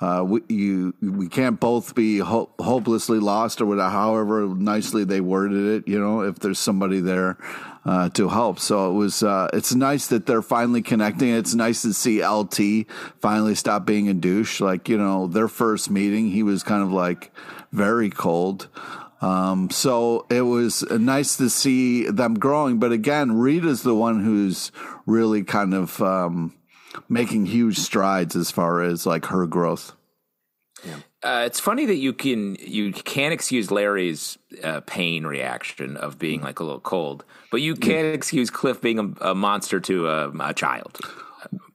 uh, 0.02 0.24
we, 0.26 0.42
you 0.48 0.94
we 1.02 1.28
can't 1.28 1.60
both 1.60 1.94
be 1.94 2.20
ho- 2.20 2.50
hopelessly 2.60 3.20
lost 3.20 3.60
or 3.60 3.66
whatever. 3.66 3.90
However 3.90 4.48
nicely 4.48 5.04
they 5.04 5.20
worded 5.20 5.66
it, 5.66 5.88
you 5.88 6.00
know, 6.00 6.22
if 6.22 6.40
there's 6.40 6.60
somebody 6.60 7.02
there 7.02 7.38
uh, 7.86 8.10
to 8.10 8.30
help. 8.30 8.60
So 8.60 8.92
it 8.92 8.94
was. 8.94 9.24
Uh, 9.24 9.50
it's 9.54 9.74
nice 9.74 10.08
that 10.08 10.26
they're 10.26 10.42
finally 10.42 10.82
connecting. 10.82 11.30
It's 11.30 11.56
nice 11.56 11.82
to 11.82 11.94
see 11.94 12.26
LT 12.26 12.88
finally 13.20 13.56
stop 13.56 13.86
being 13.86 14.10
a 14.10 14.14
douche. 14.14 14.62
Like 14.62 14.88
you 14.90 14.98
know, 14.98 15.28
their 15.28 15.48
first 15.48 15.90
meeting, 15.90 16.30
he 16.30 16.44
was 16.44 16.64
kind 16.64 16.84
of 16.84 16.92
like 16.92 17.32
very 17.72 18.10
cold. 18.10 18.68
Um, 19.22 19.70
so 19.70 20.26
it 20.30 20.42
was 20.42 20.84
nice 20.90 21.36
to 21.38 21.50
see 21.50 22.10
them 22.10 22.36
growing. 22.36 22.80
But 22.80 22.94
again, 22.94 23.34
Rita's 23.34 23.84
the 23.84 23.96
one 23.96 24.24
who's 24.24 24.72
really 25.06 25.44
kind 25.44 25.74
of 25.74 26.02
um, 26.02 26.56
making 27.08 27.46
huge 27.48 27.78
strides 27.78 28.36
as 28.36 28.52
far 28.52 28.82
as 28.82 29.06
like 29.06 29.26
her 29.28 29.46
growth. 29.46 29.94
Uh, 31.22 31.44
it's 31.46 31.60
funny 31.60 31.86
that 31.86 31.98
you 31.98 32.14
can 32.14 32.56
you 32.56 32.94
can't 32.94 33.34
excuse 33.34 33.70
Larry's 33.72 34.38
uh, 34.64 34.80
pain 34.82 35.26
reaction 35.26 35.98
of 35.98 36.18
being 36.18 36.42
like 36.42 36.60
a 36.60 36.64
little 36.64 36.80
cold, 36.80 37.26
but 37.52 37.60
you 37.62 37.76
can't 37.76 38.16
excuse 38.16 38.50
Cliff 38.50 38.80
being 38.80 38.98
a, 39.00 39.30
a 39.32 39.36
monster 39.36 39.82
to 39.82 40.08
a, 40.08 40.30
a 40.40 40.54
child. 40.54 40.98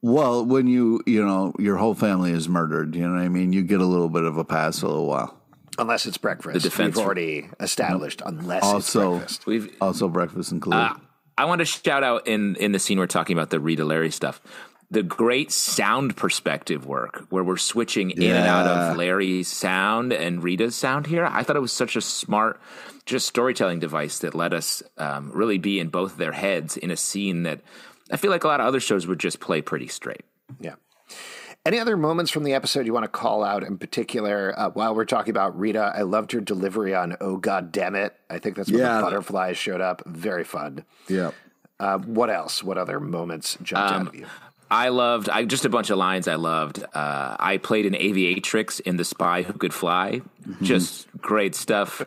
Well, 0.00 0.44
when 0.46 0.66
you 0.66 1.02
you 1.06 1.24
know 1.24 1.52
your 1.58 1.76
whole 1.76 1.94
family 1.94 2.32
is 2.32 2.48
murdered, 2.48 2.94
you 2.94 3.06
know 3.06 3.14
what 3.14 3.20
I 3.22 3.28
mean. 3.28 3.52
You 3.52 3.62
get 3.62 3.80
a 3.80 3.86
little 3.86 4.08
bit 4.08 4.22
of 4.22 4.38
a 4.38 4.44
pass 4.44 4.80
for 4.80 4.86
a 4.86 4.88
little 4.88 5.06
while. 5.06 5.38
Unless 5.78 6.06
it's 6.06 6.16
breakfast. 6.18 6.54
The 6.54 6.60
defense- 6.60 6.96
We've 6.96 7.04
already 7.04 7.48
established, 7.60 8.22
unless 8.24 8.62
Also- 8.62 9.16
it's 9.16 9.38
breakfast. 9.38 9.46
We've 9.46 9.76
Also, 9.80 10.08
breakfast 10.08 10.52
included. 10.52 10.78
Uh, 10.78 10.94
I 11.36 11.46
want 11.46 11.58
to 11.58 11.64
shout 11.64 12.02
out 12.04 12.26
in 12.26 12.56
in 12.56 12.72
the 12.72 12.78
scene 12.78 12.98
we're 12.98 13.06
talking 13.08 13.36
about 13.36 13.50
the 13.50 13.60
Rita 13.60 13.84
Larry 13.84 14.10
stuff. 14.10 14.40
The 14.94 15.02
great 15.02 15.50
sound 15.50 16.16
perspective 16.16 16.86
work 16.86 17.26
where 17.28 17.42
we're 17.42 17.56
switching 17.56 18.10
in 18.12 18.22
and 18.30 18.46
out 18.46 18.66
of 18.66 18.96
Larry's 18.96 19.48
sound 19.48 20.12
and 20.12 20.42
Rita's 20.42 20.76
sound 20.76 21.06
here. 21.08 21.24
I 21.26 21.42
thought 21.42 21.56
it 21.56 21.60
was 21.60 21.72
such 21.72 21.96
a 21.96 22.00
smart, 22.00 22.60
just 23.04 23.26
storytelling 23.26 23.80
device 23.80 24.20
that 24.20 24.34
let 24.36 24.52
us 24.54 24.82
um, 24.96 25.32
really 25.34 25.58
be 25.58 25.80
in 25.80 25.88
both 25.88 26.16
their 26.16 26.30
heads 26.32 26.76
in 26.76 26.90
a 26.92 26.96
scene 26.96 27.42
that 27.42 27.60
I 28.10 28.16
feel 28.16 28.30
like 28.30 28.44
a 28.44 28.46
lot 28.48 28.60
of 28.60 28.66
other 28.66 28.78
shows 28.78 29.06
would 29.08 29.18
just 29.18 29.40
play 29.40 29.60
pretty 29.62 29.88
straight. 29.88 30.22
Yeah. 30.60 30.76
Any 31.66 31.78
other 31.80 31.96
moments 31.96 32.30
from 32.30 32.44
the 32.44 32.52
episode 32.54 32.86
you 32.86 32.92
want 32.92 33.04
to 33.04 33.08
call 33.08 33.42
out 33.42 33.64
in 33.64 33.78
particular? 33.78 34.54
Uh, 34.56 34.70
while 34.70 34.94
we're 34.94 35.06
talking 35.06 35.30
about 35.30 35.58
Rita, 35.58 35.92
I 35.96 36.02
loved 36.02 36.30
her 36.32 36.40
delivery 36.40 36.94
on 36.94 37.16
"Oh 37.22 37.36
God 37.38 37.72
damn 37.72 37.94
it!" 37.94 38.14
I 38.28 38.38
think 38.38 38.54
that's 38.56 38.70
when 38.70 38.80
Yeah. 38.80 38.98
the 38.98 39.02
butterflies 39.02 39.56
showed 39.56 39.80
up. 39.80 40.02
Very 40.06 40.44
fun. 40.44 40.84
yeah. 41.08 41.30
Uh, 41.80 41.98
what 41.98 42.30
else? 42.30 42.62
What 42.62 42.78
other 42.78 43.00
moments 43.00 43.56
jumped 43.62 43.90
Um, 43.92 44.00
out 44.02 44.06
of 44.08 44.14
you? 44.14 44.26
I 44.70 44.88
loved 44.88 45.28
I 45.28 45.44
just 45.44 45.64
a 45.64 45.68
bunch 45.68 45.90
of 45.90 45.98
lines 45.98 46.26
I 46.28 46.34
loved. 46.36 46.82
Uh, 46.82 47.36
I 47.38 47.58
played 47.58 47.86
an 47.86 47.94
aviatrix 47.94 48.80
in 48.80 48.96
The 48.96 49.04
Spy 49.04 49.42
Who 49.42 49.52
Could 49.52 49.74
Fly. 49.74 50.22
Just 50.62 51.06
great 51.18 51.54
stuff. 51.54 52.02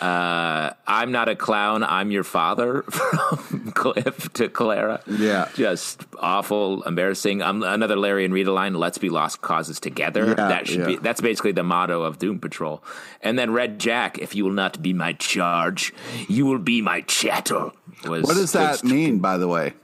Uh, 0.00 0.70
I'm 0.86 1.12
not 1.12 1.28
a 1.28 1.36
clown. 1.36 1.82
I'm 1.84 2.10
your 2.10 2.24
father 2.24 2.82
from 2.90 3.72
Cliff 3.72 4.32
to 4.34 4.48
Clara. 4.48 5.02
Yeah. 5.06 5.48
just 5.54 6.02
awful, 6.18 6.82
embarrassing. 6.84 7.42
Um, 7.42 7.62
another 7.62 7.96
Larry 7.96 8.24
and 8.24 8.32
Rita 8.32 8.50
line. 8.52 8.74
Let's 8.74 8.96
be 8.98 9.10
lost 9.10 9.42
causes 9.42 9.78
together. 9.78 10.28
Yeah, 10.28 10.34
that 10.34 10.66
should 10.66 10.86
be 10.86 10.96
that's 10.96 11.20
basically 11.20 11.52
the 11.52 11.64
motto 11.64 12.02
of 12.02 12.18
Doom 12.18 12.38
Patrol. 12.38 12.82
And 13.20 13.38
then 13.38 13.52
Red 13.52 13.78
Jack. 13.78 14.18
If 14.18 14.34
you 14.34 14.44
will 14.44 14.52
not 14.52 14.80
be 14.80 14.92
my 14.92 15.12
charge, 15.14 15.92
you 16.28 16.46
will 16.46 16.58
be 16.58 16.80
my 16.80 17.02
chattel. 17.02 17.74
Was 18.06 18.22
What 18.24 18.36
does 18.36 18.52
that 18.52 18.70
was 18.70 18.84
mean, 18.84 19.18
by 19.18 19.36
the 19.36 19.48
way? 19.48 19.74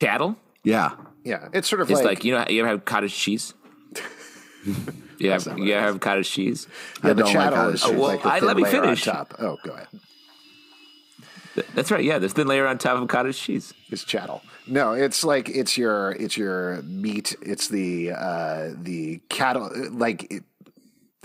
Chattel. 0.00 0.36
Yeah. 0.64 0.92
Yeah, 1.24 1.48
it's 1.52 1.68
sort 1.68 1.82
of 1.82 1.90
It's 1.90 1.98
like, 1.98 2.06
like, 2.06 2.24
you 2.24 2.32
know 2.32 2.44
you 2.48 2.60
ever 2.60 2.68
have 2.70 2.84
cottage 2.84 3.14
cheese? 3.14 3.54
Yeah, 5.18 5.36
not 5.36 5.48
what 5.48 5.58
you 5.58 5.74
ever 5.74 5.86
have 5.86 6.00
cottage 6.00 6.30
cheese? 6.30 6.66
yeah, 7.04 7.12
the 7.12 7.22
don't 7.22 7.26
like 7.26 7.32
chattel 7.34 7.56
cottage 7.58 7.74
is 7.74 7.82
cheese. 7.82 7.90
Well, 7.92 8.08
like 8.08 8.22
the 8.22 8.28
I- 8.30 8.38
let 8.40 8.56
me 8.56 8.62
layer 8.62 8.76
on 8.78 8.82
finish. 8.84 9.04
top. 9.04 9.34
Oh, 9.38 9.58
go 9.62 9.72
ahead. 9.72 9.88
That's 11.74 11.90
right. 11.90 12.02
Yeah, 12.02 12.18
there's 12.18 12.32
thin 12.32 12.46
layer 12.46 12.66
on 12.66 12.78
top 12.78 13.00
of 13.02 13.06
cottage 13.08 13.38
cheese. 13.38 13.74
It's 13.90 14.02
chattel. 14.04 14.40
No, 14.66 14.92
it's 14.92 15.22
like 15.24 15.50
it's 15.50 15.76
your 15.76 16.12
it's 16.12 16.36
your 16.38 16.80
meat. 16.82 17.36
It's 17.42 17.68
the 17.68 18.12
uh 18.12 18.70
the 18.80 19.20
cattle. 19.28 19.70
Like 19.90 20.32
it, 20.32 20.44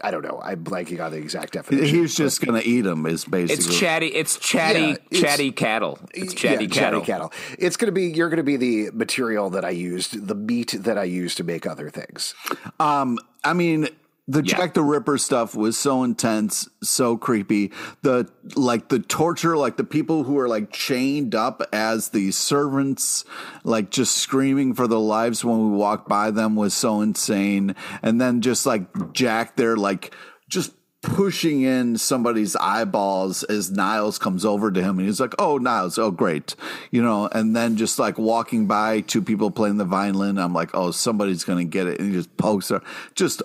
I 0.04 0.12
don't 0.12 0.24
know. 0.24 0.42
I'm 0.44 0.64
blanking 0.64 1.04
on 1.04 1.12
the 1.12 1.18
exact 1.18 1.54
definition. 1.54 1.96
He 1.96 2.02
was 2.02 2.16
just 2.16 2.46
going 2.46 2.62
to 2.62 2.68
eat 2.68 2.82
them, 2.82 3.06
is 3.06 3.24
basically. 3.24 3.66
It's 3.66 3.80
chatty. 3.80 4.08
It's 4.08 4.38
chatty. 4.38 4.80
Yeah, 4.80 4.92
it's- 5.10 5.22
chatty 5.22 5.52
cattle. 5.52 6.00
It's 6.14 6.34
chatty 6.34 6.66
yeah, 6.66 6.70
cattle. 6.70 7.00
Chatty 7.00 7.12
cattle. 7.12 7.34
It's 7.58 7.78
going 7.78 7.88
to 7.88 7.94
be 7.94 8.08
you're 8.08 8.30
going 8.30 8.38
to 8.38 8.44
be 8.44 8.58
the 8.58 8.92
material 8.92 9.50
that 9.52 9.64
I 9.64 9.70
used, 9.70 10.28
the 10.28 10.36
meat 10.36 10.76
that 10.80 10.98
I 10.98 11.06
used 11.06 11.38
to 11.38 11.44
make 11.44 11.66
other 11.66 11.90
things. 11.90 12.36
Um, 12.80 13.20
I 13.44 13.54
mean, 13.54 13.88
the 14.28 14.42
Yeah. 14.44 14.58
Jack 14.58 14.74
the 14.74 14.84
Ripper 14.84 15.18
stuff 15.18 15.56
was 15.56 15.78
so 15.78 16.04
intense, 16.04 16.68
so 16.82 17.16
creepy. 17.16 17.72
The 18.02 18.28
like 18.56 18.90
the 18.90 19.00
torture, 19.00 19.56
like 19.56 19.78
the 19.78 19.84
people 19.84 20.24
who 20.24 20.40
are 20.40 20.48
like 20.48 20.72
chained 20.72 21.36
up 21.36 21.62
as 21.72 22.10
the 22.10 22.32
servants, 22.32 23.24
like 23.64 23.92
just 23.92 24.18
screaming 24.18 24.74
for 24.74 24.88
their 24.88 24.98
lives 24.98 25.46
when 25.46 25.72
we 25.72 25.78
walked 25.78 26.10
by 26.10 26.32
them 26.32 26.56
was 26.56 26.74
so 26.74 27.02
insane. 27.02 27.76
And 28.02 28.20
then 28.20 28.42
just 28.42 28.66
like 28.66 29.14
Jack 29.14 29.58
there, 29.58 29.78
like 29.78 30.16
just 30.50 30.72
pushing 31.06 31.62
in 31.62 31.98
somebody's 31.98 32.56
eyeballs 32.56 33.44
as 33.44 33.72
Niles 33.72 34.18
comes 34.20 34.44
over 34.46 34.72
to 34.72 34.82
him 34.82 34.98
and 35.00 35.08
he's 35.08 35.20
like, 35.20 35.34
Oh, 35.40 35.58
Niles, 35.58 35.98
oh 35.98 36.12
great. 36.12 36.56
You 36.92 37.02
know, 37.04 37.28
and 37.32 37.56
then 37.56 37.78
just 37.78 38.00
like 38.00 38.18
walking 38.18 38.68
by 38.68 39.02
two 39.02 39.22
people 39.22 39.52
playing 39.52 39.78
the 39.78 39.86
violin, 39.86 40.38
I'm 40.38 40.54
like, 40.54 40.72
Oh, 40.74 40.92
somebody's 40.92 41.44
gonna 41.44 41.64
get 41.66 41.88
it 41.88 42.00
and 42.00 42.10
he 42.10 42.16
just 42.16 42.36
pokes 42.38 42.70
her. 42.70 42.82
Just 43.16 43.42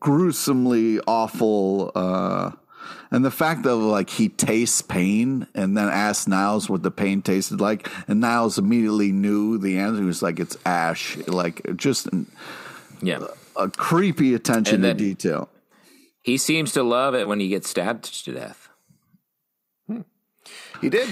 gruesomely 0.00 1.00
awful 1.06 1.92
uh 1.94 2.50
and 3.10 3.24
the 3.24 3.30
fact 3.30 3.62
that 3.64 3.74
like 3.76 4.08
he 4.10 4.28
tastes 4.28 4.80
pain 4.82 5.46
and 5.54 5.76
then 5.76 5.88
asks 5.88 6.26
Niles 6.26 6.68
what 6.70 6.82
the 6.82 6.90
pain 6.90 7.20
tasted 7.20 7.60
like, 7.60 7.88
and 8.08 8.20
Niles 8.20 8.56
immediately 8.58 9.12
knew 9.12 9.58
the 9.58 9.78
answer. 9.78 10.00
He 10.00 10.06
was 10.06 10.22
like, 10.22 10.40
"It's 10.40 10.56
ash." 10.64 11.18
Like 11.28 11.76
just 11.76 12.08
Yeah. 13.02 13.18
a 13.54 13.68
creepy 13.68 14.32
attention 14.34 14.82
And 14.82 14.98
to 14.98 15.04
detail. 15.04 15.50
He 16.22 16.36
seems 16.38 16.72
to 16.72 16.82
love 16.82 17.14
it 17.14 17.26
when 17.28 17.40
he 17.40 17.48
gets 17.48 17.68
stabbed 17.68 18.24
to 18.24 18.32
death. 18.32 18.68
He 20.80 20.88
did. 20.88 21.08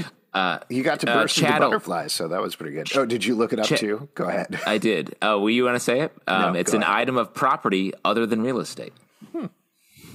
he 0.68 0.82
got 0.82 1.00
to 1.00 1.10
uh, 1.10 1.14
burst 1.22 1.38
into 1.38 1.48
chattel. 1.50 1.68
butterflies, 1.70 2.12
so 2.12 2.28
that 2.28 2.40
was 2.42 2.56
pretty 2.56 2.74
good. 2.74 2.88
Oh, 2.96 3.06
did 3.06 3.24
you 3.24 3.34
look 3.36 3.52
it 3.52 3.60
up 3.60 3.66
Ch- 3.66 3.78
too? 3.78 4.08
Go 4.14 4.24
ahead. 4.24 4.58
I 4.66 4.78
did. 4.78 5.14
Oh, 5.22 5.38
will 5.40 5.50
you 5.50 5.64
want 5.64 5.76
to 5.76 5.80
say 5.80 6.00
it? 6.00 6.12
Um, 6.26 6.54
No, 6.54 6.58
it's 6.58 6.72
go 6.72 6.78
an 6.78 6.82
ahead. 6.82 6.96
item 6.96 7.16
of 7.16 7.32
property 7.34 7.92
other 8.04 8.26
than 8.26 8.42
real 8.42 8.58
estate. 8.58 8.92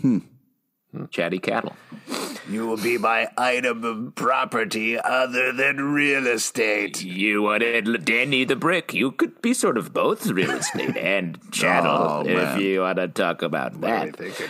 Hmm. 0.02 0.20
Chatty 1.10 1.40
cattle. 1.40 1.76
You 2.50 2.68
will 2.68 2.78
be 2.78 2.98
my 2.98 3.28
item 3.38 3.84
of 3.84 4.16
property 4.16 5.00
other 5.00 5.52
than 5.52 5.94
real 5.94 6.28
estate. 6.28 7.04
You 7.04 7.42
wanted 7.42 8.06
Danny 8.06 8.46
the 8.46 8.56
brick. 8.56 8.94
You 8.94 9.12
could 9.12 9.42
be 9.42 9.54
sort 9.54 9.78
of 9.78 9.94
both 9.94 10.28
real 10.28 10.52
estate 10.52 10.96
and 10.96 11.40
chattel 11.52 11.92
Oh, 11.92 12.22
if 12.26 12.28
man. 12.36 12.60
you 12.62 12.82
want 12.82 12.98
to 12.98 13.08
talk 13.08 13.42
about 13.42 13.74
What 13.78 14.18
that. 14.18 14.50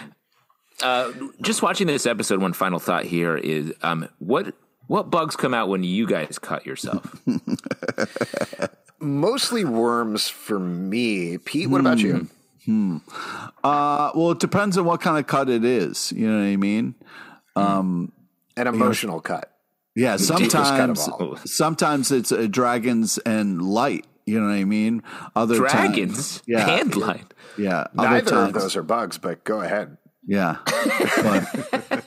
Thinking? 0.79 1.29
Uh, 1.29 1.31
just 1.41 1.61
watching 1.61 1.87
this 1.87 2.05
episode, 2.05 2.41
one 2.41 2.53
final 2.53 2.79
thought 2.79 3.05
here 3.05 3.37
is 3.37 3.73
um, 3.81 4.07
what 4.19 4.53
what 4.87 5.09
bugs 5.09 5.35
come 5.35 5.53
out 5.53 5.69
when 5.69 5.83
you 5.83 6.05
guys 6.07 6.37
cut 6.39 6.65
yourself? 6.65 7.21
Mostly 8.99 9.65
worms 9.65 10.27
for 10.29 10.59
me. 10.59 11.37
Pete, 11.37 11.69
what 11.69 11.81
about 11.81 11.99
you? 11.99 12.27
Uh, 13.63 14.11
well, 14.15 14.31
it 14.31 14.39
depends 14.39 14.77
on 14.77 14.85
what 14.85 15.01
kind 15.01 15.17
of 15.17 15.27
cut 15.27 15.49
it 15.49 15.63
is. 15.63 16.11
You 16.11 16.29
know 16.31 16.39
what 16.39 16.45
I 16.45 16.55
mean? 16.55 16.95
An 17.55 18.11
emotional 18.57 19.21
cut. 19.21 19.51
Yeah, 19.95 20.17
deepest 20.17 20.27
sometimes 20.27 21.07
all. 21.07 21.37
sometimes 21.45 22.11
it's 22.11 22.31
uh, 22.31 22.47
dragons 22.49 23.17
and 23.19 23.61
light. 23.61 24.05
You 24.25 24.39
know 24.39 24.47
what 24.47 24.53
I 24.55 24.63
mean? 24.65 25.03
Other 25.35 25.57
Dragons, 25.57 26.39
times, 26.39 26.43
yeah, 26.47 26.65
hand 26.65 26.95
light. 26.95 27.33
yeah. 27.59 27.85
Other 27.97 28.09
Neither 28.09 28.29
times, 28.31 28.55
of 28.55 28.61
those 28.61 28.75
are 28.75 28.81
bugs, 28.83 29.17
but 29.19 29.43
go 29.43 29.61
ahead. 29.61 29.97
Yeah, 30.27 30.57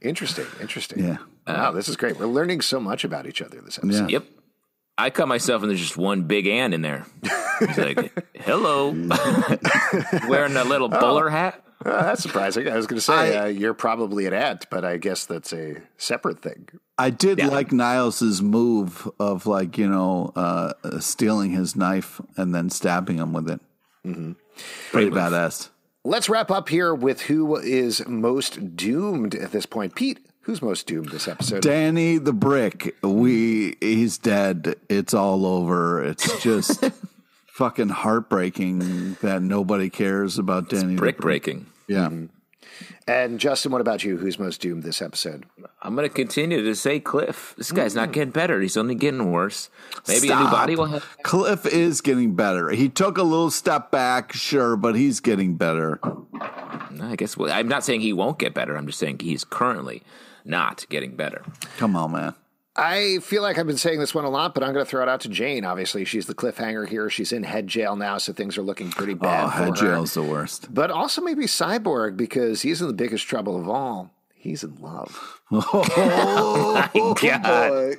Interesting. 0.00 0.46
Interesting. 0.60 1.04
yeah. 1.04 1.16
Wow, 1.46 1.72
this 1.72 1.88
is 1.88 1.96
great. 1.96 2.18
We're 2.18 2.26
learning 2.26 2.60
so 2.60 2.78
much 2.78 3.04
about 3.04 3.26
each 3.26 3.40
other 3.40 3.60
this 3.60 3.78
episode. 3.78 4.10
Yeah. 4.10 4.18
Yep. 4.18 4.24
I 4.96 5.10
cut 5.10 5.26
myself, 5.28 5.62
and 5.62 5.70
there's 5.70 5.80
just 5.80 5.96
one 5.96 6.22
big 6.22 6.46
ant 6.46 6.72
in 6.72 6.82
there. 6.82 7.04
He's 7.58 7.78
like, 7.78 8.26
"Hello," 8.34 8.90
wearing 10.28 10.56
a 10.56 10.64
little 10.64 10.88
bowler 10.88 11.28
hat. 11.30 11.64
Uh, 11.84 12.02
that's 12.02 12.22
surprising. 12.22 12.68
I 12.68 12.76
was 12.76 12.86
going 12.86 12.98
to 12.98 13.02
say 13.02 13.36
uh, 13.36 13.46
you're 13.46 13.74
probably 13.74 14.26
an 14.26 14.32
ant, 14.32 14.66
but 14.70 14.84
I 14.84 14.96
guess 14.96 15.26
that's 15.26 15.52
a 15.52 15.82
separate 15.96 16.40
thing. 16.40 16.68
I 16.96 17.10
did 17.10 17.38
like 17.44 17.72
Niles's 17.72 18.40
move 18.40 19.10
of 19.18 19.46
like 19.46 19.78
you 19.78 19.88
know 19.88 20.32
uh, 20.36 20.74
stealing 21.00 21.50
his 21.50 21.74
knife 21.74 22.20
and 22.36 22.54
then 22.54 22.70
stabbing 22.70 23.18
him 23.18 23.32
with 23.32 23.50
it. 23.50 23.60
Mm-hmm. 24.06 24.32
Pretty 24.92 25.10
Great 25.10 25.12
move. 25.12 25.32
badass. 25.32 25.70
Let's 26.06 26.28
wrap 26.28 26.50
up 26.50 26.68
here 26.68 26.94
with 26.94 27.22
who 27.22 27.56
is 27.56 28.06
most 28.06 28.76
doomed 28.76 29.34
at 29.34 29.52
this 29.52 29.64
point. 29.64 29.94
Pete, 29.94 30.20
who's 30.42 30.60
most 30.60 30.86
doomed 30.86 31.08
this 31.08 31.26
episode? 31.26 31.62
Danny 31.62 32.18
the 32.18 32.34
Brick. 32.34 32.94
We 33.02 33.76
he's 33.80 34.18
dead. 34.18 34.74
It's 34.90 35.14
all 35.14 35.46
over. 35.46 36.04
It's 36.04 36.42
just 36.42 36.84
fucking 37.46 37.88
heartbreaking 37.88 39.14
that 39.22 39.40
nobody 39.40 39.88
cares 39.88 40.38
about 40.38 40.68
Danny. 40.68 40.96
Brick 40.96 41.16
the 41.16 41.22
Brick. 41.22 41.42
breaking. 41.42 41.66
Yeah. 41.88 42.08
Mm-hmm. 42.08 42.26
And 43.06 43.38
Justin, 43.38 43.72
what 43.72 43.80
about 43.80 44.04
you? 44.04 44.16
Who's 44.16 44.38
most 44.38 44.60
doomed 44.60 44.82
this 44.82 45.02
episode? 45.02 45.46
I'm 45.82 45.94
going 45.94 46.08
to 46.08 46.14
continue 46.14 46.62
to 46.62 46.74
say 46.74 47.00
Cliff. 47.00 47.54
This 47.56 47.72
guy's 47.72 47.94
not 47.94 48.08
hmm. 48.08 48.12
getting 48.12 48.30
better. 48.30 48.60
He's 48.60 48.76
only 48.76 48.94
getting 48.94 49.30
worse. 49.30 49.70
Maybe 50.08 50.28
a 50.30 50.36
new 50.36 50.44
body 50.44 50.76
will 50.76 50.86
help. 50.86 51.02
Cliff 51.22 51.66
is 51.66 52.00
getting 52.00 52.34
better. 52.34 52.70
He 52.70 52.88
took 52.88 53.18
a 53.18 53.22
little 53.22 53.50
step 53.50 53.90
back, 53.90 54.32
sure, 54.32 54.76
but 54.76 54.94
he's 54.94 55.20
getting 55.20 55.56
better. 55.56 56.00
I 57.00 57.16
guess 57.16 57.36
well, 57.36 57.52
I'm 57.52 57.68
not 57.68 57.84
saying 57.84 58.00
he 58.00 58.12
won't 58.12 58.38
get 58.38 58.54
better. 58.54 58.76
I'm 58.76 58.86
just 58.86 58.98
saying 58.98 59.18
he's 59.20 59.44
currently 59.44 60.02
not 60.44 60.86
getting 60.88 61.16
better. 61.16 61.42
Come 61.76 61.96
on, 61.96 62.12
man. 62.12 62.34
I 62.76 63.18
feel 63.22 63.42
like 63.42 63.56
I've 63.56 63.68
been 63.68 63.76
saying 63.76 64.00
this 64.00 64.14
one 64.14 64.24
a 64.24 64.28
lot, 64.30 64.52
but 64.52 64.64
I'm 64.64 64.72
going 64.72 64.84
to 64.84 64.90
throw 64.90 65.02
it 65.02 65.08
out 65.08 65.20
to 65.20 65.28
Jane. 65.28 65.64
Obviously, 65.64 66.04
she's 66.04 66.26
the 66.26 66.34
cliffhanger 66.34 66.88
here. 66.88 67.08
She's 67.08 67.32
in 67.32 67.44
head 67.44 67.68
jail 67.68 67.94
now, 67.94 68.18
so 68.18 68.32
things 68.32 68.58
are 68.58 68.62
looking 68.62 68.90
pretty 68.90 69.14
bad 69.14 69.44
Oh, 69.44 69.48
head 69.48 69.76
jail's 69.76 70.14
the 70.14 70.24
worst. 70.24 70.72
But 70.74 70.90
also 70.90 71.22
maybe 71.22 71.44
Cyborg 71.44 72.16
because 72.16 72.62
he's 72.62 72.80
in 72.80 72.88
the 72.88 72.92
biggest 72.92 73.28
trouble 73.28 73.60
of 73.60 73.68
all. 73.68 74.10
He's 74.44 74.62
in 74.62 74.76
love. 74.76 75.40
Oh, 76.96 77.14
God. 77.14 77.96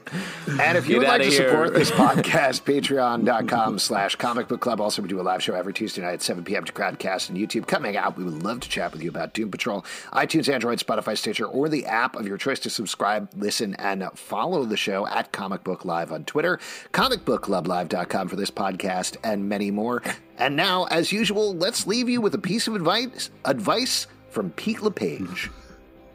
And 0.61 0.77
if 0.77 0.87
you 0.87 0.93
Get 0.95 0.99
would 0.99 1.07
like 1.07 1.21
to 1.23 1.27
here. 1.29 1.49
support 1.49 1.73
this 1.73 1.89
podcast, 2.03 2.61
patreon.com 2.63 3.79
slash 3.79 4.15
comic 4.15 4.47
book 4.47 4.61
club. 4.61 4.79
Also, 4.79 5.01
we 5.01 5.07
do 5.07 5.19
a 5.19 5.23
live 5.23 5.41
show 5.41 5.55
every 5.55 5.73
Tuesday 5.73 6.01
night 6.01 6.13
at 6.13 6.21
7 6.21 6.43
p.m. 6.43 6.63
to 6.65 6.71
Crowdcast 6.73 7.29
and 7.29 7.37
YouTube. 7.37 7.65
Coming 7.67 7.97
out, 7.97 8.15
we 8.17 8.23
would 8.23 8.43
love 8.43 8.59
to 8.59 8.69
chat 8.69 8.91
with 8.93 9.01
you 9.01 9.09
about 9.09 9.33
Doom 9.33 9.49
Patrol, 9.49 9.83
iTunes, 10.13 10.51
Android, 10.53 10.79
Spotify, 10.79 11.17
Stitcher, 11.17 11.45
or 11.45 11.67
the 11.67 11.85
app 11.85 12.15
of 12.15 12.27
your 12.27 12.37
choice 12.37 12.59
to 12.59 12.69
subscribe, 12.69 13.29
listen, 13.35 13.73
and 13.75 14.07
follow 14.13 14.63
the 14.65 14.77
show 14.77 15.07
at 15.07 15.31
Comic 15.31 15.63
Book 15.63 15.83
Live 15.83 16.11
on 16.11 16.25
Twitter, 16.25 16.59
comicbookclublive.com 16.93 18.27
for 18.27 18.35
this 18.35 18.51
podcast, 18.51 19.17
and 19.23 19.49
many 19.49 19.71
more. 19.71 20.03
And 20.37 20.55
now, 20.55 20.85
as 20.85 21.11
usual, 21.11 21.55
let's 21.55 21.87
leave 21.87 22.07
you 22.07 22.21
with 22.21 22.35
a 22.35 22.39
piece 22.39 22.67
of 22.67 22.75
advice, 22.75 23.31
advice 23.45 24.07
from 24.29 24.51
Pete 24.51 24.81
LePage. 24.81 25.49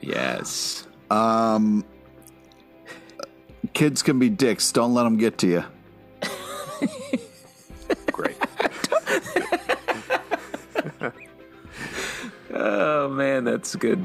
Yes. 0.01 0.86
Um, 1.11 1.84
kids 3.72 4.03
can 4.03 4.18
be 4.18 4.28
dicks. 4.28 4.72
Don't 4.72 4.94
let 4.94 5.05
them 5.05 5.16
get 5.16 5.38
to 5.38 5.46
you. 5.46 5.64
Great. 8.12 8.36
Oh 12.53 13.09
man, 13.09 13.44
that's 13.44 13.76
good. 13.76 14.05